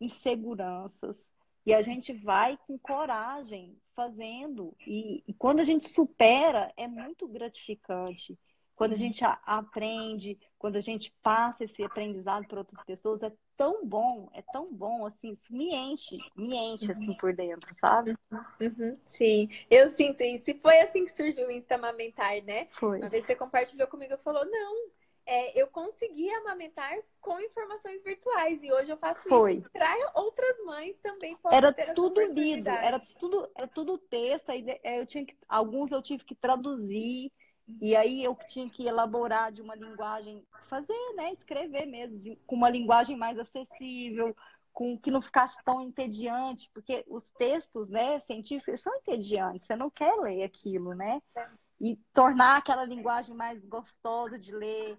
inseguranças. 0.00 1.24
E 1.64 1.72
a 1.72 1.80
gente 1.80 2.12
vai 2.12 2.58
com 2.66 2.76
coragem 2.76 3.78
fazendo. 3.94 4.76
E, 4.84 5.22
e 5.28 5.32
quando 5.34 5.60
a 5.60 5.64
gente 5.64 5.88
supera, 5.88 6.72
é 6.76 6.88
muito 6.88 7.28
gratificante. 7.28 8.36
Quando 8.74 8.92
a 8.92 8.96
gente 8.96 9.24
a, 9.24 9.38
aprende, 9.46 10.36
quando 10.58 10.74
a 10.74 10.80
gente 10.80 11.14
passa 11.22 11.62
esse 11.62 11.84
aprendizado 11.84 12.44
para 12.48 12.58
outras 12.58 12.84
pessoas, 12.84 13.22
é 13.22 13.32
tão 13.56 13.86
bom, 13.86 14.28
é 14.32 14.42
tão 14.42 14.72
bom, 14.72 15.06
assim, 15.06 15.38
me 15.50 15.74
enche, 15.74 16.18
me 16.36 16.56
enche, 16.56 16.92
assim, 16.92 17.14
por 17.14 17.34
dentro, 17.34 17.72
sabe? 17.74 18.16
Uhum, 18.60 18.94
sim, 19.06 19.48
eu 19.70 19.88
sinto 19.88 20.22
isso. 20.22 20.50
E 20.50 20.54
foi 20.54 20.80
assim 20.80 21.04
que 21.04 21.12
surgiu 21.12 21.46
o 21.46 21.50
Insta 21.50 21.76
Amamentar, 21.76 22.42
né? 22.44 22.68
Foi. 22.78 22.98
Uma 22.98 23.08
vez 23.08 23.24
você 23.24 23.34
compartilhou 23.34 23.88
comigo 23.88 24.14
e 24.14 24.18
falou, 24.18 24.44
não, 24.44 24.90
é, 25.26 25.58
eu 25.58 25.66
consegui 25.68 26.30
amamentar 26.30 26.92
com 27.20 27.40
informações 27.40 28.02
virtuais 28.02 28.62
e 28.62 28.70
hoje 28.70 28.92
eu 28.92 28.96
faço 28.98 29.26
Foi. 29.28 29.54
isso 29.54 29.70
para 29.70 30.12
outras 30.14 30.58
mães 30.64 30.96
também 31.02 31.36
era 31.50 31.72
tudo 31.94 32.20
lido 32.20 32.68
era 32.68 33.00
tudo 33.18 33.50
era 33.56 33.66
tudo 33.66 33.96
texto 33.96 34.50
aí 34.50 34.64
é, 34.82 35.00
eu 35.00 35.06
tinha 35.06 35.24
que, 35.24 35.34
alguns 35.48 35.92
eu 35.92 36.02
tive 36.02 36.24
que 36.24 36.34
traduzir 36.34 37.32
e 37.80 37.96
aí 37.96 38.22
eu 38.22 38.36
tinha 38.48 38.68
que 38.68 38.86
elaborar 38.86 39.50
de 39.50 39.62
uma 39.62 39.74
linguagem 39.74 40.44
fazer 40.68 40.96
né 41.14 41.32
escrever 41.32 41.86
mesmo 41.86 42.18
de, 42.18 42.36
com 42.46 42.56
uma 42.56 42.68
linguagem 42.68 43.16
mais 43.16 43.38
acessível 43.38 44.36
com 44.72 44.98
que 44.98 45.10
não 45.10 45.22
ficasse 45.22 45.56
tão 45.64 45.80
entediante 45.80 46.70
porque 46.74 47.04
os 47.08 47.30
textos 47.32 47.88
né 47.88 48.20
científicos 48.20 48.80
são 48.80 48.94
entediantes 48.96 49.66
você 49.66 49.76
não 49.76 49.88
quer 49.88 50.14
ler 50.16 50.42
aquilo 50.42 50.94
né 50.94 51.22
é. 51.36 51.48
e 51.80 51.96
tornar 52.12 52.58
aquela 52.58 52.84
linguagem 52.84 53.34
mais 53.34 53.64
gostosa 53.64 54.38
de 54.38 54.54
ler 54.54 54.98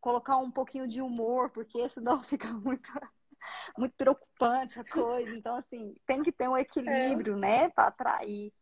colocar 0.00 0.36
um 0.36 0.50
pouquinho 0.50 0.86
de 0.86 1.00
humor, 1.00 1.50
porque 1.50 1.88
senão 1.88 2.22
fica 2.24 2.48
muito, 2.52 2.90
muito 3.76 3.94
preocupante 3.96 4.78
a 4.78 4.84
coisa. 4.84 5.34
Então, 5.34 5.56
assim, 5.56 5.94
tem 6.06 6.22
que 6.22 6.32
ter 6.32 6.48
um 6.48 6.56
equilíbrio, 6.56 7.34
é. 7.34 7.38
né, 7.38 7.68
para 7.70 7.88
atrair 7.88 8.52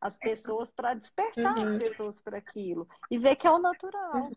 as 0.00 0.16
pessoas, 0.18 0.70
para 0.70 0.94
despertar 0.94 1.56
uhum. 1.56 1.72
as 1.72 1.78
pessoas 1.78 2.20
para 2.20 2.38
aquilo 2.38 2.88
e 3.10 3.18
ver 3.18 3.36
que 3.36 3.46
é 3.46 3.50
o 3.50 3.58
natural. 3.58 4.30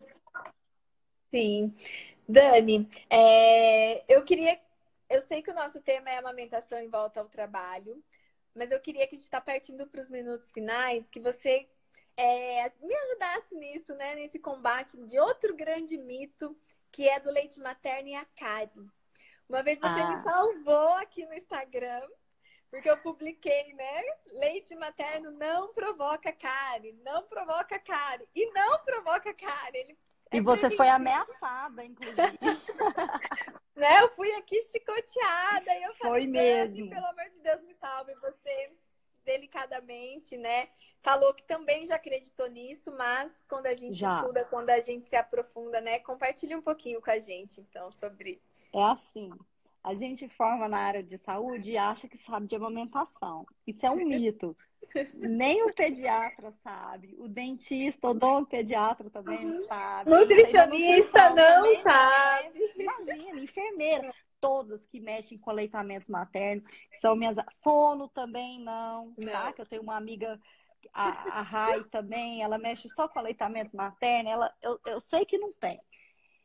Sim. 1.31 1.73
Dani, 2.27 2.89
é, 3.09 4.03
eu 4.13 4.23
queria. 4.23 4.59
Eu 5.09 5.21
sei 5.21 5.41
que 5.41 5.51
o 5.51 5.55
nosso 5.55 5.81
tema 5.81 6.09
é 6.09 6.17
amamentação 6.17 6.79
em 6.79 6.89
volta 6.89 7.19
ao 7.19 7.29
trabalho, 7.29 8.03
mas 8.55 8.71
eu 8.71 8.79
queria 8.79 9.07
que 9.07 9.15
a 9.15 9.17
gente 9.17 9.25
está 9.25 9.41
partindo 9.41 9.87
para 9.87 10.01
os 10.01 10.09
minutos 10.09 10.51
finais, 10.51 11.09
que 11.09 11.19
você 11.19 11.67
é, 12.17 12.71
me 12.81 12.95
ajudasse 12.95 13.55
nisso, 13.55 13.93
né? 13.95 14.15
Nesse 14.15 14.39
combate 14.39 14.97
de 14.97 15.19
outro 15.19 15.55
grande 15.55 15.97
mito, 15.97 16.57
que 16.91 17.07
é 17.07 17.19
do 17.19 17.31
leite 17.31 17.59
materno 17.59 18.09
e 18.09 18.15
a 18.15 18.25
cárie. 18.37 18.87
Uma 19.47 19.63
vez 19.63 19.79
você 19.79 19.87
ah. 19.87 20.09
me 20.09 20.23
salvou 20.23 20.93
aqui 20.95 21.25
no 21.25 21.33
Instagram, 21.33 22.07
porque 22.73 22.89
eu 22.89 22.97
publiquei, 22.97 23.71
né? 23.73 24.01
Leite 24.31 24.75
materno 24.75 25.29
não 25.29 25.71
provoca 25.75 26.31
cárie, 26.31 26.99
não 27.05 27.21
provoca 27.21 27.77
cárie. 27.77 28.27
E 28.35 28.51
não 28.51 28.79
provoca 28.83 29.31
cárie. 29.31 29.79
Ele 29.79 29.97
e 30.31 30.37
é 30.39 30.41
você 30.41 30.71
foi 30.71 30.89
ameaçada, 30.89 31.85
inclusive. 31.85 32.15
né? 33.75 34.01
Eu 34.01 34.09
fui 34.15 34.31
aqui 34.31 34.59
chicoteada 34.63 35.71
e 35.71 35.83
eu 35.83 35.93
falei, 35.93 36.23
foi 36.23 36.25
mesmo. 36.25 36.89
pelo 36.89 37.05
amor 37.05 37.25
de 37.25 37.39
Deus, 37.43 37.61
me 37.61 37.75
salve. 37.75 38.15
Você 38.15 38.71
delicadamente, 39.23 40.35
né? 40.35 40.67
Falou 41.03 41.31
que 41.35 41.43
também 41.43 41.85
já 41.85 41.97
acreditou 41.97 42.49
nisso, 42.49 42.91
mas 42.97 43.31
quando 43.47 43.67
a 43.67 43.75
gente 43.75 43.99
já. 43.99 44.17
estuda, 44.17 44.45
quando 44.45 44.71
a 44.71 44.79
gente 44.79 45.05
se 45.05 45.15
aprofunda, 45.15 45.79
né? 45.79 45.99
Compartilhe 45.99 46.55
um 46.55 46.61
pouquinho 46.63 46.99
com 46.99 47.11
a 47.11 47.19
gente, 47.19 47.61
então, 47.61 47.91
sobre. 47.91 48.41
É 48.73 48.83
assim. 48.85 49.31
A 49.83 49.93
gente 49.93 50.29
forma 50.29 50.67
na 50.69 50.77
área 50.77 51.03
de 51.03 51.17
saúde 51.17 51.71
e 51.71 51.77
acha 51.77 52.07
que 52.07 52.17
sabe 52.17 52.47
de 52.47 52.55
amamentação. 52.55 53.45
Isso 53.67 53.85
é 53.85 53.91
um 53.91 53.97
mito. 53.97 54.55
Nem 55.13 55.63
o 55.63 55.73
pediatra 55.73 56.51
sabe, 56.63 57.15
o 57.17 57.27
dentista, 57.27 58.09
o 58.09 58.45
pediatra 58.45 59.09
também 59.09 59.43
não 59.43 59.63
sabe. 59.63 60.09
Nutricionista 60.09 61.29
não 61.31 61.81
sabe. 61.81 62.73
Imagina, 62.77 63.39
enfermeira 63.41 64.13
todas 64.39 64.85
que 64.87 64.99
mexem 64.99 65.37
com 65.37 65.49
aleitamento 65.49 66.11
materno, 66.11 66.61
são 66.99 67.15
minhas. 67.15 67.37
Fono 67.63 68.09
também 68.09 68.59
não, 68.59 69.13
não. 69.17 69.31
tá? 69.31 69.53
Que 69.53 69.61
eu 69.61 69.65
tenho 69.65 69.81
uma 69.81 69.95
amiga, 69.95 70.39
a, 70.93 71.39
a 71.39 71.41
Rai 71.41 71.81
também, 71.85 72.43
ela 72.43 72.57
mexe 72.57 72.89
só 72.89 73.07
com 73.07 73.19
aleitamento 73.19 73.75
materno, 73.75 74.29
ela, 74.29 74.53
eu, 74.61 74.79
eu 74.85 74.99
sei 74.99 75.25
que 75.25 75.37
não 75.37 75.53
tem. 75.53 75.79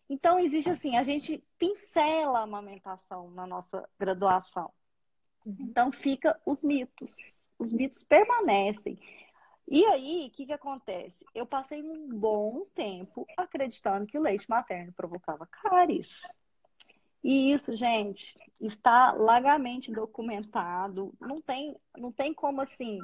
Então, 0.08 0.38
existe 0.38 0.70
assim, 0.70 0.96
a 0.96 1.02
gente 1.02 1.44
pincela 1.58 2.40
a 2.40 2.42
amamentação 2.42 3.30
na 3.30 3.46
nossa 3.46 3.86
graduação. 3.98 4.72
Uhum. 5.44 5.56
Então, 5.60 5.92
fica 5.92 6.40
os 6.46 6.62
mitos. 6.62 7.42
Os 7.58 7.72
mitos 7.72 8.04
permanecem. 8.04 8.98
E 9.70 9.84
aí, 9.84 10.28
o 10.28 10.30
que, 10.30 10.46
que 10.46 10.52
acontece? 10.52 11.26
Eu 11.34 11.44
passei 11.44 11.82
um 11.82 12.08
bom 12.08 12.64
tempo 12.74 13.26
acreditando 13.36 14.06
que 14.06 14.18
o 14.18 14.22
leite 14.22 14.48
materno 14.48 14.92
provocava 14.94 15.46
cáries. 15.46 16.22
E 17.22 17.52
isso, 17.52 17.76
gente, 17.76 18.38
está 18.58 19.12
largamente 19.12 19.92
documentado. 19.92 21.12
Não 21.20 21.42
tem, 21.42 21.76
não 21.98 22.10
tem 22.10 22.32
como 22.32 22.62
assim. 22.62 22.98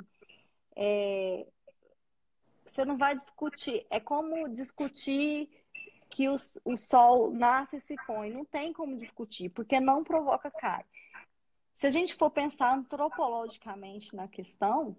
É... 0.75 1.47
Você 2.65 2.85
não 2.85 2.97
vai 2.97 3.15
discutir. 3.15 3.87
É 3.91 4.01
como 4.01 4.49
discutir 4.49 5.51
que 6.15 6.29
o, 6.29 6.37
o 6.65 6.77
sol 6.77 7.33
nasce 7.33 7.77
e 7.77 7.81
se 7.81 7.97
põe. 8.07 8.31
Não 8.31 8.45
tem 8.45 8.73
como 8.73 8.97
discutir, 8.97 9.49
porque 9.49 9.81
não 9.81 10.05
provoca 10.05 10.49
cárie. 10.49 10.87
Se 11.73 11.89
a 11.89 11.91
gente 11.91 12.15
for 12.15 12.31
pensar 12.31 12.73
antropologicamente 12.73 14.15
na 14.15 14.29
questão, 14.29 14.97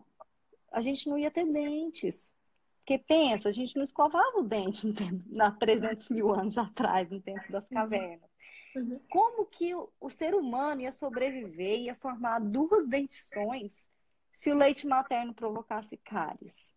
a 0.70 0.82
gente 0.82 1.08
não 1.08 1.18
ia 1.18 1.32
ter 1.32 1.46
dentes. 1.46 2.34
Porque 2.80 3.00
pensa, 3.00 3.48
a 3.48 3.52
gente 3.52 3.78
não 3.78 3.84
escovava 3.84 4.40
o 4.40 4.44
dente 4.44 4.94
há 5.40 5.52
300 5.52 6.10
mil 6.10 6.34
anos 6.34 6.58
atrás, 6.58 7.10
no 7.10 7.22
tempo 7.22 7.50
das 7.50 7.70
uhum. 7.72 7.78
cavernas. 7.78 8.30
Uhum. 8.76 9.00
Como 9.10 9.46
que 9.46 9.74
o, 9.74 9.90
o, 10.02 10.10
ser 10.10 10.36
humano 10.36 10.82
ia 10.82 10.92
sobreviver, 10.92 11.80
ia 11.80 11.96
formar 11.96 12.40
duas 12.42 12.86
dentições 12.86 13.88
se 14.34 14.52
o 14.52 14.56
leite 14.56 14.86
materno 14.86 15.34
provocasse 15.34 15.96
cáries? 15.96 16.75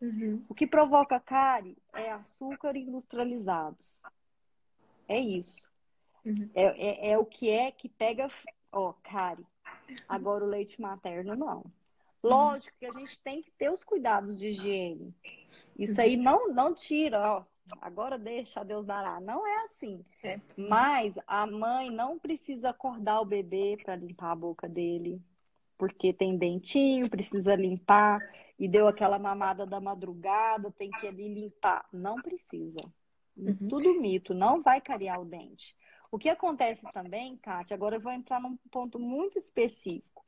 Uhum. 0.00 0.44
O 0.48 0.54
que 0.54 0.66
provoca 0.66 1.18
cárie 1.18 1.76
é 1.92 2.10
açúcar 2.12 2.76
industrializados. 2.76 4.02
É 5.08 5.18
isso. 5.18 5.68
Uhum. 6.24 6.50
É, 6.54 6.62
é, 6.62 7.10
é, 7.12 7.18
o 7.18 7.24
que 7.24 7.50
é 7.50 7.70
que 7.70 7.88
pega, 7.88 8.28
ó, 8.70 8.92
cárie. 9.02 9.46
Agora 10.08 10.44
o 10.44 10.48
leite 10.48 10.80
materno 10.80 11.34
não. 11.34 11.64
Lógico 12.22 12.76
que 12.78 12.86
a 12.86 12.92
gente 12.92 13.20
tem 13.22 13.42
que 13.42 13.50
ter 13.52 13.70
os 13.70 13.84
cuidados 13.84 14.38
de 14.38 14.48
higiene. 14.48 15.14
Isso 15.78 16.00
aí 16.00 16.16
não, 16.16 16.48
não 16.48 16.74
tira, 16.74 17.20
ó, 17.20 17.44
agora 17.80 18.18
deixa 18.18 18.64
Deus 18.64 18.84
dará. 18.84 19.20
Não 19.20 19.46
é 19.46 19.64
assim. 19.64 20.04
É. 20.22 20.40
Mas 20.56 21.14
a 21.26 21.46
mãe 21.46 21.90
não 21.90 22.18
precisa 22.18 22.70
acordar 22.70 23.20
o 23.20 23.24
bebê 23.24 23.78
para 23.82 23.96
limpar 23.96 24.32
a 24.32 24.36
boca 24.36 24.68
dele, 24.68 25.22
porque 25.78 26.12
tem 26.12 26.36
dentinho, 26.36 27.08
precisa 27.08 27.54
limpar 27.54 28.20
e 28.58 28.68
deu 28.68 28.88
aquela 28.88 29.18
mamada 29.18 29.64
da 29.64 29.80
madrugada, 29.80 30.72
tem 30.72 30.90
que 30.90 31.06
ali 31.06 31.32
limpar. 31.32 31.86
Não 31.92 32.16
precisa. 32.16 32.80
Uhum. 33.36 33.68
Tudo 33.68 34.00
mito, 34.00 34.34
não 34.34 34.60
vai 34.60 34.80
cariar 34.80 35.20
o 35.20 35.24
dente. 35.24 35.76
O 36.10 36.18
que 36.18 36.28
acontece 36.28 36.84
também, 36.92 37.36
Kátia, 37.36 37.74
agora 37.74 37.96
eu 37.96 38.00
vou 38.00 38.12
entrar 38.12 38.40
num 38.40 38.56
ponto 38.70 38.98
muito 38.98 39.38
específico. 39.38 40.24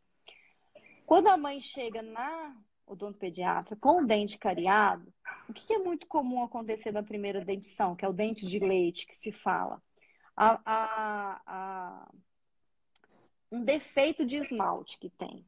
Quando 1.05 1.27
a 1.27 1.37
mãe 1.37 1.59
chega 1.59 2.03
na 2.03 2.57
odontopediatra 2.87 3.77
com 3.77 4.03
o 4.03 4.07
dente 4.07 4.39
cariado, 4.39 5.13
o 5.49 5.53
que, 5.53 5.73
é 5.73 5.79
muito 5.79 6.07
comum 6.07 6.45
acontecer 6.45 6.93
na 6.93 7.03
primeira 7.03 7.45
dentição, 7.45 7.97
que 7.97 8.05
é 8.05 8.09
o 8.09 8.13
dente 8.13 8.47
de 8.47 8.61
leite 8.61 9.07
que 9.07 9.17
se 9.17 9.33
fala? 9.33 9.83
A, 10.37 10.61
a, 10.65 11.43
a, 11.47 12.11
um 13.51 13.65
defeito 13.65 14.25
de 14.25 14.37
esmalte 14.37 14.99
que 14.99 15.11
tem. 15.11 15.45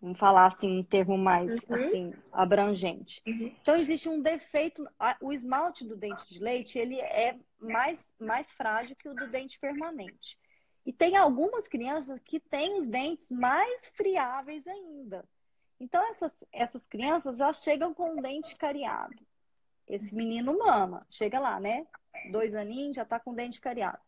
Vamos 0.00 0.18
falar 0.18 0.46
assim, 0.46 0.78
um 0.78 0.82
termo 0.82 1.16
mais 1.16 1.62
uhum. 1.64 1.74
assim, 1.76 2.14
abrangente. 2.32 3.22
Uhum. 3.24 3.54
Então, 3.60 3.76
existe 3.76 4.08
um 4.08 4.20
defeito. 4.20 4.84
O 5.20 5.32
esmalte 5.32 5.84
do 5.84 5.96
dente 5.96 6.28
de 6.28 6.40
leite, 6.40 6.76
ele 6.76 7.00
é 7.00 7.38
mais, 7.60 8.10
mais 8.18 8.50
frágil 8.50 8.96
que 8.96 9.08
o 9.08 9.14
do 9.14 9.28
dente 9.28 9.60
permanente. 9.60 10.36
E 10.84 10.92
tem 10.92 11.16
algumas 11.16 11.68
crianças 11.68 12.18
que 12.18 12.40
têm 12.40 12.76
os 12.78 12.88
dentes 12.88 13.30
mais 13.30 13.88
friáveis 13.94 14.66
ainda. 14.66 15.24
Então, 15.78 16.04
essas, 16.08 16.36
essas 16.52 16.84
crianças 16.86 17.38
já 17.38 17.52
chegam 17.52 17.94
com 17.94 18.18
o 18.18 18.22
dente 18.22 18.56
cariado. 18.56 19.14
Esse 19.86 20.12
menino 20.12 20.58
mama, 20.58 21.06
chega 21.08 21.38
lá, 21.38 21.60
né? 21.60 21.86
Dois 22.32 22.54
aninhos, 22.54 22.96
já 22.96 23.04
tá 23.04 23.20
com 23.20 23.30
o 23.30 23.36
dente 23.36 23.60
cariado. 23.60 23.98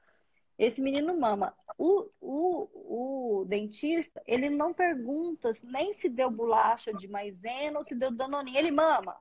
Esse 0.59 0.80
menino 0.80 1.18
mama. 1.18 1.55
O, 1.76 2.09
o, 2.20 3.40
o 3.40 3.44
dentista, 3.46 4.22
ele 4.26 4.48
não 4.48 4.72
pergunta 4.72 5.52
nem 5.64 5.92
se 5.92 6.09
deu 6.09 6.30
bolacha 6.30 6.92
de 6.94 7.09
maisena 7.09 7.78
ou 7.78 7.84
se 7.84 7.94
deu 7.94 8.11
danoninha. 8.11 8.59
Ele 8.59 8.70
mama. 8.70 9.16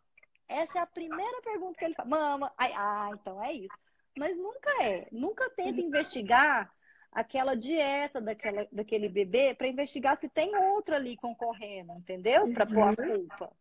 Essa 0.47 0.79
é 0.79 0.81
a 0.81 0.85
primeira 0.87 1.41
pergunta 1.41 1.79
que 1.79 1.85
ele 1.85 1.95
faz. 1.95 2.07
Mama. 2.07 2.53
Ai, 2.57 2.71
ah, 2.75 3.09
então 3.13 3.43
é 3.43 3.53
isso. 3.53 3.75
Mas 4.15 4.37
nunca 4.37 4.83
é. 4.83 5.07
Nunca 5.11 5.49
tenta 5.49 5.81
investigar 5.81 6.71
aquela 7.11 7.55
dieta 7.55 8.19
daquela, 8.19 8.67
daquele 8.71 9.07
bebê 9.07 9.53
para 9.53 9.67
investigar 9.67 10.17
se 10.17 10.29
tem 10.29 10.55
outro 10.55 10.95
ali 10.95 11.15
concorrendo, 11.15 11.93
entendeu? 11.93 12.51
Para 12.53 12.65
pôr 12.65 12.81
a 12.81 12.89
uhum. 12.89 12.95
culpa. 12.95 13.51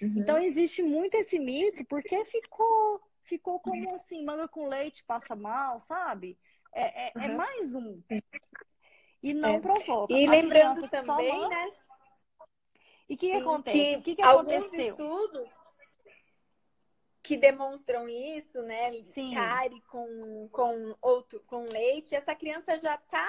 Uhum. 0.00 0.14
Então 0.16 0.38
existe 0.42 0.82
muito 0.82 1.14
esse 1.14 1.38
mito 1.38 1.84
porque 1.86 2.24
ficou 2.24 3.00
ficou 3.24 3.60
como 3.60 3.94
assim, 3.94 4.24
manga 4.24 4.48
com 4.48 4.66
leite 4.66 5.04
passa 5.04 5.34
mal, 5.34 5.80
sabe? 5.80 6.36
É, 6.74 7.06
é, 7.06 7.12
é 7.14 7.18
uhum. 7.18 7.24
é 7.24 7.28
mais 7.28 7.74
um. 7.74 8.02
E 9.22 9.34
não 9.34 9.50
é. 9.50 9.60
provoca. 9.60 10.12
E 10.12 10.26
a 10.26 10.30
lembrando 10.30 10.88
também, 10.88 11.48
né? 11.48 11.72
E 13.08 13.14
o 13.14 13.18
que, 13.18 13.30
que 13.30 13.32
acontece? 13.32 13.78
Que 13.78 13.96
o 13.96 14.02
que, 14.02 14.16
que 14.16 14.22
aconteceu? 14.22 14.60
Alguns 14.60 14.72
estudos 14.74 15.50
que 17.22 17.36
demonstram 17.36 18.08
isso, 18.08 18.62
né? 18.62 18.90
Sim. 19.02 19.34
Cari 19.34 19.80
com, 19.82 20.48
com, 20.50 20.96
outro, 21.00 21.40
com 21.46 21.68
leite, 21.68 22.14
essa 22.14 22.34
criança 22.34 22.78
já 22.80 22.96
está 22.96 23.28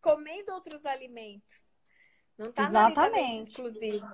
comendo 0.00 0.52
outros 0.52 0.84
alimentos. 0.84 1.76
Não 2.36 2.48
está 2.48 2.64
Exatamente. 2.64 3.50
exclusivo. 3.50 4.06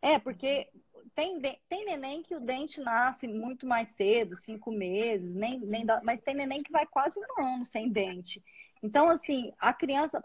É, 0.00 0.18
porque 0.18 0.70
tem, 1.14 1.40
tem 1.68 1.84
neném 1.84 2.22
que 2.22 2.34
o 2.34 2.40
dente 2.40 2.80
nasce 2.80 3.26
muito 3.26 3.66
mais 3.66 3.88
cedo, 3.88 4.36
cinco 4.36 4.70
meses, 4.70 5.34
nem, 5.34 5.58
nem 5.60 5.84
dá, 5.84 6.00
mas 6.04 6.20
tem 6.20 6.34
neném 6.34 6.62
que 6.62 6.72
vai 6.72 6.86
quase 6.86 7.18
um 7.18 7.44
ano 7.44 7.64
sem 7.64 7.90
dente. 7.90 8.42
Então, 8.82 9.08
assim, 9.08 9.52
a 9.58 9.72
criança 9.72 10.22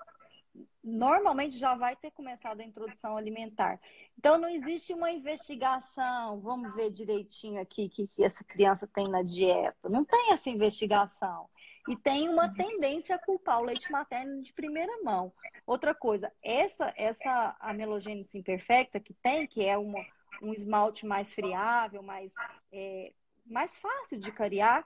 normalmente 0.84 1.58
já 1.58 1.76
vai 1.76 1.96
ter 1.96 2.12
começado 2.12 2.60
a 2.60 2.64
introdução 2.64 3.16
alimentar. 3.16 3.80
Então, 4.18 4.38
não 4.38 4.50
existe 4.50 4.94
uma 4.94 5.12
investigação, 5.12 6.40
vamos 6.42 6.74
ver 6.76 6.90
direitinho 6.90 7.62
aqui 7.62 7.86
o 7.86 7.90
que, 7.90 8.08
que 8.08 8.24
essa 8.24 8.44
criança 8.44 8.88
tem 8.88 9.08
na 9.08 9.22
dieta. 9.22 9.90
Não 9.90 10.04
tem 10.04 10.32
essa 10.34 10.50
investigação. 10.50 11.48
E 11.88 11.96
tem 11.96 12.30
uma 12.30 12.54
tendência 12.54 13.16
a 13.16 13.20
culpar 13.20 13.60
o 13.60 13.64
leite 13.64 13.92
materno 13.92 14.42
de 14.42 14.54
primeira 14.54 15.02
mão. 15.04 15.34
Outra 15.66 15.96
coisa, 15.96 16.32
essa, 16.44 16.94
essa 16.96 17.56
amelogênese 17.60 18.38
imperfecta 18.38 19.00
que 19.00 19.14
tem, 19.16 19.48
que 19.48 19.66
é 19.66 19.78
uma, 19.78 20.00
um 20.42 20.54
esmalte 20.54 21.06
mais 21.06 21.34
friável, 21.34 22.02
mais, 22.02 22.34
é, 22.72 23.14
mais 23.46 23.78
fácil 23.80 24.18
de 24.18 24.32
cariar, 24.32 24.86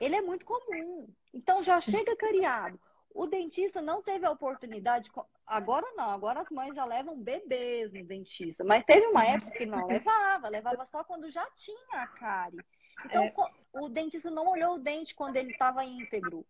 ele 0.00 0.16
é 0.16 0.22
muito 0.22 0.44
comum. 0.44 1.06
Então, 1.32 1.62
já 1.62 1.80
chega 1.80 2.16
cariado. 2.16 2.80
O 3.12 3.26
dentista 3.26 3.82
não 3.82 4.02
teve 4.02 4.24
a 4.24 4.30
oportunidade, 4.30 5.10
agora 5.44 5.86
não, 5.94 6.10
agora 6.10 6.40
as 6.40 6.48
mães 6.48 6.74
já 6.76 6.84
levam 6.84 7.20
bebês 7.20 7.92
no 7.92 8.04
dentista, 8.04 8.62
mas 8.62 8.84
teve 8.84 9.06
uma 9.06 9.24
época 9.26 9.50
que 9.50 9.66
não 9.66 9.86
levava, 9.86 10.48
levava 10.48 10.86
só 10.86 11.02
quando 11.02 11.28
já 11.28 11.44
tinha 11.56 12.02
a 12.02 12.06
cárie. 12.06 12.60
Então, 13.04 13.24
é. 13.24 13.34
o 13.72 13.88
dentista 13.88 14.30
não 14.30 14.46
olhou 14.48 14.76
o 14.76 14.78
dente 14.78 15.14
quando 15.14 15.36
ele 15.36 15.50
estava 15.50 15.84
íntegro. 15.84 16.46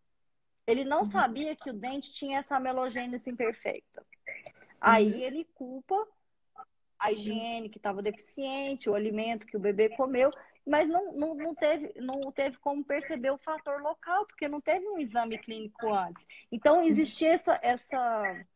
Ele 0.67 0.85
não 0.85 1.05
sabia 1.05 1.57
que 1.57 1.71
o 1.71 1.73
dente 1.73 2.13
tinha 2.13 2.39
essa 2.39 2.57
amelogênese 2.57 3.31
imperfeita. 3.31 4.05
Aí 4.81 5.13
uhum. 5.13 5.19
ele 5.19 5.45
culpa 5.55 6.07
a 7.01 7.11
higiene 7.11 7.71
que 7.71 7.79
estava 7.79 8.03
deficiente, 8.03 8.91
o 8.91 8.95
alimento 8.95 9.47
que 9.47 9.57
o 9.57 9.61
bebê 9.61 9.89
comeu, 9.89 10.31
mas 10.67 10.89
não, 10.89 11.13
não, 11.13 11.35
não, 11.35 11.55
teve, 11.55 11.93
não 11.97 12.31
teve 12.31 12.59
como 12.59 12.85
perceber 12.85 13.31
o 13.31 13.39
fator 13.39 13.81
local, 13.81 14.27
porque 14.27 14.47
não 14.47 14.61
teve 14.61 14.87
um 14.87 14.99
exame 14.99 15.39
clínico 15.39 15.93
antes. 15.93 16.27
Então, 16.53 16.83
existia 16.83 17.33
essa, 17.33 17.59
essa, 17.63 18.47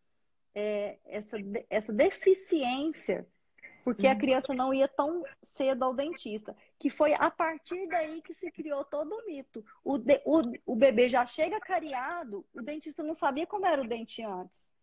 é, 0.54 0.98
essa, 1.06 1.38
essa 1.70 1.92
deficiência, 1.92 3.26
porque 3.82 4.06
a 4.06 4.12
uhum. 4.12 4.18
criança 4.18 4.54
não 4.54 4.72
ia 4.72 4.88
tão 4.88 5.24
cedo 5.42 5.82
ao 5.82 5.94
dentista, 5.94 6.54
que 6.78 6.90
foi 6.90 7.14
a 7.14 7.30
partir 7.30 7.86
daí 7.88 8.20
que 8.20 8.34
se 8.34 8.50
criou 8.50 8.84
todo 8.84 9.14
o 9.14 9.26
mito. 9.26 9.64
O, 9.82 9.96
de, 9.96 10.20
o, 10.26 10.42
o 10.66 10.76
bebê 10.76 11.08
já 11.08 11.24
chega 11.24 11.58
cariado, 11.60 12.44
o 12.52 12.60
dentista 12.60 13.02
não 13.02 13.14
sabia 13.14 13.46
como 13.46 13.66
era 13.66 13.82
o 13.82 13.88
dente 13.88 14.22
antes. 14.22 14.73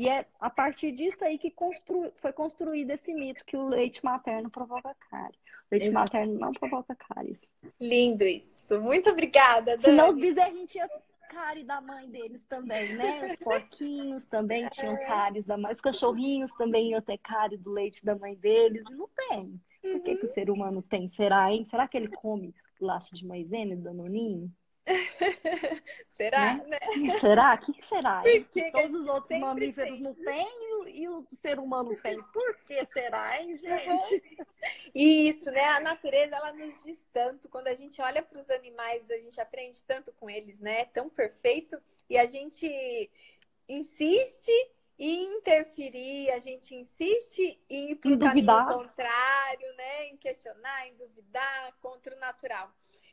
E 0.00 0.08
é 0.08 0.24
a 0.40 0.48
partir 0.48 0.92
disso 0.92 1.22
aí 1.22 1.36
que 1.36 1.50
constru... 1.50 2.10
foi 2.22 2.32
construído 2.32 2.90
esse 2.90 3.12
mito 3.12 3.44
que 3.44 3.54
o 3.54 3.68
leite 3.68 4.02
materno 4.02 4.48
provoca 4.48 4.96
cárie. 5.10 5.36
O 5.36 5.66
leite 5.72 5.88
Exato. 5.88 6.04
materno 6.04 6.38
não 6.38 6.52
provoca 6.54 6.96
cáries. 6.96 7.46
Lindo 7.78 8.24
isso. 8.24 8.80
Muito 8.80 9.10
obrigada, 9.10 9.72
Dani. 9.72 9.82
Senão 9.82 10.08
os 10.08 10.16
bezerrinhos 10.16 10.72
tinham 10.72 10.88
cárie 11.28 11.64
da 11.64 11.82
mãe 11.82 12.08
deles 12.08 12.42
também, 12.44 12.96
né? 12.96 13.28
Os 13.28 13.36
porquinhos 13.44 14.24
também 14.24 14.66
tinham 14.70 14.94
é. 14.94 15.04
cáries 15.04 15.44
da 15.44 15.58
mãe. 15.58 15.70
Os 15.70 15.82
cachorrinhos 15.82 16.50
também 16.52 16.92
iam 16.92 17.02
ter 17.02 17.18
cárie 17.18 17.58
do 17.58 17.70
leite 17.70 18.02
da 18.02 18.16
mãe 18.16 18.34
deles. 18.36 18.82
E 18.90 18.94
não 18.94 19.06
tem. 19.28 19.60
Por 19.82 20.00
que, 20.00 20.12
uhum. 20.12 20.16
que 20.16 20.24
o 20.24 20.28
ser 20.28 20.48
humano 20.48 20.80
tem? 20.80 21.10
Será, 21.10 21.52
hein? 21.52 21.66
Será 21.68 21.86
que 21.86 21.98
ele 21.98 22.08
come 22.08 22.54
laço 22.80 23.14
de 23.14 23.26
maisena 23.26 23.74
e 23.74 23.76
danoninho? 23.76 24.50
será, 26.12 26.54
né? 26.54 26.78
né? 26.96 27.18
Será? 27.18 27.54
O 27.54 27.72
que, 27.72 27.86
será? 27.86 28.22
Que 28.22 28.70
Todos 28.70 29.00
os 29.02 29.06
outros 29.06 29.38
mamíferos 29.38 29.90
tem. 29.90 30.00
não 30.00 30.14
têm 30.14 30.48
e 30.88 31.08
o 31.08 31.26
ser 31.40 31.58
humano 31.58 31.96
tem. 32.02 32.22
Por 32.32 32.56
que 32.66 32.84
será, 32.86 33.40
hein, 33.40 33.56
gente? 33.56 34.38
Isso, 34.94 35.50
né? 35.50 35.64
A 35.64 35.80
natureza, 35.80 36.36
ela 36.36 36.52
nos 36.52 36.82
diz 36.82 36.98
tanto. 37.12 37.48
Quando 37.48 37.68
a 37.68 37.74
gente 37.74 38.00
olha 38.00 38.22
para 38.22 38.40
os 38.40 38.50
animais, 38.50 39.10
a 39.10 39.16
gente 39.16 39.40
aprende 39.40 39.82
tanto 39.84 40.12
com 40.12 40.28
eles, 40.28 40.58
né? 40.60 40.80
É 40.80 40.84
tão 40.84 41.08
perfeito. 41.08 41.80
E 42.08 42.18
a 42.18 42.26
gente 42.26 43.10
insiste 43.68 44.52
em 44.98 45.38
interferir, 45.38 46.30
a 46.30 46.38
gente 46.38 46.74
insiste 46.74 47.58
em 47.70 47.92
ir 47.92 47.96
para 47.96 48.12
o 48.12 48.18
caminho 48.18 48.66
contrário, 48.66 49.76
né? 49.76 50.06
Em 50.08 50.16
questionar, 50.16 50.88
em 50.88 50.94
duvidar 50.96 51.74
contra 51.80 52.14
o 52.14 52.18
natural. 52.18 52.70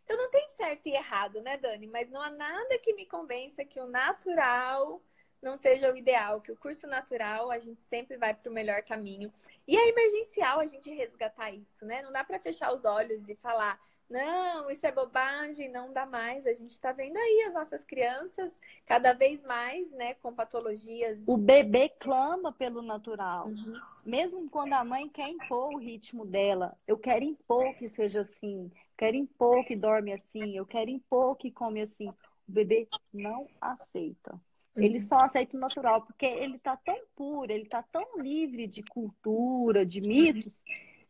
Então 0.08 0.16
não 0.16 0.32
tem 0.32 0.48
certo 0.52 0.88
e 0.88 0.94
errado, 0.94 1.42
né, 1.42 1.58
Dani? 1.58 1.86
Mas 1.86 2.10
não 2.10 2.22
há 2.22 2.30
nada 2.30 2.80
que 2.80 2.94
me 2.94 3.06
convença 3.06 3.66
que 3.66 3.78
o 3.78 3.88
natural 3.88 5.02
não 5.42 5.58
seja 5.58 5.92
o 5.92 5.98
ideal, 5.98 6.40
que 6.40 6.50
o 6.50 6.56
curso 6.56 6.88
natural 6.88 7.52
a 7.52 7.60
gente 7.60 7.84
sempre 7.90 8.16
vai 8.16 8.34
para 8.34 8.50
o 8.50 8.54
melhor 8.54 8.82
caminho. 8.84 9.32
E 9.68 9.76
é 9.76 9.90
emergencial 9.90 10.62
a 10.62 10.66
gente 10.66 10.90
resgatar 10.90 11.52
isso, 11.52 11.86
né? 11.86 12.02
Não 12.04 12.14
dá 12.14 12.24
para 12.24 12.40
fechar 12.40 12.74
os 12.74 12.86
olhos 12.86 13.28
e 13.28 13.36
falar, 13.36 13.78
não, 14.10 14.72
isso 14.72 14.88
é 14.88 14.94
bobagem, 14.94 15.70
não 15.70 15.92
dá 15.92 16.06
mais. 16.06 16.48
A 16.48 16.54
gente 16.54 16.72
está 16.72 16.94
vendo 16.94 17.18
aí 17.18 17.44
as 17.46 17.54
nossas 17.54 17.84
crianças 17.84 18.58
cada 18.86 19.12
vez 19.12 19.44
mais, 19.44 19.92
né, 19.92 20.14
com 20.14 20.34
patologias. 20.34 21.22
O 21.28 21.36
bebê 21.36 21.90
clama 21.90 22.54
pelo 22.54 22.82
natural. 22.82 23.48
Uhum. 23.48 23.78
Mesmo 24.06 24.50
quando 24.50 24.72
a 24.72 24.86
mãe 24.86 25.10
quer 25.10 25.28
impor 25.28 25.74
o 25.74 25.78
ritmo 25.78 26.26
dela, 26.26 26.78
eu 26.88 26.98
quero 26.98 27.26
impor 27.26 27.76
que 27.76 27.90
seja 27.90 28.22
assim 28.22 28.72
quero 28.98 29.16
impor 29.16 29.64
que 29.66 29.76
dorme 29.76 30.12
assim, 30.12 30.58
eu 30.58 30.66
quero 30.66 30.90
impor 30.90 31.36
que 31.38 31.52
come 31.52 31.82
assim. 31.82 32.10
O 32.10 32.16
bebê 32.52 32.88
não 33.14 33.48
aceita. 33.62 34.40
Ele 34.76 35.02
só 35.02 35.18
aceita 35.18 35.58
o 35.58 35.60
natural, 35.60 36.04
porque 36.04 36.26
ele 36.26 36.58
está 36.58 36.78
tão 36.78 37.00
puro, 37.16 37.52
ele 37.52 37.64
está 37.64 37.82
tão 37.82 38.20
livre 38.20 38.68
de 38.68 38.84
cultura, 38.84 39.84
de 39.86 40.00
mitos, 40.00 40.64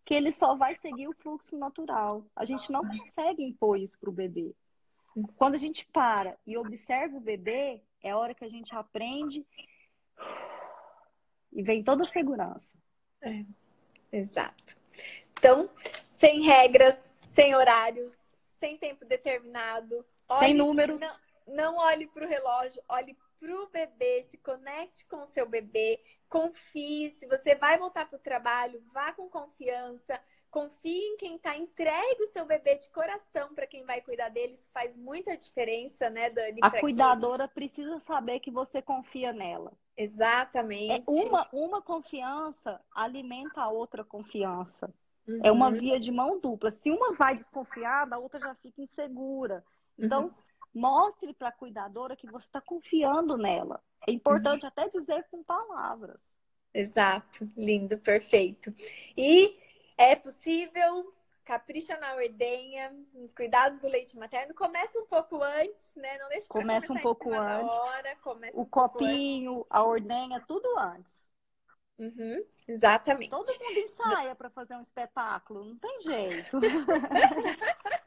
que 0.06 0.14
ele 0.14 0.32
só 0.32 0.56
vai 0.56 0.74
seguir 0.76 1.08
o 1.10 1.16
fluxo 1.16 1.58
natural. 1.58 2.26
A 2.34 2.46
gente 2.46 2.72
não 2.72 2.82
consegue 2.88 3.44
impor 3.44 3.78
isso 3.78 3.98
para 4.00 4.10
o 4.10 4.14
bebê. 4.14 4.56
Quando 5.36 5.56
a 5.56 5.58
gente 5.58 5.86
para 5.92 6.38
e 6.46 6.58
observa 6.58 7.18
o 7.18 7.22
bebê, 7.22 7.82
é 8.02 8.12
a 8.12 8.18
hora 8.18 8.34
que 8.34 8.46
a 8.46 8.50
gente 8.50 8.74
aprende 8.74 9.46
e 11.52 11.62
vem 11.62 11.84
toda 11.84 12.04
a 12.04 12.08
segurança. 12.08 12.72
É, 13.22 13.44
exato. 14.12 14.78
Então, 15.38 15.70
sem 16.10 16.42
regras, 16.42 16.98
sem 17.38 17.56
horários, 17.56 18.14
sem 18.60 18.78
tempo 18.78 19.06
determinado. 19.06 20.04
Olhe, 20.28 20.48
sem 20.48 20.54
números. 20.56 21.00
Não, 21.00 21.16
não 21.48 21.78
olhe 21.78 22.08
para 22.08 22.26
o 22.26 22.28
relógio, 22.28 22.82
olhe 22.90 23.16
pro 23.40 23.70
bebê, 23.70 24.24
se 24.24 24.38
conecte 24.38 25.06
com 25.06 25.22
o 25.22 25.28
seu 25.28 25.48
bebê, 25.48 26.02
confie. 26.28 27.12
Se 27.12 27.28
você 27.28 27.54
vai 27.54 27.78
voltar 27.78 28.10
para 28.10 28.18
o 28.18 28.22
trabalho, 28.22 28.84
vá 28.92 29.14
com 29.14 29.30
confiança. 29.30 30.20
Confie 30.50 30.98
em 30.98 31.18
quem 31.18 31.36
está 31.36 31.56
entregue 31.56 32.24
o 32.24 32.32
seu 32.32 32.46
bebê 32.46 32.78
de 32.78 32.90
coração 32.90 33.54
para 33.54 33.68
quem 33.68 33.86
vai 33.86 34.02
cuidar 34.02 34.30
dele. 34.30 34.54
Isso 34.54 34.72
faz 34.74 34.98
muita 34.98 35.38
diferença, 35.38 36.10
né, 36.10 36.30
Dani? 36.30 36.60
A 36.64 36.72
cuidadora 36.80 37.48
precisa 37.48 38.00
saber 38.00 38.40
que 38.40 38.50
você 38.50 38.82
confia 38.82 39.34
nela. 39.34 39.74
Exatamente. 39.96 41.04
É 41.04 41.04
uma, 41.06 41.48
uma 41.52 41.82
confiança 41.82 42.82
alimenta 42.96 43.62
a 43.62 43.70
outra 43.70 44.04
confiança. 44.04 44.92
Uhum. 45.28 45.42
É 45.44 45.52
uma 45.52 45.70
via 45.70 46.00
de 46.00 46.12
mão 46.12 46.40
dupla. 46.40 46.72
Se 46.72 46.90
uma 46.90 47.14
vai 47.14 47.36
desconfiada, 47.36 48.16
a 48.16 48.20
outra 48.20 48.40
já 48.40 48.56
fica 48.56 48.82
insegura. 48.82 49.64
Então, 49.98 50.26
uhum. 50.26 50.32
mostre 50.74 51.34
para 51.34 51.50
a 51.50 51.52
cuidadora 51.52 52.16
que 52.16 52.28
você 52.28 52.46
está 52.46 52.62
confiando 52.62 53.38
nela. 53.38 53.82
É 54.08 54.12
importante 54.12 54.64
uhum. 54.64 54.70
até 54.70 54.88
dizer 54.88 55.26
com 55.30 55.44
palavras. 55.44 56.32
Exato, 56.74 57.50
lindo, 57.58 57.98
perfeito. 57.98 58.74
E 59.18 59.58
é 59.98 60.16
possível, 60.16 61.14
capricha 61.44 61.98
na 61.98 62.16
ordenha, 62.16 62.94
nos 63.14 63.34
cuidados 63.34 63.82
do 63.82 63.88
leite 63.88 64.16
materno. 64.16 64.54
Começa 64.54 64.98
um 65.00 65.08
pouco 65.08 65.42
antes, 65.42 65.92
né? 65.96 66.18
Não 66.20 66.30
deixa 66.30 66.48
Começa 66.48 66.94
um 66.94 67.00
pouco 67.00 67.34
antes. 67.34 67.72
Hora, 67.72 68.18
o 68.54 68.62
um 68.62 68.66
copinho, 68.66 69.58
antes. 69.58 69.68
a 69.72 69.84
ordenha, 69.84 70.44
tudo 70.48 70.68
antes. 70.78 71.27
Uhum, 72.00 72.46
exatamente. 72.68 73.30
Todo 73.30 73.48
mundo 73.48 73.80
ensaia 73.80 74.36
para 74.36 74.50
fazer 74.50 74.76
um 74.76 74.82
espetáculo, 74.82 75.66
não 75.66 75.78
tem 75.78 76.00
jeito. 76.02 76.60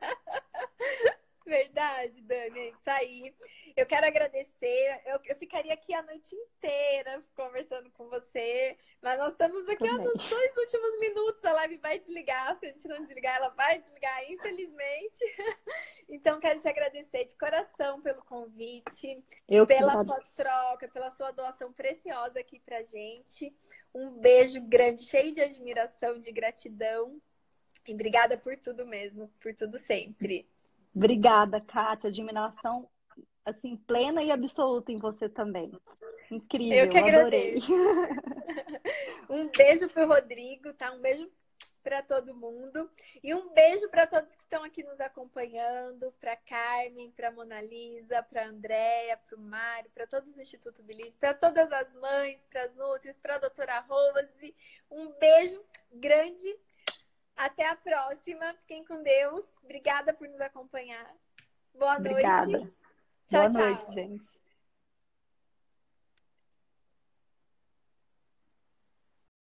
Verdade, 1.51 2.23
Dani, 2.23 2.61
é 2.61 2.69
isso 2.69 2.79
aí. 2.87 3.35
Eu 3.77 3.85
quero 3.85 4.07
agradecer. 4.07 5.03
Eu, 5.05 5.19
eu 5.25 5.35
ficaria 5.37 5.75
aqui 5.75 5.93
a 5.93 6.03
noite 6.03 6.33
inteira 6.37 7.25
conversando 7.35 7.91
com 7.91 8.09
você, 8.09 8.79
mas 9.03 9.19
nós 9.19 9.33
estamos 9.33 9.69
aqui 9.69 9.83
ó, 9.83 9.95
nos 9.95 10.29
dois 10.29 10.57
últimos 10.57 11.01
minutos. 11.01 11.45
A 11.45 11.53
live 11.55 11.79
vai 11.79 11.99
desligar. 11.99 12.57
Se 12.57 12.67
a 12.67 12.71
gente 12.71 12.87
não 12.87 13.01
desligar, 13.01 13.37
ela 13.37 13.49
vai 13.49 13.81
desligar, 13.81 14.31
infelizmente. 14.31 15.19
Então, 16.13 16.41
quero 16.41 16.59
te 16.59 16.69
agradecer 16.69 17.25
de 17.25 17.37
coração 17.37 18.03
pelo 18.03 18.21
convite, 18.25 19.25
eu 19.49 19.65
pela 19.65 20.03
sua 20.03 20.21
troca, 20.35 20.89
pela 20.89 21.09
sua 21.13 21.31
doação 21.31 21.73
preciosa 21.73 22.41
aqui 22.41 22.59
pra 22.59 22.83
gente. 22.83 23.55
Um 23.95 24.11
beijo 24.11 24.61
grande, 24.61 25.05
cheio 25.05 25.35
de 25.35 25.41
admiração, 25.41 26.19
de 26.21 26.31
gratidão. 26.33 27.21
E 27.87 27.95
obrigada 27.95 28.37
por 28.39 28.57
tudo 28.57 28.87
mesmo, 28.87 29.29
por 29.41 29.55
tudo 29.55 29.79
sempre. 29.79 30.47
Obrigada, 30.95 31.61
Kátia. 31.61 32.09
Admiração 32.09 32.89
assim 33.45 33.77
plena 33.77 34.23
e 34.23 34.31
absoluta 34.31 34.93
em 34.93 34.99
você 34.99 35.29
também. 35.29 35.73
Incrível, 36.31 36.77
eu 36.79 36.89
que 36.89 36.99
agradeço. 36.99 37.73
um 39.29 39.49
beijo 39.49 39.89
pro 39.89 40.07
Rodrigo, 40.07 40.73
tá? 40.75 40.93
Um 40.93 41.01
beijo 41.01 41.29
para 41.83 42.03
todo 42.03 42.35
mundo 42.35 42.91
e 43.23 43.35
um 43.35 43.53
beijo 43.53 43.89
para 43.89 44.07
todos 44.07 44.35
que 44.35 44.43
estão 44.43 44.63
aqui 44.65 44.83
nos 44.83 45.01
acompanhando, 45.01 46.13
para 46.21 46.37
Carmen, 46.37 47.11
para 47.13 47.31
Mona 47.31 47.61
Lisa, 47.61 48.23
para 48.23 48.47
Andréia, 48.47 49.17
para 49.17 49.37
o 49.37 49.41
Mário, 49.41 49.91
para 49.91 50.07
todos 50.07 50.33
do 50.33 50.41
Instituto 50.41 50.83
Believe, 50.83 51.13
para 51.19 51.35
todas 51.35 51.71
as 51.73 51.93
mães, 51.95 52.45
para 52.51 52.65
as 52.65 52.75
nutris, 52.75 53.19
para 53.19 53.37
a 53.37 53.39
doutora 53.39 53.81
Rose. 53.81 54.55
Um 54.91 55.13
beijo 55.19 55.63
grande. 55.93 56.57
Até 57.37 57.67
a 57.67 57.77
próxima. 57.77 58.53
Fiquem 58.55 58.85
com 58.85 59.03
Deus. 59.03 59.45
Obrigada 59.65 60.13
por 60.13 60.29
nos 60.29 60.41
acompanhar. 60.41 61.11
Boa 61.75 61.97
Obrigada. 61.97 62.47
noite. 62.47 62.75
Tchau, 63.29 63.41
Boa 63.41 63.51
tchau. 63.51 63.63
noite, 63.63 63.95
gente. 63.95 64.40